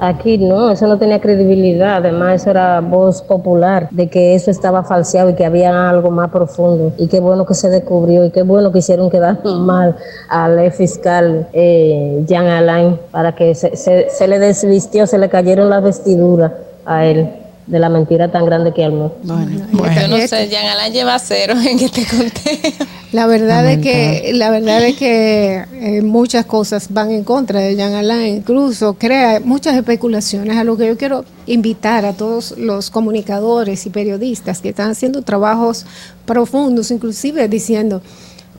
[0.00, 1.96] Aquí no, eso no tenía credibilidad.
[1.96, 6.30] Además, eso era voz popular de que eso estaba falseado y que había algo más
[6.30, 6.92] profundo.
[6.98, 9.96] Y qué bueno que se descubrió y qué bueno que hicieron quedar mal
[10.28, 15.68] al fiscal eh, Jean Alain para que se, se- se le desvistió, se le cayeron
[15.68, 16.52] las vestiduras
[16.86, 17.28] a él.
[17.68, 19.12] De la mentira tan grande que armó.
[19.22, 22.86] Yo no sé, Jean Alain lleva cero en este conteo.
[23.12, 27.74] La verdad es que, la verdad es que eh, muchas cosas van en contra de
[27.76, 32.90] Jean Alain, incluso crea muchas especulaciones, a lo que yo quiero invitar a todos los
[32.90, 35.86] comunicadores y periodistas que están haciendo trabajos
[36.26, 38.02] profundos, inclusive diciendo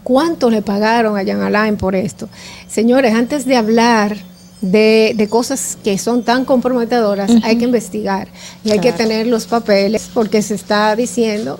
[0.03, 2.27] cuánto le pagaron a Jean Alain por esto.
[2.67, 4.17] Señores, antes de hablar
[4.61, 8.27] de, de cosas que son tan comprometedoras, hay que investigar
[8.63, 11.59] y hay que tener los papeles porque se está diciendo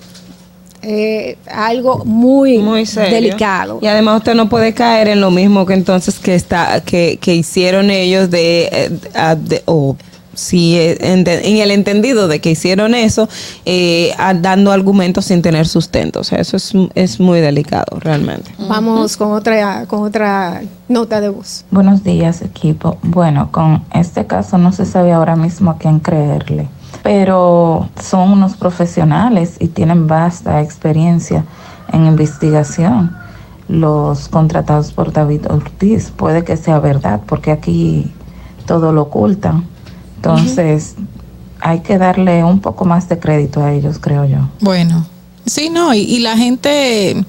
[0.82, 3.14] eh, algo muy, serio.
[3.16, 3.80] delicado.
[3.82, 7.36] Y además usted no puede caer en lo mismo que entonces que está que, que
[7.36, 8.90] hicieron ellos de, eh,
[9.38, 9.96] de- o
[10.34, 13.28] si eh, en, el entendido de que hicieron eso
[13.66, 16.22] eh, dando argumentos sin tener sustento.
[16.22, 18.52] O sea, eso es, es muy delicado realmente.
[18.68, 21.66] Vamos con otra con otra nota de voz.
[21.72, 22.98] Buenos días, equipo.
[23.04, 26.68] Bueno, con este caso no se sabe ahora mismo a quién creerle,
[27.04, 31.46] pero son unos profesionales y tienen vasta experiencia
[31.94, 33.16] en investigación.
[33.68, 38.12] Los contratados por David Ortiz, puede que sea verdad, porque aquí
[38.66, 39.66] todo lo ocultan.
[40.20, 40.96] Entonces,
[41.62, 44.50] hay que darle un poco más de crédito a ellos, creo yo.
[44.60, 45.06] Bueno,
[45.46, 47.24] sí, no, y, y la gente,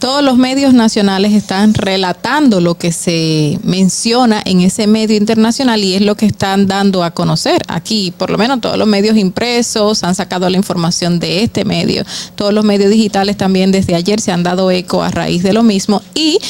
[0.00, 5.94] todos los medios nacionales están relatando lo que se menciona en ese medio internacional y
[5.94, 7.62] es lo que están dando a conocer.
[7.68, 12.04] Aquí, por lo menos todos los medios impresos han sacado la información de este medio.
[12.34, 15.62] Todos los medios digitales también desde ayer se han dado eco a raíz de lo
[15.62, 16.40] mismo y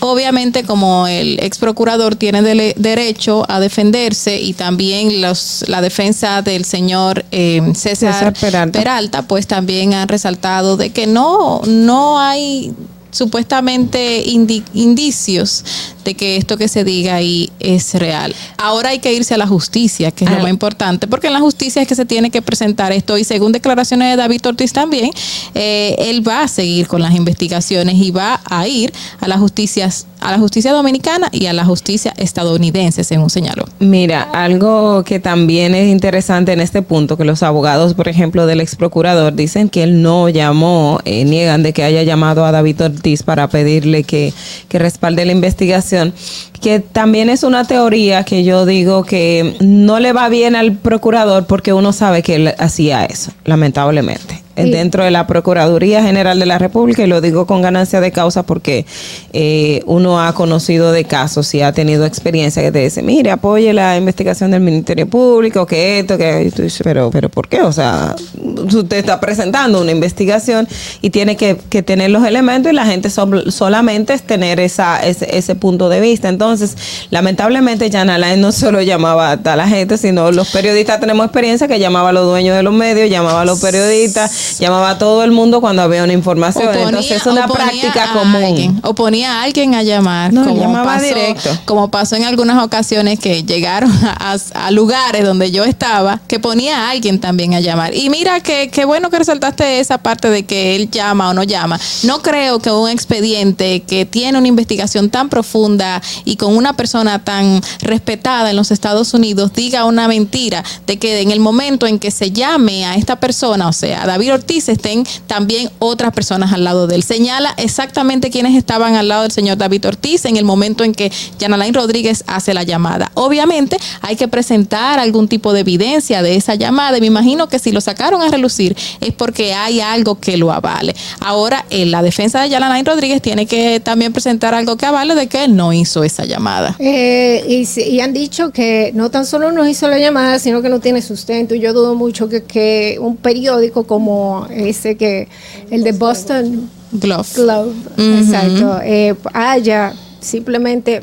[0.00, 6.42] Obviamente, como el ex procurador tiene dele- derecho a defenderse y también los, la defensa
[6.42, 8.32] del señor eh, César, César
[8.78, 9.22] Peralta.
[9.22, 12.72] pues también han resaltado de que no, no hay
[13.10, 15.64] supuestamente indi- indicios
[16.04, 18.34] de que esto que se diga ahí es real.
[18.56, 21.40] Ahora hay que irse a la justicia, que es lo más importante, porque en la
[21.40, 25.10] justicia es que se tiene que presentar esto y según declaraciones de David Ortiz también,
[25.54, 29.90] eh, él va a seguir con las investigaciones y va a ir a la justicia,
[30.20, 33.64] a la justicia dominicana y a la justicia estadounidense, según señaló.
[33.78, 38.60] Mira, algo que también es interesante en este punto, que los abogados, por ejemplo, del
[38.60, 42.80] ex procurador dicen que él no llamó, eh, niegan de que haya llamado a David
[42.82, 44.32] Ortiz para pedirle que,
[44.68, 46.12] que respalde la investigación,
[46.60, 51.46] que también es una teoría que yo digo que no le va bien al procurador
[51.46, 54.47] porque uno sabe que él hacía eso, lamentablemente.
[54.64, 54.70] Sí.
[54.70, 58.42] Dentro de la Procuraduría General de la República, y lo digo con ganancia de causa
[58.42, 58.86] porque
[59.32, 63.72] eh, uno ha conocido de casos y ha tenido experiencia que te dice, mire, apoye
[63.72, 67.60] la investigación del Ministerio Público, que esto, que tú dices, pero, pero ¿por qué?
[67.62, 68.14] O sea,
[68.56, 70.66] usted está presentando una investigación
[71.02, 75.04] y tiene que, que tener los elementos y la gente sol- solamente es tener esa,
[75.06, 76.28] ese, ese punto de vista.
[76.28, 76.76] Entonces,
[77.10, 78.08] lamentablemente, Jan
[78.40, 82.24] no solo llamaba a la gente, sino los periodistas tenemos experiencia que llamaba a los
[82.26, 86.04] dueños de los medios, llamaba a los periodistas, llamaba a todo el mundo cuando había
[86.04, 86.66] una información.
[86.66, 88.42] Ponía- Entonces, es una práctica común.
[88.44, 91.50] alguien, o ponía a alguien a llamar, No, como, llamaba pasó, directo.
[91.64, 96.38] como pasó en algunas ocasiones que llegaron a, a- a lugares donde yo estaba, que
[96.40, 97.94] ponía a alguien también a llamar.
[97.94, 101.42] Y mira que qué bueno que resaltaste esa parte de que él llama o no
[101.42, 101.78] llama.
[102.02, 107.18] No creo que un expediente que tiene una investigación tan profunda y con una persona
[107.24, 111.98] tan respetada en los Estados Unidos diga una mentira de que en el momento en
[111.98, 116.52] que se llame a esta persona, o sea, a David Ortiz, estén también otras personas
[116.52, 117.02] al lado de él.
[117.02, 121.12] Señala exactamente quiénes estaban al lado del señor David Ortiz en el momento en que
[121.38, 123.10] Yanalain Rodríguez hace la llamada.
[123.14, 127.58] Obviamente hay que presentar algún tipo de evidencia de esa llamada y me imagino que
[127.58, 130.94] si lo sacaron a relucir es porque hay algo que lo avale.
[131.20, 135.26] Ahora, en la defensa de Yanalain Rodríguez tiene que también presentar algo que avale de
[135.26, 136.76] que él no hizo esa llamada.
[136.78, 140.68] Eh, y, y han dicho que no tan solo no hizo la llamada, sino que
[140.68, 141.54] no tiene sustento.
[141.54, 145.28] Y yo dudo mucho que un periódico como ese que,
[145.70, 151.02] el de Boston Glove, exacto, eh, haya simplemente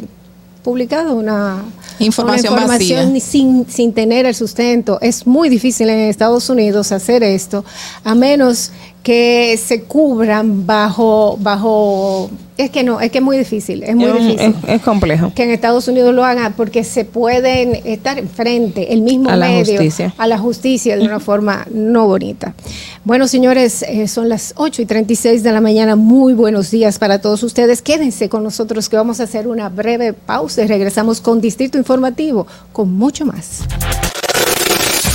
[0.64, 1.64] publicado una
[2.00, 3.22] Información una información vacía.
[3.22, 5.00] sin, sin tener el sustento.
[5.02, 7.64] Es muy difícil en Estados Unidos hacer esto,
[8.04, 8.72] a menos
[9.06, 12.28] que se cubran bajo, bajo,
[12.58, 15.32] es que no, es que es muy difícil, es muy Es difícil es- es complejo.
[15.36, 19.46] que en Estados Unidos lo hagan porque se pueden estar enfrente, el mismo A la
[19.48, 20.16] medio, justicia.
[20.18, 22.56] a la justicia de una forma no bonita.
[23.04, 25.96] Bueno, señores, eh, son las 8 y 36 de la mañana.
[25.96, 27.84] Muy buenos días para todos ustedes.
[27.84, 32.48] Quédense con nosotros que vamos a hacer una breve pausa y regresamos con Distrito Informativo,
[32.74, 33.60] con mucho más.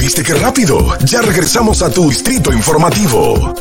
[0.01, 0.97] ¿Viste qué rápido?
[1.05, 3.53] Ya regresamos a tu distrito informativo.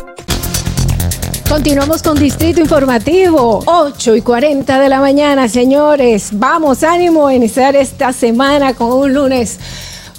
[1.49, 6.29] Continuamos con Distrito Informativo, 8 y 40 de la mañana, señores.
[6.33, 9.57] Vamos, ánimo a iniciar esta semana con un lunes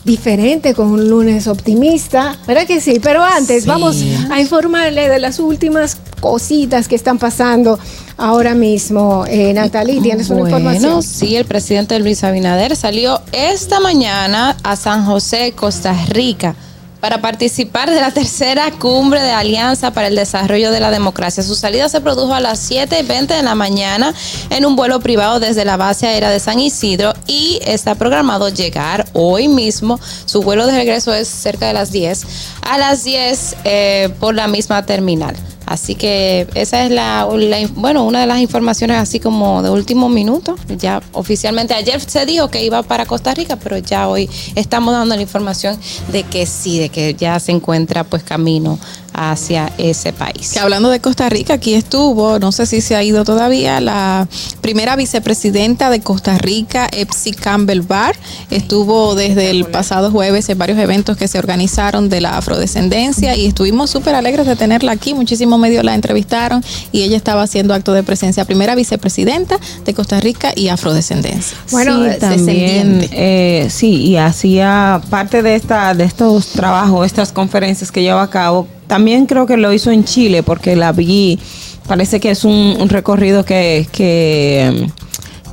[0.04, 2.98] diferente, con un lunes optimista, ¿verdad que sí?
[3.02, 3.68] Pero antes Sí.
[3.68, 7.78] vamos a informarle de las últimas cositas que están pasando
[8.16, 9.24] ahora mismo.
[9.26, 11.02] Eh, Natalie, ¿tienes una Bueno, información?
[11.02, 16.54] sí, el presidente Luis Abinader salió esta mañana a San José, Costa Rica,
[17.00, 21.42] para participar de la tercera cumbre de Alianza para el Desarrollo de la Democracia.
[21.42, 24.12] Su salida se produjo a las 7 y 20 de la mañana
[24.50, 29.06] en un vuelo privado desde la base aérea de San Isidro y está programado llegar
[29.14, 29.98] hoy mismo.
[30.26, 32.22] Su vuelo de regreso es cerca de las 10,
[32.60, 35.34] a las 10 eh, por la misma terminal.
[35.70, 37.28] Así que esa es la,
[37.76, 40.56] bueno, una de las informaciones así como de último minuto.
[40.66, 45.14] Ya oficialmente ayer se dijo que iba para Costa Rica, pero ya hoy estamos dando
[45.14, 45.78] la información
[46.10, 48.80] de que sí, de que ya se encuentra pues camino
[49.12, 50.50] hacia ese país.
[50.52, 54.28] Que hablando de Costa Rica, aquí estuvo, no sé si se ha ido todavía, la
[54.60, 58.16] primera vicepresidenta de Costa Rica, Epsi Campbell Barr,
[58.50, 63.46] estuvo desde el pasado jueves en varios eventos que se organizaron de la afrodescendencia y
[63.46, 67.92] estuvimos súper alegres de tenerla aquí, muchísimos medios la entrevistaron y ella estaba haciendo acto
[67.92, 71.56] de presencia, primera vicepresidenta de Costa Rica y afrodescendencia.
[71.70, 73.10] Bueno, sí, también, descendiente.
[73.12, 78.30] eh, sí, y hacía parte de esta, de estos trabajos, estas conferencias que lleva a
[78.30, 78.66] cabo.
[78.90, 81.38] También creo que lo hizo en Chile, porque la vi.
[81.86, 84.90] Parece que es un, recorrido que, que,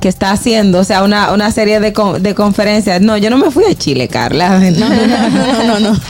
[0.08, 3.00] está haciendo, o sea, una, una serie de, de conferencias.
[3.00, 4.58] No, yo no me fui a Chile, Carla.
[4.76, 6.00] No, no, no, no, no.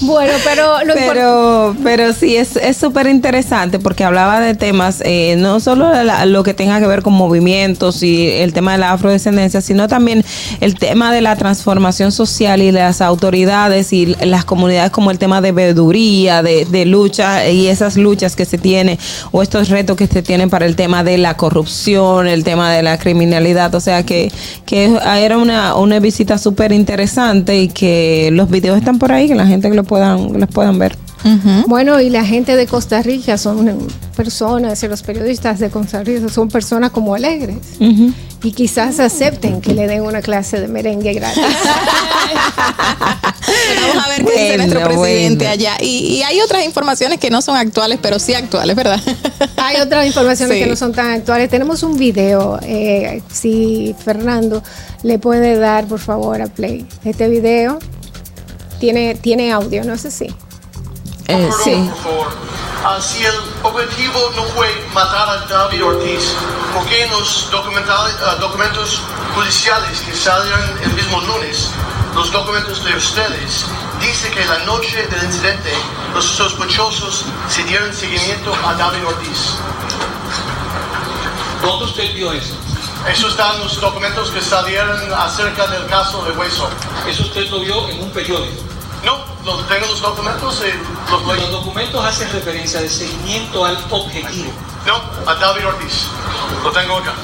[0.00, 5.60] Bueno, pero lo pero, pero sí, es súper interesante porque hablaba de temas, eh, no
[5.60, 5.90] solo
[6.26, 10.24] lo que tenga que ver con movimientos y el tema de la afrodescendencia, sino también
[10.60, 15.40] el tema de la transformación social y las autoridades y las comunidades como el tema
[15.40, 18.98] de veeduría, de, lucha y esas luchas que se tienen
[19.32, 22.82] o estos retos que se tienen para el tema de la corrupción, el tema de
[22.82, 23.74] la criminalidad.
[23.74, 24.30] O sea que,
[24.66, 29.34] que era una, una visita súper interesante y que los videos están por ahí, que
[29.34, 30.96] la gente lo puedan, los puedan ver.
[31.66, 36.28] Bueno, y la gente de Costa Rica son personas, y los periodistas de Costa Rica
[36.28, 37.56] son personas como alegres.
[38.42, 41.42] Y quizás acepten que le den una clase de merengue gratis.
[43.82, 45.52] Vamos a ver qué dice Bueno, nuestro presidente bueno.
[45.52, 45.72] allá.
[45.80, 45.86] Y,
[46.16, 49.00] y hay otras informaciones que no son actuales, pero sí actuales, ¿verdad?
[49.56, 50.62] Hay otras informaciones Sí.
[50.64, 51.48] que no son tan actuales.
[51.50, 52.58] Tenemos un video.
[52.62, 54.62] eh, si Fernando
[55.02, 56.86] le puede dar, por favor, a play.
[57.04, 57.78] Este video
[58.78, 60.26] tiene, tiene audio, no sé si.
[61.28, 61.90] Eh, sí.
[61.90, 62.46] Por favor.
[62.88, 63.34] Ah, si el
[63.64, 66.34] objetivo no fue matar a David Ortiz,
[66.72, 69.00] ¿por qué en los ah, documentos
[69.34, 71.70] judiciales que salieron el mismo lunes,
[72.14, 73.64] los documentos de ustedes,
[74.00, 75.72] dice que la noche del incidente
[76.14, 79.56] los sospechosos se dieron seguimiento a David Ortiz?
[81.62, 82.54] ¿Dónde usted vio eso?
[83.10, 86.68] Eso está en los documentos que salieron acerca del caso de Hueso.
[87.08, 88.65] ¿Eso usted lo vio en un periódico?
[89.06, 94.50] No, lo- tengo los documentos y los Los documentos hacen referencia de seguimiento al objetivo.
[94.86, 95.00] No,
[95.30, 96.08] a David Ortiz.
[96.62, 97.14] Lo tengo acá.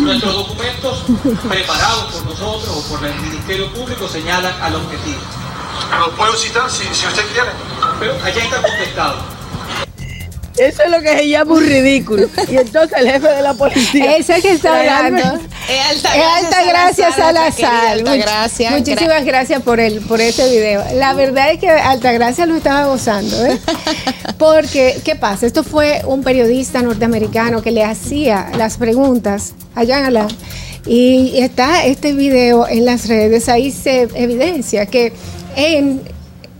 [0.00, 1.02] Nuestros documentos
[1.48, 5.20] preparados por nosotros o por el Ministerio Público señalan al objetivo.
[5.98, 7.50] Lo puedo citar si, si usted quiere.
[7.98, 9.16] Pero allá está contestado.
[10.60, 12.28] Eso es lo que se llama un ridículo.
[12.50, 14.16] Y entonces el jefe de la policía.
[14.16, 15.18] Ese que está hablando.
[15.68, 17.86] Es Alta Es Alta Gracia Salazar.
[17.88, 18.70] Alta Much- Gracia.
[18.72, 20.82] Muchísimas gracias por el, por este video.
[20.94, 23.58] La verdad es que Alta Gracia lo estaba gozando, ¿eh?
[24.38, 25.46] Porque, ¿qué pasa?
[25.46, 30.28] Esto fue un periodista norteamericano que le hacía las preguntas a Jean Alain.
[30.86, 33.48] Y está este video en las redes.
[33.48, 35.12] Ahí se evidencia que
[35.56, 36.00] en,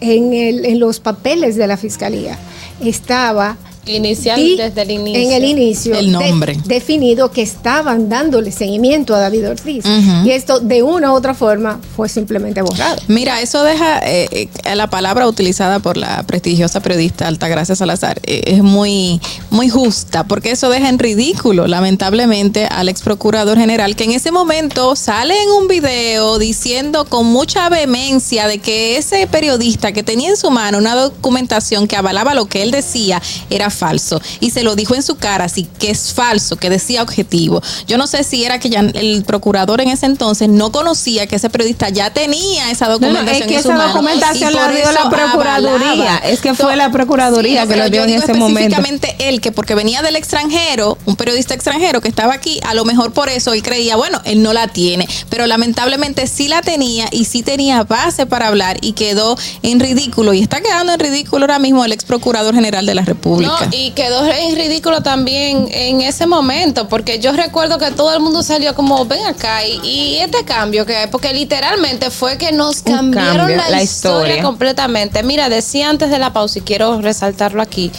[0.01, 2.39] en, el- en los papeles de la fiscalía
[2.85, 3.56] estaba
[3.86, 5.20] Inicial di- desde el inicio.
[5.23, 5.94] En el inicio.
[5.97, 6.55] El nombre.
[6.55, 9.85] de- definido que estaban dándole seguimiento a David Ortiz.
[10.24, 13.01] Y esto de una u otra forma fue simplemente borrado.
[13.09, 18.43] Mira, eso deja eh, eh, la palabra utilizada por la prestigiosa periodista Altagracia Salazar eh,
[18.47, 19.20] es muy
[19.51, 24.31] muy justa porque eso deja en ridículo lamentablemente al ex procurador general que en ese
[24.31, 30.28] momento sale en un video diciendo con mucha vehemencia de que ese periodista que tenía
[30.31, 34.63] en su mano una documentación que avalaba lo que él decía era falso y se
[34.63, 38.25] lo dijo en su cara así que es falso que decía objetivo yo no sé
[38.25, 42.11] si era que ya el procurador en ese entonces no conocía que ese periodista ya
[42.13, 45.11] tenía esa No, no, documentación es que en su esa mano, documentación la dio la
[45.11, 45.91] Procuraduría.
[45.93, 46.17] avalaba.
[46.19, 48.61] Es que fue la Procuraduría que lo dio en ese momento.
[48.61, 52.85] específicamente él que porque venía del extranjero un periodista extranjero que estaba aquí a lo
[52.85, 57.07] mejor por eso él creía bueno él no la tiene pero lamentablemente sí la tenía
[57.11, 61.45] y sí tenía base para hablar y quedó en ridículo y está quedando en ridículo
[61.45, 63.60] ahora mismo el ex procurador general de la república pública.
[63.70, 68.43] Y quedó en ridículo también en ese momento, porque yo recuerdo que todo el mundo
[68.43, 72.82] salió como, ven acá, y, y este cambio que hay, porque literalmente fue que nos
[72.82, 74.43] cambiaron cambio, la, la historia, historia.
[74.43, 75.23] completamente.
[75.23, 77.91] Mira, decía antes de la pausa, y quiero resaltarlo aquí,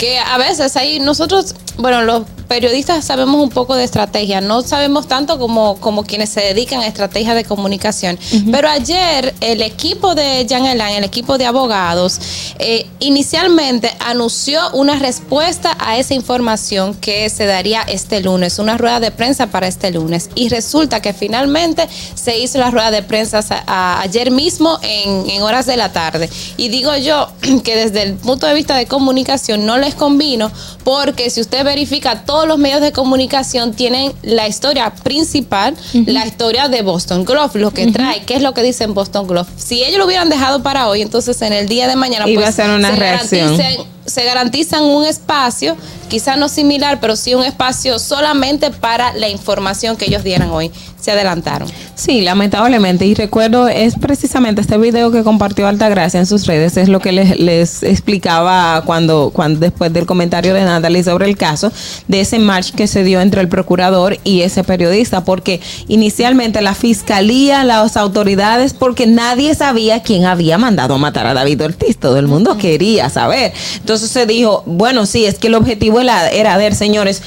[0.00, 5.06] que a veces ahí nosotros, bueno, los periodistas sabemos un poco de estrategia, no sabemos
[5.06, 8.18] tanto como, como quienes se dedican a estrategia de comunicación.
[8.50, 12.18] Pero ayer el equipo de Jan Elan, el equipo de abogados,
[12.58, 18.98] eh, inicialmente anunció una respuesta a esa información que se daría este lunes, una rueda
[18.98, 20.30] de prensa para este lunes.
[20.34, 25.30] Y resulta que finalmente se hizo la rueda de prensa a- a- ayer mismo en,
[25.30, 26.28] en horas de la tarde.
[26.56, 27.28] Y digo yo
[27.64, 30.50] que desde el punto de vista de comunicación no les convino
[30.84, 35.74] porque si usted verifica todos los medios de comunicación tienen la historia principal,
[36.06, 39.26] la historia de Boston Globe, lo que trae, qué es lo que dice en Boston
[39.26, 39.48] Globe.
[39.56, 42.58] Si ellos lo hubieran dejado para hoy, entonces en el día de mañana Iba pues,
[42.58, 43.58] a ser una se reacción.
[44.06, 45.76] se garantizan un espacio,
[46.10, 50.70] quizás no similar, pero sí un espacio solamente para la información que ellos dieran hoy.
[51.00, 51.66] Se adelantaron.
[51.94, 53.06] Sí, lamentablemente.
[53.06, 57.12] Y recuerdo, es precisamente este video que compartió Altagracia en sus redes, es lo que
[57.12, 61.72] les, les explicaba cuando, cuando después del comentario de Natalie sobre el caso,
[62.06, 66.74] de ese match que se dio entre el procurador y ese periodista, porque inicialmente la
[66.74, 72.18] fiscalía, las autoridades, porque nadie sabía quién había mandado a matar a David Ortiz, todo
[72.18, 73.52] el mundo quería saber.
[73.76, 77.22] Entonces se dijo, bueno, sí, es que el objetivo era, era ver, señores,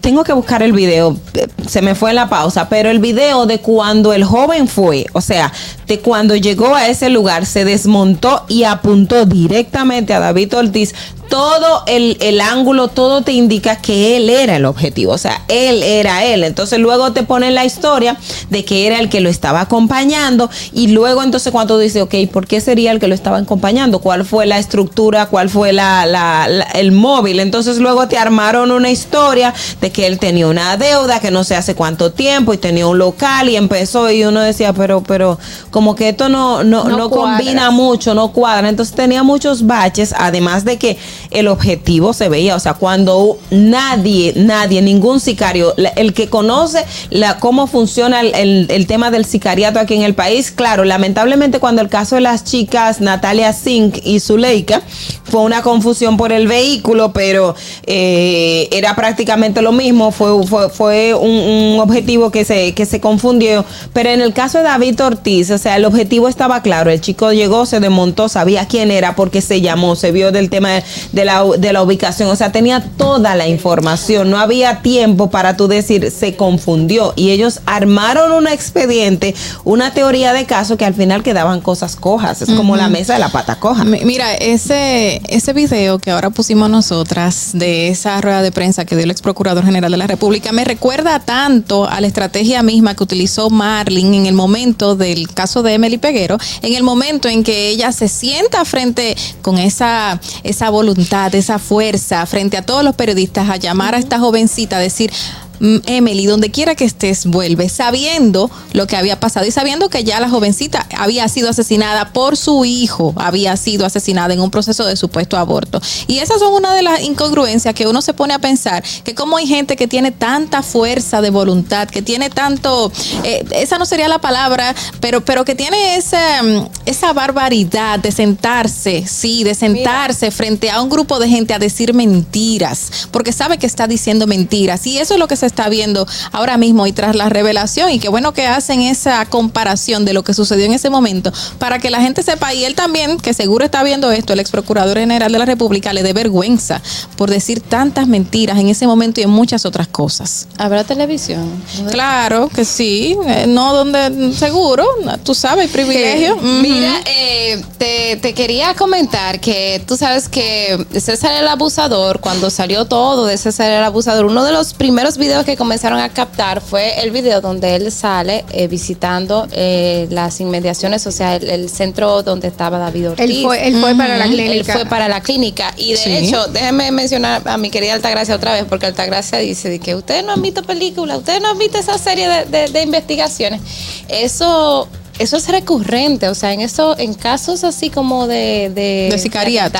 [0.00, 3.60] tengo que buscar el video, eh, se me fue la pausa, pero el video de
[3.60, 5.52] cuando el joven fue, o sea,
[5.86, 10.94] de cuando llegó a ese lugar, se desmontó y apuntó directamente a David Ortiz.
[11.28, 15.82] Todo el, el ángulo, todo te indica que él era el objetivo, o sea, él
[15.82, 16.42] era él.
[16.44, 18.16] Entonces luego te ponen la historia
[18.50, 22.14] de que era el que lo estaba acompañando y luego entonces cuando tú dices, ok,
[22.32, 23.98] ¿por qué sería el que lo estaba acompañando?
[23.98, 25.26] ¿Cuál fue la estructura?
[25.26, 27.40] ¿Cuál fue la, la- la- el móvil?
[27.40, 31.56] Entonces luego te armaron una historia de que él tenía una deuda que no sé
[31.56, 35.38] hace cuánto tiempo y tenía un local y empezó y uno decía, pero, pero
[35.70, 38.68] como que esto no, no, No no, combina mucho, no cuadra.
[38.68, 40.96] Entonces tenía muchos baches, además de que
[41.30, 47.38] el objetivo se veía, o sea, cuando nadie, nadie, ningún sicario, el que conoce la,
[47.38, 51.82] cómo funciona el, el- el tema del sicariato aquí en el país, claro, lamentablemente cuando
[51.82, 54.82] el caso de las chicas Natalia Zink y Zuleika
[55.24, 57.54] fue una confusión por el vehículo, pero
[57.86, 63.00] eh, era prácticamente lo mismo, fue, fue, fue un, un objetivo que se, que se
[63.00, 67.00] confundió, pero en el caso de David Ortiz, o sea, el objetivo estaba claro, el
[67.00, 70.82] chico llegó, se desmontó, sabía quién era porque se llamó, se vio del tema
[71.12, 75.56] de la, de la ubicación, o sea, tenía toda la información, no había tiempo para
[75.56, 77.12] tú decir, se confundió.
[77.16, 82.42] Y ellos armaron un expediente, una teoría de caso que al final quedaban cosas cojas,
[82.42, 83.84] es como la mesa de la pata coja.
[83.84, 88.94] Mi- Mira, ese, ese video que ahora pusimos nosotras de esa rueda de prensa que
[88.96, 92.94] dio el ex procurador general de la República me recuerda tanto a la estrategia misma
[92.94, 97.42] que utilizó Marlin en el momento del caso de Emily Peguero, en el momento en
[97.44, 100.97] que ella se sienta frente con esa, esa voluntad,
[101.38, 105.12] esa fuerza, frente a todos los periodistas a llamar a esta jovencita a decir.
[105.60, 110.04] "Mm, Emily, donde quiera que estés, vuelve, sabiendo lo que había pasado y sabiendo que
[110.04, 114.84] ya la jovencita había sido asesinada por su hijo, había sido asesinada en un proceso
[114.84, 115.80] de supuesto aborto.
[116.06, 119.36] Y esas son una de las incongruencias que uno se pone a pensar, que como
[119.36, 122.92] hay gente que tiene tanta fuerza de voluntad, que tiene tanto,
[123.24, 128.12] eh, esa no sería la palabra, pero, pero que tiene esa, mm, esa barbaridad de
[128.12, 133.58] sentarse, sí, de sentarse frente a un grupo de gente a decir mentiras, porque sabe
[133.58, 134.86] que está diciendo mentiras.
[134.86, 137.90] Y eso es lo que se está viendo ahora mismo y tras la revelación.
[137.90, 141.78] Y qué bueno que hacen esa comparación de lo que sucedió en ese momento para
[141.78, 142.54] que la gente sepa.
[142.54, 145.92] Y él también, que seguro está viendo esto, el ex procurador general de la República,
[145.92, 146.80] le dé vergüenza
[147.16, 150.46] por decir tantas mentiras en ese momento y en muchas otras cosas.
[150.56, 151.50] ¿Habrá televisión?
[151.90, 154.84] Claro que sí, eh, no donde seguro,
[155.24, 156.36] tú sabes, privilegio.
[156.36, 156.46] Ujú.
[156.46, 162.84] Mira, eh, te, te quería comentar que tú sabes que César el Abusador, cuando salió
[162.84, 167.00] todo de César el Abusador, uno de los primeros videos que comenzaron a captar fue
[167.02, 172.22] el video donde él sale eh, visitando eh, las inmediaciones, o sea, el, el centro
[172.22, 173.24] donde estaba David Ortiz.
[173.24, 174.52] Él fue- él fue para la clínica.
[174.52, 175.72] Él fue para la clínica.
[175.76, 176.16] Y de Sí.
[176.16, 180.24] hecho, déjenme mencionar a mi querida Altagracia otra vez, porque Altagracia dice de que ustedes
[180.24, 183.60] no han visto películas, ustedes no han visto esa serie de, de- de investigaciones.
[184.08, 184.88] Eso,
[185.18, 189.78] eso es recurrente, o sea, en eso, en casos así como de, de, De sicariato.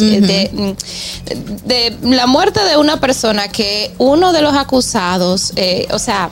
[0.00, 0.76] eh, de,
[1.64, 6.30] de la muerte de una persona que uno de los acusados, eh, o sea,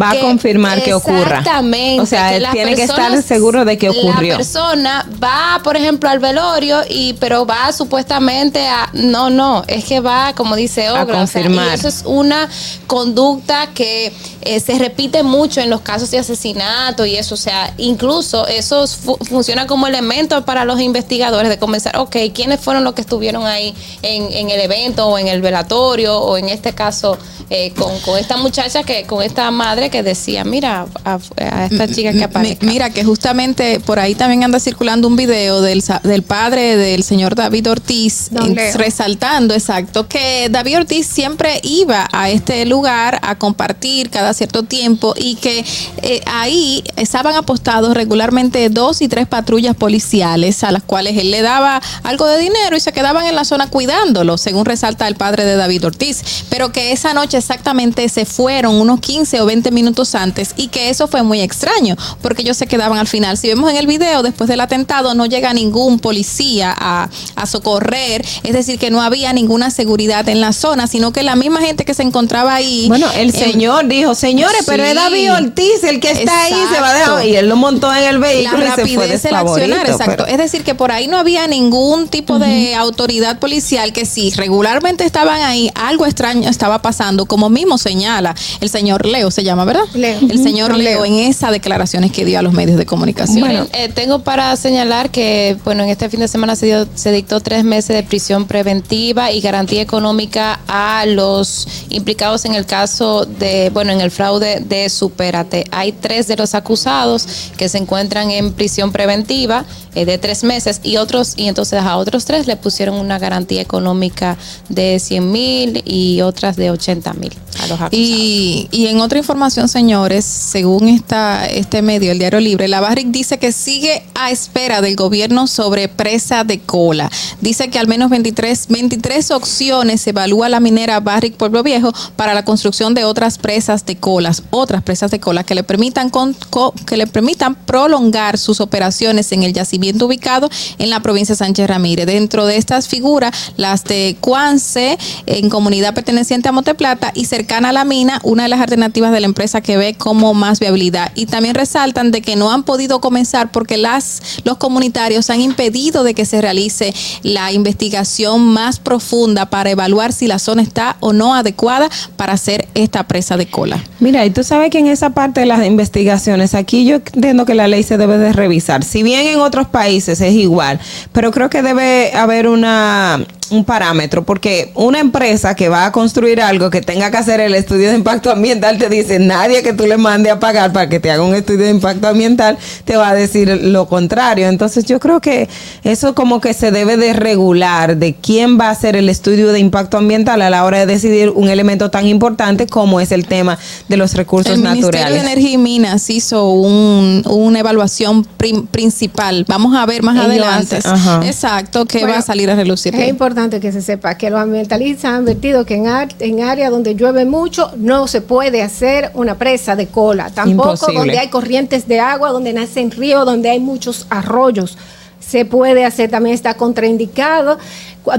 [0.00, 1.38] va a confirmar que ocurra.
[1.38, 2.00] Exactamente.
[2.02, 4.32] O sea, él tiene que estar seguro de que ocurrió.
[4.32, 9.84] La persona va, por ejemplo, al velorio y pero va supuestamente a no, no, es
[9.84, 11.68] que va, como dice A Ogra, o sea, confirmar.
[11.68, 12.48] y eso es una
[12.86, 14.12] conducta que
[14.42, 18.86] eh, se repite mucho en los casos de asesinato y eso, o sea, incluso eso
[18.86, 23.46] fu- funciona como elemento para los investigadores de comenzar, ok, ¿quiénes fueron los que estuvieron
[23.46, 27.16] ahí en, en el evento o en el velatorio o en este caso
[27.50, 31.88] eh, con, con esta muchacha que, con esta madre que decía, mira, a, a esta
[31.88, 32.58] chica que Mi- aparece.
[32.62, 37.34] Mira que justamente por ahí también anda circulando un video del, del padre del señor
[37.34, 38.30] David Ortiz
[38.74, 45.14] resaltando, exacto, que David Ortiz siempre iba a este lugar a compartir cada cierto tiempo
[45.16, 45.64] y que
[46.02, 51.42] eh, ahí estaban apostados regularmente dos y tres patrullas policiales a las cuales él le
[51.42, 55.44] daba algo de dinero y se quedaban en la zona cuidándolo, según resalta el padre
[55.44, 60.14] de David Ortiz, pero que esa noche exactamente se fueron unos 15 o 20 minutos
[60.14, 63.36] antes y que eso fue muy extraño porque ellos se quedaban al final.
[63.36, 68.24] Si vemos en el video, después del atentado no llega ningún policía a, a socorrer,
[68.42, 71.84] es decir, que no había ninguna seguridad en la zona, sino que la misma gente
[71.84, 72.86] que se encontraba ahí.
[72.88, 74.96] Bueno, el em, señor dijo, señores, pero es Sí.
[74.96, 77.26] David Ortiz el que está ahí, se va a dejar.
[77.26, 80.24] Y él lo montó en el vehículo la y se fue rapidez accionar, exacto.
[80.24, 84.30] pero- Es decir, que por ahí no había ningún tipo de autoridad policial que si
[84.30, 89.61] regularmente estaban ahí, algo extraño estaba pasando, como mismo señala el señor Leo, se llama,
[89.64, 89.84] ¿verdad?
[89.94, 90.18] Leo.
[90.20, 91.04] El señor Leo, Leo.
[91.04, 93.40] en esas declaraciones que dio a los medios de comunicación.
[93.40, 97.12] Bueno, eh, tengo para señalar que, bueno, en este fin de semana se, dio- se
[97.12, 103.24] dictó tres meses de prisión preventiva y garantía económica a los implicados en el caso
[103.26, 105.64] de, bueno, en el fraude de Superate.
[105.70, 107.26] Hay tres de los acusados
[107.56, 109.64] que se encuentran en prisión preventiva
[109.94, 113.60] eh, de tres meses y otros, y entonces a otros tres le pusieron una garantía
[113.60, 114.36] económica
[114.68, 117.90] de 100 mil y otras de 80 mil a los acusados.
[117.92, 123.08] Y, y en otra información, señores, según esta, este medio, el Diario Libre, la Barrick
[123.08, 127.10] dice que sigue a espera del gobierno sobre presa de cola.
[127.40, 132.44] Dice que al menos 23, 23 opciones evalúa la minera Barrick Pueblo Viejo para la
[132.44, 136.72] construcción de otras presas de colas, otras presas de cola que le permitan con- co-
[136.86, 140.48] que le permitan prolongar sus operaciones en el yacimiento ubicado
[140.78, 142.06] en la provincia de Sánchez Ramírez.
[142.06, 147.72] Dentro de estas figuras, las de Cuance, en comunidad perteneciente a Monteplata y cercana a
[147.72, 151.12] la mina, una de las alternativas de la empresa que ve como más viabilidad.
[151.14, 156.04] Y también resaltan de que no han podido comenzar porque las, los comunitarios han impedido
[156.04, 161.12] de que se realice la investigación más profunda para evaluar si la zona está o
[161.12, 163.82] no adecuada para hacer esta presa de cola.
[164.00, 167.54] Mira, y tú sabes que en esa parte de las investigaciones, aquí yo entiendo que
[167.54, 168.84] la ley se debe de revisar.
[168.84, 170.80] Si bien en otros países es igual,
[171.12, 176.40] pero creo que debe haber una un parámetro, porque una empresa que va a construir
[176.40, 179.86] algo que tenga que hacer el estudio de impacto ambiental te dice, nadie que tú
[179.86, 183.10] le mande a pagar para que te haga un estudio de impacto ambiental te va
[183.10, 184.48] a decir lo contrario.
[184.48, 185.48] Entonces yo creo que
[185.84, 189.58] eso como que se debe de regular de quién va a hacer el estudio de
[189.58, 193.58] impacto ambiental a la hora de decidir un elemento tan importante como es el tema
[193.88, 195.14] de los recursos El Ministerio naturales.
[195.24, 199.44] de Energía y Minas hizo un- una evaluación prim- principal.
[199.48, 200.80] Vamos a ver más Ellos adelante.
[201.26, 202.94] Exacto, que Bueno, va a salir a relucir.
[202.94, 205.86] Es importante que se sepa que los ambientalistas han advertido que en,
[206.18, 210.30] en áreas donde llueve mucho no se puede hacer una presa de cola.
[210.30, 210.98] Tampoco Imposible.
[210.98, 214.78] donde hay corrientes de agua, donde nacen ríos, donde hay muchos arroyos.
[215.20, 217.58] Se puede hacer, también está contraindicado,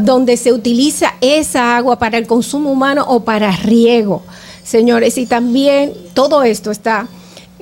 [0.01, 4.23] donde se utiliza esa agua para el consumo humano o para riego.
[4.63, 7.07] Señores, y también todo esto está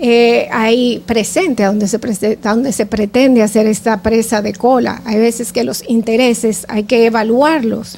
[0.04, 4.54] eh, ahí presente, a donde, se prese- a donde se pretende hacer esta presa de
[4.54, 5.02] cola.
[5.06, 7.98] Hay veces que los intereses hay que evaluarlos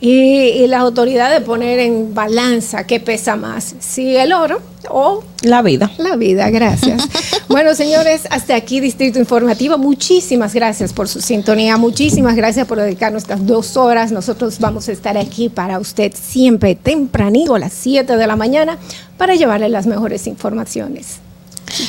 [0.00, 4.60] y, y las autoridades poner en balanza qué pesa más, si el oro
[4.90, 5.90] o La vida.
[5.98, 6.50] la vida.
[6.50, 7.02] Gracias.
[7.48, 9.78] bueno, señores, hasta aquí Distrito Informativo.
[9.78, 14.12] Muchísimas gracias por su sintonía, muchísimas gracias por dedicarnos estas dos horas.
[14.12, 18.76] Nosotros vamos a estar aquí para usted siempre tempranito a las 7 de la mañana
[19.16, 21.20] para llevarle las mejores informaciones.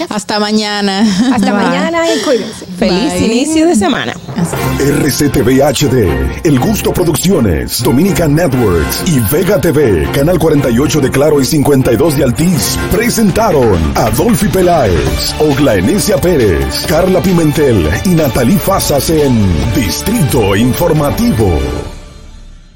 [0.10, 1.02] Hasta mañana.
[1.34, 1.64] Hasta Bye.
[1.66, 2.66] mañana y cuídense.
[2.78, 3.26] Feliz Bye.
[3.26, 4.14] inicio de semana.
[4.80, 11.46] RCTV HD, El Gusto Producciones, Dominican Networks y Vega TV, Canal 48 de Claro y
[11.46, 19.46] 52 de Altiz, presentaron a Dolphy Peláez, Oglaenecia Pérez, Carla Pimentel y Natalie Fasas en
[19.76, 21.60] Distrito Informativo.